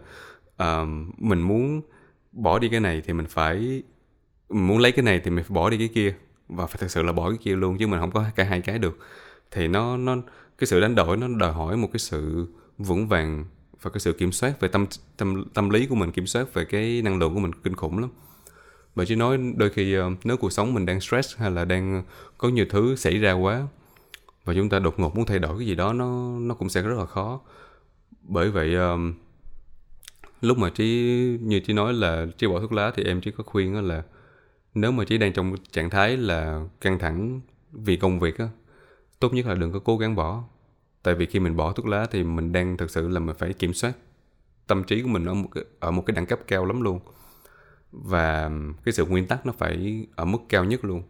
uh, 0.63 0.88
mình 1.17 1.41
muốn 1.41 1.81
bỏ 2.31 2.60
đi 2.60 2.69
cái 2.69 2.79
này 2.79 3.01
thì 3.05 3.13
mình 3.13 3.25
phải 3.25 3.84
mình 4.49 4.67
muốn 4.67 4.77
lấy 4.79 4.91
cái 4.91 5.03
này 5.03 5.21
thì 5.23 5.31
mình 5.31 5.43
phải 5.43 5.55
bỏ 5.55 5.69
đi 5.69 5.77
cái 5.77 5.88
kia 5.88 6.15
và 6.47 6.67
phải 6.67 6.77
thật 6.79 6.91
sự 6.91 7.03
là 7.03 7.12
bỏ 7.12 7.29
cái 7.29 7.38
kia 7.41 7.55
luôn 7.55 7.77
chứ 7.77 7.88
mình 7.88 7.99
không 7.99 8.12
có 8.12 8.25
cả 8.36 8.43
hai 8.43 8.62
cái 8.62 8.79
được. 8.79 8.97
Thì 9.51 9.67
nó 9.67 9.97
nó 9.97 10.15
cái 10.58 10.67
sự 10.67 10.79
đánh 10.79 10.95
đổi 10.95 11.17
nó 11.17 11.27
đòi 11.27 11.53
hỏi 11.53 11.77
một 11.77 11.89
cái 11.93 11.99
sự 11.99 12.47
vững 12.77 13.08
vàng 13.08 13.45
và 13.85 13.91
cái 13.91 13.99
sự 13.99 14.13
kiểm 14.13 14.31
soát 14.31 14.59
về 14.59 14.67
tâm 14.67 14.85
tâm 15.17 15.45
tâm 15.53 15.69
lý 15.69 15.85
của 15.85 15.95
mình 15.95 16.11
kiểm 16.11 16.27
soát 16.27 16.53
về 16.53 16.65
cái 16.65 17.01
năng 17.01 17.19
lượng 17.19 17.33
của 17.33 17.39
mình 17.39 17.51
kinh 17.63 17.75
khủng 17.75 17.99
lắm. 17.99 18.09
Bởi 18.95 19.05
chỉ 19.05 19.15
nói 19.15 19.39
đôi 19.55 19.69
khi 19.69 19.93
ờ, 19.93 20.11
nếu 20.23 20.37
cuộc 20.37 20.49
sống 20.49 20.73
mình 20.73 20.85
đang 20.85 21.01
stress 21.01 21.37
hay 21.37 21.51
là 21.51 21.65
đang 21.65 22.03
có 22.37 22.49
nhiều 22.49 22.65
thứ 22.69 22.95
xảy 22.95 23.17
ra 23.17 23.33
quá 23.33 23.67
và 24.45 24.53
chúng 24.53 24.69
ta 24.69 24.79
đột 24.79 24.99
ngột 24.99 25.15
muốn 25.15 25.25
thay 25.25 25.39
đổi 25.39 25.57
cái 25.57 25.67
gì 25.67 25.75
đó 25.75 25.93
nó 25.93 26.39
nó 26.39 26.55
cũng 26.55 26.69
sẽ 26.69 26.81
rất 26.81 26.97
là 26.97 27.05
khó. 27.05 27.41
Bởi 28.21 28.51
vậy 28.51 28.75
um, 28.75 29.13
lúc 30.41 30.57
mà 30.57 30.69
trí 30.69 30.87
như 31.41 31.59
trí 31.59 31.73
nói 31.73 31.93
là 31.93 32.25
trí 32.37 32.47
bỏ 32.47 32.59
thuốc 32.59 32.71
lá 32.71 32.91
thì 32.95 33.03
em 33.03 33.21
chỉ 33.21 33.31
có 33.31 33.43
khuyên 33.43 33.73
đó 33.73 33.81
là 33.81 34.03
nếu 34.73 34.91
mà 34.91 35.05
trí 35.05 35.17
đang 35.17 35.33
trong 35.33 35.55
trạng 35.71 35.89
thái 35.89 36.17
là 36.17 36.65
căng 36.81 36.99
thẳng 36.99 37.41
vì 37.71 37.97
công 37.97 38.19
việc 38.19 38.37
á 38.37 38.49
tốt 39.19 39.33
nhất 39.33 39.45
là 39.45 39.55
đừng 39.55 39.71
có 39.71 39.79
cố 39.79 39.97
gắng 39.97 40.15
bỏ 40.15 40.43
tại 41.05 41.15
vì 41.15 41.25
khi 41.25 41.39
mình 41.39 41.55
bỏ 41.55 41.71
thuốc 41.71 41.85
lá 41.85 42.05
thì 42.11 42.23
mình 42.23 42.51
đang 42.51 42.77
thực 42.77 42.89
sự 42.89 43.07
là 43.07 43.19
mình 43.19 43.35
phải 43.39 43.53
kiểm 43.53 43.73
soát. 43.73 43.93
Tâm 44.67 44.83
trí 44.83 45.01
của 45.01 45.07
mình 45.07 45.25
ở 45.25 45.33
một 45.33 45.49
cái, 45.55 45.63
ở 45.79 45.91
một 45.91 46.03
cái 46.05 46.15
đẳng 46.15 46.25
cấp 46.25 46.39
cao 46.47 46.65
lắm 46.65 46.81
luôn. 46.81 46.99
Và 47.91 48.51
cái 48.85 48.93
sự 48.93 49.05
nguyên 49.05 49.27
tắc 49.27 49.45
nó 49.45 49.53
phải 49.57 50.07
ở 50.15 50.25
mức 50.25 50.37
cao 50.49 50.63
nhất 50.63 50.85
luôn. 50.85 51.03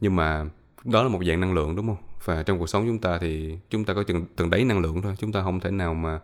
Nhưng 0.00 0.16
mà 0.16 0.46
đó 0.84 1.02
là 1.02 1.08
một 1.08 1.24
dạng 1.26 1.40
năng 1.40 1.54
lượng 1.54 1.76
đúng 1.76 1.86
không? 1.86 1.96
Và 2.24 2.42
trong 2.42 2.58
cuộc 2.58 2.66
sống 2.66 2.86
chúng 2.86 2.98
ta 2.98 3.18
thì 3.18 3.58
chúng 3.70 3.84
ta 3.84 3.94
có 3.94 4.02
từng 4.02 4.26
từng 4.36 4.50
đấy 4.50 4.64
năng 4.64 4.80
lượng 4.80 5.02
thôi. 5.02 5.14
Chúng 5.18 5.32
ta 5.32 5.42
không 5.42 5.60
thể 5.60 5.70
nào 5.70 5.94
mà 5.94 6.20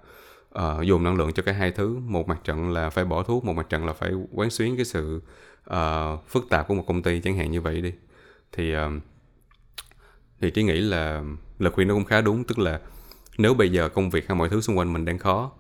uh, 0.58 0.82
dồn 0.82 1.04
năng 1.04 1.16
lượng 1.16 1.32
cho 1.32 1.42
cả 1.42 1.52
hai 1.52 1.70
thứ. 1.70 1.98
Một 1.98 2.28
mặt 2.28 2.40
trận 2.44 2.70
là 2.70 2.90
phải 2.90 3.04
bỏ 3.04 3.22
thuốc 3.22 3.44
một 3.44 3.52
mặt 3.52 3.68
trận 3.68 3.87
là 3.87 3.92
phải 3.92 4.12
quán 4.32 4.50
xuyến 4.50 4.76
cái 4.76 4.84
sự 4.84 5.22
uh, 5.70 6.28
phức 6.28 6.48
tạp 6.50 6.68
của 6.68 6.74
một 6.74 6.84
công 6.87 7.02
ty 7.02 7.20
chẳng 7.20 7.37
hạn 7.37 7.50
như 7.50 7.60
vậy 7.60 7.80
đi. 7.80 7.92
Thì 8.52 8.76
uh, 8.76 8.80
thì 10.40 10.50
trí 10.50 10.62
nghĩ 10.62 10.80
là 10.80 11.22
lời 11.58 11.72
khuyên 11.72 11.88
nó 11.88 11.94
cũng 11.94 12.04
khá 12.04 12.20
đúng. 12.20 12.44
Tức 12.44 12.58
là 12.58 12.80
nếu 13.38 13.55
bây 13.55 13.73
giờ 13.73 13.88
công 13.88 14.11
việc 14.11 14.29
hay 14.29 14.37
mọi 14.38 14.49
thứ 14.49 14.61
xung 14.61 14.79
quanh 14.79 14.92
mình 14.92 15.05
đang 15.05 15.18
khó 15.18 15.51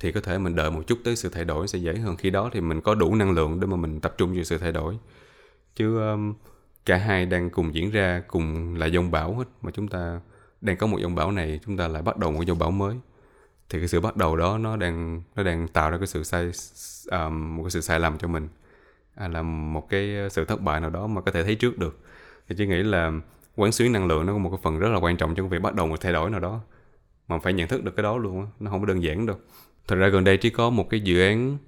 thì 0.00 0.12
có 0.12 0.20
thể 0.20 0.38
mình 0.38 0.54
đợi 0.54 0.70
một 0.70 0.82
chút 0.86 0.98
tới 1.04 1.16
sự 1.16 1.28
thay 1.28 1.44
đổi 1.44 1.68
sẽ 1.68 1.78
dễ 1.78 1.94
hơn. 1.94 2.16
Khi 2.16 2.30
đó 2.30 2.50
thì 2.52 2.60
mình 2.60 2.80
có 2.80 2.94
đủ 2.94 3.14
năng 3.14 3.30
lượng 3.30 3.60
để 3.60 3.66
mà 3.66 3.76
mình 3.76 4.00
tập 4.00 4.14
trung 4.18 4.34
vào 4.34 4.44
sự 4.44 4.58
thay 4.58 4.72
đổi. 4.72 4.98
Chứ 5.76 5.98
um, 6.10 6.34
cả 6.86 6.96
hai 6.96 7.26
đang 7.26 7.50
cùng 7.50 7.74
diễn 7.74 7.90
ra 7.90 8.22
cùng 8.26 8.74
là 8.76 8.88
dông 8.88 9.10
bão 9.10 9.34
hết 9.34 9.44
mà 9.62 9.70
chúng 9.70 9.88
ta 9.88 10.20
đang 10.60 10.76
có 10.76 10.86
một 10.86 10.98
dông 11.02 11.14
bão 11.14 11.32
này 11.32 11.60
chúng 11.66 11.76
ta 11.76 11.88
lại 11.88 12.02
bắt 12.02 12.16
đầu 12.16 12.32
một 12.32 12.44
dông 12.46 12.58
bão 12.58 12.70
mới. 12.70 12.96
Thì 13.68 13.78
cái 13.78 13.88
sự 13.88 14.00
bắt 14.00 14.16
đầu 14.16 14.36
đó 14.36 14.58
nó 14.58 14.76
đang 14.76 15.22
nó 15.36 15.42
đang 15.42 15.68
tạo 15.68 15.90
ra 15.90 15.98
cái 15.98 16.06
sự 16.06 16.24
sai 16.24 16.50
um, 17.10 17.56
một 17.56 17.62
cái 17.62 17.70
sự 17.70 17.80
sai 17.80 18.00
lầm 18.00 18.18
cho 18.18 18.28
mình. 18.28 18.48
À, 19.14 19.28
là 19.28 19.42
một 19.42 19.88
cái 19.88 20.16
sự 20.30 20.44
thất 20.44 20.60
bại 20.60 20.80
nào 20.80 20.90
đó 20.90 21.06
mà 21.06 21.20
có 21.20 21.30
thể 21.30 21.44
thấy 21.44 21.54
trước 21.54 21.78
được. 21.78 21.98
Thì 22.48 22.54
chỉ 22.58 22.66
nghĩ 22.66 22.82
là 22.82 23.12
quán 23.56 23.72
xuyến 23.72 23.92
năng 23.92 24.06
lượng 24.06 24.26
nó 24.26 24.32
có 24.32 24.38
một 24.38 24.50
cái 24.50 24.58
phần 24.62 24.78
rất 24.78 24.88
là 24.88 24.98
quan 24.98 25.16
trọng 25.16 25.34
trong 25.34 25.48
việc 25.48 25.62
bắt 25.62 25.74
đầu 25.74 25.86
một 25.86 26.00
thay 26.00 26.12
đổi 26.12 26.30
nào 26.30 26.40
đó 26.40 26.60
mà 27.28 27.38
phải 27.38 27.52
nhận 27.52 27.68
thức 27.68 27.84
được 27.84 27.96
cái 27.96 28.02
đó 28.02 28.16
luôn 28.16 28.40
á 28.40 28.46
nó 28.60 28.70
không 28.70 28.80
có 28.80 28.86
đơn 28.86 29.02
giản 29.02 29.26
đâu. 29.26 29.36
Thật 29.88 29.96
ra 29.96 30.08
gần 30.08 30.24
đây 30.24 30.36
chỉ 30.36 30.50
có 30.50 30.70
một 30.70 30.90
cái 30.90 31.00
dự 31.00 31.20
án 31.20 31.58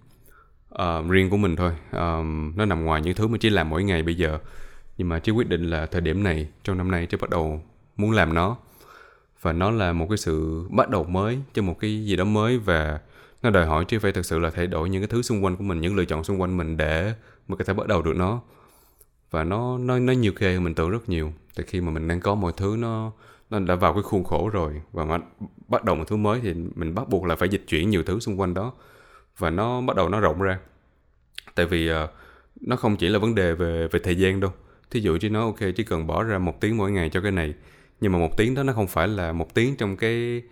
uh, 0.74 1.10
riêng 1.10 1.30
của 1.30 1.36
mình 1.36 1.56
thôi. 1.56 1.72
Um, 1.92 2.52
nó 2.56 2.64
nằm 2.64 2.84
ngoài 2.84 3.02
những 3.02 3.14
thứ 3.14 3.28
mà 3.28 3.38
chỉ 3.40 3.50
làm 3.50 3.70
mỗi 3.70 3.84
ngày 3.84 4.02
bây 4.02 4.14
giờ. 4.14 4.38
Nhưng 4.98 5.08
mà 5.08 5.18
chỉ 5.18 5.32
quyết 5.32 5.48
định 5.48 5.70
là 5.70 5.86
thời 5.86 6.00
điểm 6.00 6.22
này 6.22 6.48
trong 6.64 6.78
năm 6.78 6.90
nay 6.90 7.06
chỉ 7.06 7.16
bắt 7.16 7.30
đầu 7.30 7.62
muốn 7.96 8.10
làm 8.10 8.34
nó. 8.34 8.56
Và 9.40 9.52
nó 9.52 9.70
là 9.70 9.92
một 9.92 10.06
cái 10.08 10.18
sự 10.18 10.66
bắt 10.70 10.88
đầu 10.88 11.04
mới 11.04 11.38
cho 11.54 11.62
một 11.62 11.78
cái 11.80 12.04
gì 12.04 12.16
đó 12.16 12.24
mới 12.24 12.58
và 12.58 13.00
nó 13.42 13.50
đòi 13.50 13.66
hỏi 13.66 13.84
chứ 13.88 13.98
phải 13.98 14.12
thực 14.12 14.26
sự 14.26 14.38
là 14.38 14.50
thay 14.50 14.66
đổi 14.66 14.88
những 14.88 15.02
cái 15.02 15.08
thứ 15.08 15.22
xung 15.22 15.44
quanh 15.44 15.56
của 15.56 15.64
mình 15.64 15.80
những 15.80 15.96
lựa 15.96 16.04
chọn 16.04 16.24
xung 16.24 16.40
quanh 16.40 16.56
mình 16.56 16.76
để 16.76 17.14
mình 17.48 17.58
có 17.58 17.64
thể 17.64 17.74
bắt 17.74 17.86
đầu 17.86 18.02
được 18.02 18.16
nó. 18.16 18.40
Và 19.30 19.44
nó 19.44 19.78
nó 19.78 19.98
nó 19.98 20.12
nhiều 20.12 20.32
khê 20.36 20.54
hơn 20.54 20.64
mình 20.64 20.74
tưởng 20.74 20.90
rất 20.90 21.08
nhiều. 21.08 21.32
Tại 21.56 21.66
khi 21.68 21.80
mà 21.80 21.90
mình 21.90 22.08
đang 22.08 22.20
có 22.20 22.34
mọi 22.34 22.52
thứ 22.56 22.76
nó 22.78 23.12
nó 23.50 23.58
đã 23.58 23.74
vào 23.74 23.92
cái 23.92 24.02
khuôn 24.02 24.24
khổ 24.24 24.50
rồi. 24.52 24.82
Và 24.92 25.04
mà 25.04 25.18
bắt 25.68 25.84
đầu 25.84 25.96
một 25.96 26.04
thứ 26.08 26.16
mới 26.16 26.40
thì 26.40 26.54
mình 26.54 26.94
bắt 26.94 27.08
buộc 27.08 27.24
là 27.24 27.36
phải 27.36 27.48
dịch 27.48 27.64
chuyển 27.68 27.90
nhiều 27.90 28.02
thứ 28.02 28.20
xung 28.20 28.40
quanh 28.40 28.54
đó. 28.54 28.72
Và 29.38 29.50
nó 29.50 29.80
bắt 29.80 29.96
đầu 29.96 30.08
nó 30.08 30.20
rộng 30.20 30.42
ra. 30.42 30.58
Tại 31.54 31.66
vì 31.66 31.90
uh, 31.90 32.10
nó 32.60 32.76
không 32.76 32.96
chỉ 32.96 33.08
là 33.08 33.18
vấn 33.18 33.34
đề 33.34 33.54
về 33.54 33.88
về 33.88 34.00
thời 34.02 34.16
gian 34.16 34.40
đâu. 34.40 34.52
Thí 34.90 35.00
dụ 35.00 35.18
chứ 35.20 35.30
nó 35.30 35.40
ok 35.40 35.58
chỉ 35.76 35.84
cần 35.84 36.06
bỏ 36.06 36.22
ra 36.22 36.38
một 36.38 36.60
tiếng 36.60 36.76
mỗi 36.76 36.90
ngày 36.90 37.10
cho 37.10 37.20
cái 37.20 37.32
này. 37.32 37.54
Nhưng 38.00 38.12
mà 38.12 38.18
một 38.18 38.36
tiếng 38.36 38.54
đó 38.54 38.62
nó 38.62 38.72
không 38.72 38.86
phải 38.86 39.08
là 39.08 39.32
một 39.32 39.54
tiếng 39.54 39.76
trong 39.76 39.96
cái 39.96 40.42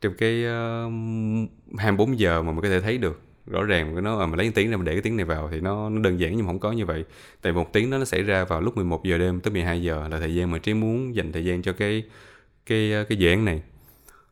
trong 0.00 0.14
cái 0.18 0.44
ờ, 0.44 0.86
uh, 0.86 1.78
24 1.78 2.18
giờ 2.18 2.42
mà 2.42 2.52
mình 2.52 2.62
có 2.62 2.68
thể 2.68 2.80
thấy 2.80 2.98
được. 2.98 3.20
Rõ 3.46 3.62
ràng 3.62 4.04
nó 4.04 4.18
à, 4.20 4.26
mà 4.26 4.36
lấy 4.36 4.52
tiếng 4.54 4.70
ra 4.70 4.76
mình 4.76 4.84
để 4.84 4.92
cái 4.92 5.02
tiếng 5.02 5.16
này 5.16 5.26
vào 5.26 5.48
thì 5.52 5.60
nó, 5.60 5.88
nó 5.88 6.00
đơn 6.00 6.20
giản 6.20 6.36
nhưng 6.36 6.46
mà 6.46 6.52
không 6.52 6.58
có 6.58 6.72
như 6.72 6.86
vậy. 6.86 7.04
Tại 7.42 7.52
một 7.52 7.72
tiếng 7.72 7.90
đó 7.90 7.98
nó 7.98 8.04
xảy 8.04 8.22
ra 8.22 8.44
vào 8.44 8.60
lúc 8.60 8.76
11 8.76 9.04
giờ 9.04 9.18
đêm 9.18 9.40
tới 9.40 9.52
12 9.52 9.82
giờ 9.82 10.08
là 10.10 10.18
thời 10.18 10.34
gian 10.34 10.50
mà 10.50 10.58
trí 10.58 10.74
muốn 10.74 11.14
dành 11.14 11.32
thời 11.32 11.44
gian 11.44 11.62
cho 11.62 11.72
cái 11.72 12.04
cái 12.66 12.92
cái 13.08 13.18
dự 13.18 13.28
án 13.28 13.44
này. 13.44 13.62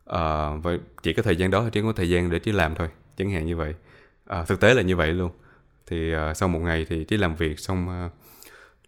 À, 0.06 0.50
và 0.62 0.76
chỉ 1.02 1.12
có 1.12 1.22
thời 1.22 1.36
gian 1.36 1.50
đó 1.50 1.64
thì 1.64 1.70
chỉ 1.72 1.82
có 1.82 1.92
thời 1.92 2.10
gian 2.10 2.30
để 2.30 2.38
trí 2.38 2.52
làm 2.52 2.74
thôi 2.74 2.88
chẳng 3.16 3.30
hạn 3.30 3.46
như 3.46 3.56
vậy. 3.56 3.74
À, 4.26 4.44
thực 4.44 4.60
tế 4.60 4.74
là 4.74 4.82
như 4.82 4.96
vậy 4.96 5.12
luôn. 5.12 5.30
Thì 5.86 6.12
à, 6.12 6.34
sau 6.34 6.48
một 6.48 6.58
ngày 6.58 6.86
thì 6.88 7.04
trí 7.04 7.16
làm 7.16 7.36
việc 7.36 7.58
xong 7.58 7.88
à, 7.88 8.10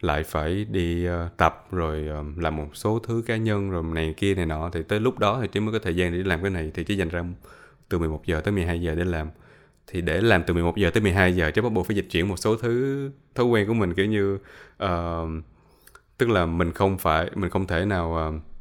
lại 0.01 0.23
phải 0.23 0.65
đi 0.65 1.09
uh, 1.09 1.37
tập 1.37 1.67
rồi 1.71 2.09
uh, 2.21 2.39
làm 2.39 2.57
một 2.57 2.69
số 2.75 2.99
thứ 2.99 3.23
cá 3.27 3.37
nhân 3.37 3.71
rồi 3.71 3.83
này 3.83 4.15
kia 4.17 4.35
này 4.35 4.47
nọ. 4.47 4.71
Thì 4.73 4.83
tới 4.83 5.01
lúc 5.01 5.19
đó 5.19 5.39
thì 5.43 5.49
trí 5.49 5.61
mới 5.61 5.73
có 5.73 5.79
thời 5.79 5.97
gian 5.97 6.13
để 6.13 6.19
làm 6.19 6.43
cái 6.43 6.51
này. 6.51 6.71
Thì 6.75 6.85
trí 6.85 6.97
dành 6.97 7.09
ra 7.09 7.25
từ 7.89 7.99
11 7.99 8.27
giờ 8.27 8.41
tới 8.41 8.53
12 8.53 8.81
giờ 8.81 8.95
để 8.95 9.05
làm. 9.05 9.29
Thì 9.87 10.01
để 10.01 10.21
làm 10.21 10.43
từ 10.47 10.55
11 10.55 10.77
giờ 10.77 10.91
tới 10.91 11.03
12 11.03 11.37
giờ 11.37 11.51
chứ 11.51 11.63
bắt 11.63 11.73
buộc 11.73 11.87
phải 11.87 11.97
dịch 11.97 12.07
chuyển 12.11 12.29
một 12.29 12.37
số 12.37 12.57
thứ 12.57 13.11
thói 13.35 13.47
quen 13.47 13.67
của 13.67 13.75
mình 13.75 13.95
kiểu 13.95 14.07
như 14.07 14.39
uh, 14.85 15.45
tức 16.19 16.29
là 16.29 16.47
mình 16.47 16.73
không 16.73 16.99
phải 16.99 17.31
mình 17.35 17.51
không 17.51 17.67
thể 17.67 17.85
nào 17.85 18.35
uh, 18.37 18.54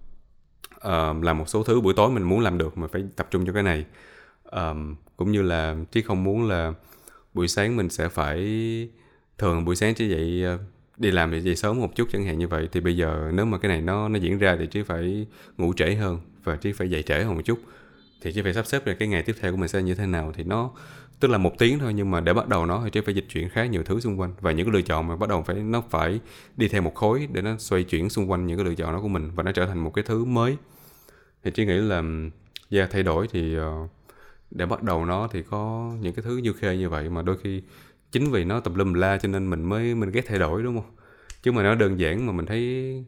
uh, 0.87 1.23
làm 1.23 1.37
một 1.37 1.49
số 1.49 1.63
thứ 1.63 1.81
buổi 1.81 1.93
tối 1.93 2.11
mình 2.11 2.23
muốn 2.23 2.39
làm 2.39 2.57
được 2.57 2.77
mà 2.77 2.87
phải 2.87 3.03
tập 3.15 3.27
trung 3.31 3.45
cho 3.45 3.53
cái 3.53 3.63
này. 3.63 3.85
Um, 4.43 4.95
cũng 5.17 5.31
như 5.31 5.41
là 5.41 5.75
chứ 5.91 6.01
không 6.05 6.23
muốn 6.23 6.49
là 6.49 6.73
buổi 7.33 7.47
sáng 7.47 7.75
mình 7.75 7.89
sẽ 7.89 8.09
phải 8.09 8.39
thường 9.37 9.65
buổi 9.65 9.75
sáng 9.75 9.93
chỉ 9.93 10.09
dậy 10.09 10.43
ờ, 10.43 10.57
đi 10.97 11.11
làm 11.11 11.31
thì 11.31 11.39
dậy 11.39 11.55
sớm 11.55 11.79
một 11.79 11.95
chút 11.95 12.07
chẳng 12.11 12.25
hạn 12.25 12.39
như 12.39 12.47
vậy 12.47 12.69
thì 12.71 12.79
bây 12.79 12.97
giờ 12.97 13.31
nếu 13.33 13.45
mà 13.45 13.57
cái 13.57 13.69
này 13.69 13.81
nó 13.81 14.09
nó 14.09 14.19
diễn 14.19 14.37
ra 14.37 14.55
thì 14.59 14.67
chứ 14.67 14.83
phải 14.83 15.27
ngủ 15.57 15.73
trễ 15.73 15.95
hơn 15.95 16.19
và 16.43 16.55
chứ 16.55 16.71
phải 16.75 16.89
dậy 16.89 17.03
trễ 17.03 17.23
hơn 17.23 17.35
một 17.35 17.41
chút. 17.45 17.59
Thì 18.21 18.33
chứ 18.33 18.43
phải 18.43 18.53
sắp 18.53 18.65
xếp 18.65 18.85
được 18.85 18.93
cái 18.99 19.07
ngày 19.07 19.23
tiếp 19.23 19.35
theo 19.41 19.51
của 19.51 19.57
mình 19.57 19.69
sẽ 19.69 19.81
như 19.81 19.95
thế 19.95 20.05
nào 20.05 20.31
thì 20.35 20.43
nó 20.43 20.71
tức 21.19 21.27
là 21.27 21.37
một 21.37 21.57
tiếng 21.57 21.79
thôi 21.79 21.93
nhưng 21.93 22.11
mà 22.11 22.19
để 22.19 22.33
bắt 22.33 22.47
đầu 22.47 22.65
nó 22.65 22.81
thì 22.83 22.89
chứ 22.89 23.01
phải 23.05 23.15
dịch 23.15 23.25
chuyển 23.29 23.49
khá 23.49 23.65
nhiều 23.65 23.83
thứ 23.83 23.99
xung 23.99 24.19
quanh. 24.19 24.33
Và 24.41 24.51
những 24.51 24.65
cái 24.65 24.73
lựa 24.73 24.81
chọn 24.81 25.07
mà 25.07 25.15
bắt 25.15 25.29
đầu 25.29 25.43
phải 25.43 25.55
nó 25.55 25.83
phải 25.89 26.19
đi 26.57 26.67
theo 26.67 26.81
một 26.81 26.95
khối 26.95 27.27
để 27.31 27.41
nó 27.41 27.57
xoay 27.57 27.83
chuyển 27.83 28.09
xung 28.09 28.31
quanh 28.31 28.47
những 28.47 28.57
cái 28.57 28.65
lựa 28.65 28.75
chọn 28.75 28.93
đó 28.93 28.99
của 29.01 29.07
mình 29.07 29.31
và 29.35 29.43
nó 29.43 29.51
trở 29.51 29.65
thành 29.65 29.83
một 29.83 29.93
cái 29.93 30.03
thứ 30.07 30.25
mới 30.25 30.57
thì 31.43 31.51
chỉ 31.51 31.65
nghĩ 31.65 31.77
là 31.77 32.03
yeah, 32.69 32.91
thay 32.91 33.03
đổi 33.03 33.27
thì 33.27 33.57
uh, 33.59 33.89
để 34.51 34.65
bắt 34.65 34.83
đầu 34.83 35.05
nó 35.05 35.27
thì 35.31 35.43
có 35.43 35.91
những 36.01 36.13
cái 36.13 36.23
thứ 36.23 36.37
như 36.37 36.53
khê 36.53 36.77
như 36.77 36.89
vậy 36.89 37.09
mà 37.09 37.21
đôi 37.21 37.37
khi 37.43 37.61
chính 38.11 38.31
vì 38.31 38.43
nó 38.43 38.59
tập 38.59 38.73
lum 38.75 38.93
la 38.93 39.17
cho 39.17 39.29
nên 39.29 39.49
mình 39.49 39.63
mới 39.63 39.95
mình 39.95 40.11
ghét 40.11 40.25
thay 40.27 40.39
đổi 40.39 40.63
đúng 40.63 40.81
không? 40.81 40.91
Chứ 41.43 41.51
mà 41.51 41.63
nó 41.63 41.75
đơn 41.75 41.99
giản 41.99 42.27
mà 42.27 42.33
mình 42.33 42.45
thấy 42.45 43.03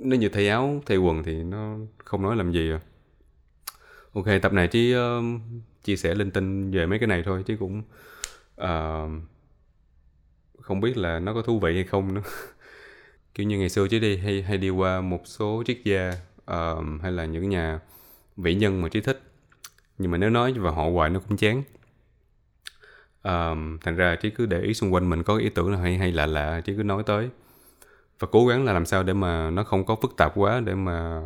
nó 0.00 0.16
như 0.16 0.28
thay 0.28 0.48
áo 0.48 0.82
thay 0.86 0.96
quần 0.98 1.22
thì 1.22 1.42
nó 1.42 1.76
không 2.04 2.22
nói 2.22 2.36
làm 2.36 2.52
gì 2.52 2.70
à. 2.70 2.80
Ok 4.12 4.26
tập 4.42 4.52
này 4.52 4.68
chỉ 4.68 4.92
uh, 4.92 4.96
ờ, 4.96 5.22
chia 5.84 5.96
sẻ 5.96 6.14
linh 6.14 6.30
tinh 6.30 6.70
về 6.70 6.86
mấy 6.86 6.98
cái 6.98 7.06
này 7.06 7.22
thôi 7.24 7.42
chứ 7.46 7.56
cũng 7.60 7.82
uh, 8.62 9.10
không 10.60 10.80
biết 10.80 10.96
là 10.96 11.18
nó 11.18 11.34
có 11.34 11.42
thú 11.42 11.58
vị 11.60 11.74
hay 11.74 11.84
không 11.84 12.14
nữa. 12.14 12.22
Kiểu 13.34 13.46
như 13.46 13.58
ngày 13.58 13.68
xưa 13.68 13.88
chứ 13.88 13.98
đi 13.98 14.16
hay 14.16 14.42
hay 14.42 14.58
đi 14.58 14.70
qua 14.70 15.00
một 15.00 15.22
số 15.24 15.62
triết 15.66 15.78
gia 15.84 16.12
uh, 16.54 17.02
hay 17.02 17.12
là 17.12 17.24
những 17.24 17.48
nhà 17.48 17.80
vĩ 18.36 18.54
nhân 18.54 18.82
mà 18.82 18.88
trí 18.88 19.00
thích 19.00 19.22
nhưng 19.98 20.10
mà 20.10 20.18
nếu 20.18 20.30
nói 20.30 20.52
về 20.52 20.70
họ 20.70 20.90
hoài 20.90 21.10
nó 21.10 21.20
cũng 21.28 21.36
chán. 21.36 21.62
Um, 23.22 23.78
thành 23.78 23.96
ra 23.96 24.16
trí 24.16 24.30
cứ 24.30 24.46
để 24.46 24.60
ý 24.60 24.74
xung 24.74 24.94
quanh 24.94 25.10
mình 25.10 25.22
có 25.22 25.36
ý 25.36 25.48
tưởng 25.48 25.72
là 25.72 25.78
hay 25.78 25.98
hay 25.98 26.12
lạ 26.12 26.26
lạ 26.26 26.60
trí 26.60 26.76
cứ 26.76 26.82
nói 26.82 27.02
tới. 27.06 27.30
Và 28.18 28.28
cố 28.30 28.46
gắng 28.46 28.64
là 28.64 28.72
làm 28.72 28.86
sao 28.86 29.02
để 29.02 29.12
mà 29.12 29.50
nó 29.50 29.64
không 29.64 29.84
có 29.84 29.96
phức 30.02 30.16
tạp 30.16 30.32
quá 30.34 30.60
để 30.60 30.74
mà 30.74 31.22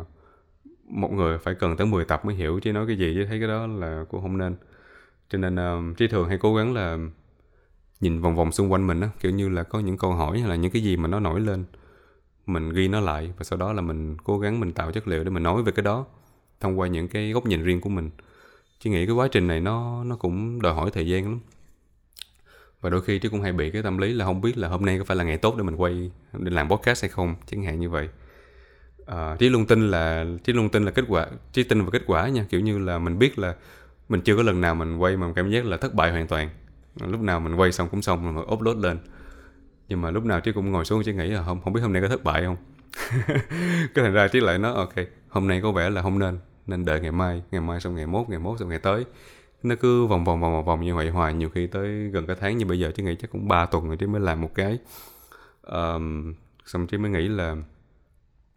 một 0.83 1.11
người 1.11 1.37
phải 1.37 1.55
cần 1.55 1.77
tới 1.77 1.87
10 1.87 2.05
tập 2.05 2.25
mới 2.25 2.35
hiểu 2.35 2.59
chứ 2.59 2.73
nói 2.73 2.87
cái 2.87 2.97
gì 2.97 3.13
chứ 3.15 3.25
thấy 3.29 3.39
cái 3.39 3.47
đó 3.47 3.67
là 3.67 4.05
cũng 4.09 4.21
không 4.21 4.37
nên. 4.37 4.55
Cho 5.29 5.37
nên 5.37 5.55
um, 5.55 5.93
trí 5.93 6.07
thường 6.07 6.29
hay 6.29 6.37
cố 6.37 6.55
gắng 6.55 6.73
là 6.73 6.97
nhìn 7.99 8.21
vòng 8.21 8.35
vòng 8.35 8.51
xung 8.51 8.71
quanh 8.71 8.87
mình 8.87 9.01
á 9.01 9.09
kiểu 9.19 9.31
như 9.31 9.49
là 9.49 9.63
có 9.63 9.79
những 9.79 9.97
câu 9.97 10.13
hỏi 10.13 10.39
hay 10.39 10.49
là 10.49 10.55
những 10.55 10.71
cái 10.71 10.83
gì 10.83 10.97
mà 10.97 11.07
nó 11.07 11.19
nổi 11.19 11.39
lên 11.39 11.65
mình 12.47 12.69
ghi 12.69 12.87
nó 12.87 12.99
lại 12.99 13.33
và 13.37 13.43
sau 13.43 13.59
đó 13.59 13.73
là 13.73 13.81
mình 13.81 14.17
cố 14.23 14.39
gắng 14.39 14.59
mình 14.59 14.71
tạo 14.71 14.91
chất 14.91 15.07
liệu 15.07 15.23
để 15.23 15.29
mình 15.29 15.43
nói 15.43 15.63
về 15.63 15.71
cái 15.71 15.83
đó 15.83 16.05
thông 16.59 16.79
qua 16.79 16.87
những 16.87 17.07
cái 17.07 17.31
góc 17.31 17.45
nhìn 17.45 17.63
riêng 17.63 17.81
của 17.81 17.89
mình. 17.89 18.09
Chứ 18.79 18.89
nghĩ 18.89 19.05
cái 19.05 19.15
quá 19.15 19.27
trình 19.27 19.47
này 19.47 19.59
nó 19.59 20.03
nó 20.03 20.15
cũng 20.15 20.61
đòi 20.61 20.73
hỏi 20.73 20.91
thời 20.93 21.07
gian 21.07 21.23
lắm. 21.23 21.39
Và 22.81 22.89
đôi 22.89 23.01
khi 23.01 23.19
chứ 23.19 23.29
cũng 23.29 23.41
hay 23.41 23.53
bị 23.53 23.71
cái 23.71 23.83
tâm 23.83 23.97
lý 23.97 24.13
là 24.13 24.25
không 24.25 24.41
biết 24.41 24.57
là 24.57 24.67
hôm 24.67 24.85
nay 24.85 24.97
có 24.97 25.03
phải 25.03 25.17
là 25.17 25.23
ngày 25.23 25.37
tốt 25.37 25.55
để 25.57 25.63
mình 25.63 25.75
quay 25.75 26.11
để 26.33 26.51
làm 26.51 26.69
podcast 26.69 27.03
hay 27.03 27.09
không 27.09 27.35
chẳng 27.45 27.63
hạn 27.63 27.79
như 27.79 27.89
vậy. 27.89 28.09
À, 29.05 29.35
trí 29.39 29.49
luôn 29.49 29.65
tin 29.65 29.91
là 29.91 30.25
trí 30.43 30.53
luôn 30.53 30.69
tin 30.69 30.85
là 30.85 30.91
kết 30.91 31.05
quả 31.07 31.27
trí 31.53 31.63
tin 31.63 31.81
vào 31.81 31.91
kết 31.91 32.01
quả 32.07 32.27
nha. 32.27 32.45
Kiểu 32.49 32.59
như 32.59 32.79
là 32.79 32.99
mình 32.99 33.19
biết 33.19 33.39
là 33.39 33.55
mình 34.09 34.21
chưa 34.21 34.35
có 34.35 34.43
lần 34.43 34.61
nào 34.61 34.75
mình 34.75 34.97
quay 34.97 35.17
mà 35.17 35.27
cảm 35.35 35.51
giác 35.51 35.65
là 35.65 35.77
thất 35.77 35.93
bại 35.93 36.11
hoàn 36.11 36.27
toàn. 36.27 36.49
Lúc 37.07 37.21
nào 37.21 37.39
mình 37.39 37.55
quay 37.55 37.71
xong 37.71 37.89
cũng 37.89 38.01
xong 38.01 38.35
rồi 38.35 38.45
upload 38.53 38.77
lên 38.77 38.97
nhưng 39.87 40.01
mà 40.01 40.11
lúc 40.11 40.25
nào 40.25 40.41
chứ 40.41 40.53
cũng 40.53 40.71
ngồi 40.71 40.85
xuống 40.85 41.03
chứ 41.03 41.13
nghĩ 41.13 41.27
là 41.27 41.43
không 41.43 41.61
không 41.61 41.73
biết 41.73 41.81
hôm 41.81 41.93
nay 41.93 42.01
có 42.01 42.07
thất 42.07 42.23
bại 42.23 42.43
không? 42.45 42.57
Cái 43.93 44.05
thành 44.05 44.13
ra 44.13 44.27
chứ 44.27 44.39
lại 44.39 44.57
nói 44.57 44.73
ok 44.73 44.93
hôm 45.29 45.47
nay 45.47 45.61
có 45.63 45.71
vẻ 45.71 45.89
là 45.89 46.01
không 46.01 46.19
nên 46.19 46.39
nên 46.67 46.85
đợi 46.85 46.99
ngày 46.99 47.11
mai 47.11 47.41
ngày 47.51 47.61
mai 47.61 47.79
xong 47.79 47.95
ngày 47.95 48.07
mốt 48.07 48.29
ngày 48.29 48.39
mốt 48.39 48.59
xong 48.59 48.69
ngày 48.69 48.79
tới. 48.79 49.05
Nó 49.63 49.75
cứ 49.75 50.05
vòng 50.05 50.23
vòng 50.23 50.41
vòng 50.41 50.53
vòng 50.53 50.65
vòng 50.65 50.81
như 50.81 50.95
vậy 50.95 51.09
hoài 51.09 51.33
nhiều 51.33 51.49
khi 51.49 51.67
tới 51.67 52.09
gần 52.09 52.27
cả 52.27 52.35
tháng 52.39 52.57
như 52.57 52.65
bây 52.65 52.79
giờ 52.79 52.91
chứ 52.95 53.03
nghĩ 53.03 53.15
chắc 53.15 53.31
cũng 53.31 53.47
3 53.47 53.65
tuần 53.65 53.87
rồi 53.87 53.97
chứ 53.97 54.07
mới 54.07 54.21
làm 54.21 54.41
một 54.41 54.55
cái. 54.55 54.79
Um, 55.61 56.33
xong 56.65 56.87
chứ 56.87 56.97
mới 56.97 57.11
nghĩ 57.11 57.27
là 57.27 57.55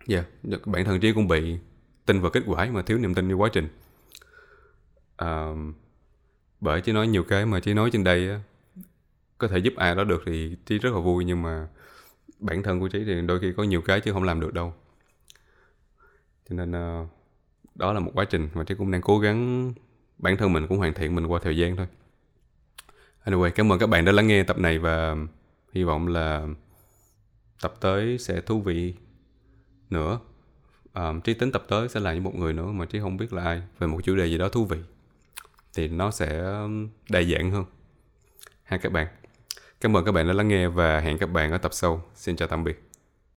dạ 0.07 0.25
yeah, 0.51 0.67
bản 0.67 0.85
thân 0.85 1.01
trí 1.01 1.13
cũng 1.13 1.29
bị 1.29 1.59
tin 2.07 2.21
vào 2.21 2.31
kết 2.31 2.43
quả 2.47 2.69
mà 2.73 2.83
thiếu 2.83 2.99
niềm 2.99 3.15
tin 3.15 3.29
như 3.29 3.35
quá 3.35 3.49
trình. 3.53 3.69
Um, 5.19 5.73
bởi 6.61 6.81
chứ 6.81 6.93
nói 6.93 7.07
nhiều 7.07 7.23
cái 7.23 7.47
mà 7.47 7.61
chỉ 7.61 7.75
nói 7.75 7.91
trên 7.93 8.05
đây 8.05 8.29
á, 8.29 8.41
có 9.41 9.49
thể 9.49 9.59
giúp 9.59 9.75
ai 9.77 9.95
đó 9.95 10.05
được 10.05 10.23
thì 10.27 10.57
trí 10.67 10.79
rất 10.79 10.91
là 10.93 11.01
vui 11.01 11.25
nhưng 11.25 11.43
mà 11.43 11.69
bản 12.39 12.63
thân 12.63 12.81
của 12.81 12.89
trí 12.89 13.05
thì 13.05 13.21
đôi 13.21 13.41
khi 13.41 13.53
có 13.57 13.63
nhiều 13.63 13.83
cái 13.83 14.01
chứ 14.01 14.13
không 14.13 14.23
làm 14.23 14.41
được 14.41 14.55
đâu. 14.55 14.75
Cho 16.49 16.57
nên 16.57 16.71
uh, 16.71 17.09
đó 17.75 17.93
là 17.93 18.01
một 18.01 18.13
quá 18.15 18.25
trình 18.25 18.49
mà 18.55 18.65
trí 18.65 18.75
cũng 18.75 18.91
đang 18.91 19.01
cố 19.01 19.19
gắng 19.19 19.73
bản 20.19 20.37
thân 20.37 20.53
mình 20.53 20.67
cũng 20.67 20.79
hoàn 20.79 20.95
thiện 20.95 21.15
mình 21.15 21.27
qua 21.27 21.41
thời 21.43 21.57
gian 21.57 21.77
thôi. 21.77 21.87
Anyway 23.25 23.51
cảm 23.51 23.73
ơn 23.73 23.79
các 23.79 23.87
bạn 23.87 24.05
đã 24.05 24.13
lắng 24.13 24.27
nghe 24.27 24.43
tập 24.43 24.59
này 24.59 24.79
và 24.79 25.17
hy 25.73 25.85
vọng 25.85 26.09
là 26.09 26.47
tập 27.63 27.75
tới 27.81 28.19
sẽ 28.19 28.41
thú 28.41 28.61
vị 28.61 28.95
nữa. 29.91 30.21
Um, 30.95 31.21
trí 31.21 31.35
tính 31.35 31.53
tập 31.53 31.65
tới 31.69 31.89
sẽ 31.89 32.01
là 32.01 32.15
những 32.15 32.25
một 32.25 32.35
người 32.35 32.53
nữa 32.53 32.73
mà 32.73 32.87
trí 32.87 33.01
không 33.01 33.17
biết 33.17 33.33
là 33.33 33.43
ai 33.43 33.63
về 33.79 33.87
một 33.87 34.01
chủ 34.05 34.17
đề 34.17 34.27
gì 34.27 34.39
đó 34.39 34.49
thú 34.49 34.65
vị 34.65 34.79
thì 35.75 35.89
nó 35.89 36.11
sẽ 36.11 36.43
đa 37.11 37.23
dạng 37.23 37.51
hơn. 37.51 37.65
Ha 38.63 38.77
các 38.77 38.93
bạn 38.93 39.07
cảm 39.81 39.97
ơn 39.97 40.05
các 40.05 40.13
bạn 40.13 40.27
đã 40.27 40.33
lắng 40.33 40.49
nghe 40.49 40.69
và 40.69 41.01
hẹn 41.01 41.19
các 41.19 41.27
bạn 41.27 41.53
ở 41.53 41.59
tập 41.59 41.75
sau. 41.75 42.03
Xin 42.15 42.37
chào 42.37 42.49
tạm 42.49 42.65
biệt. 42.65 42.90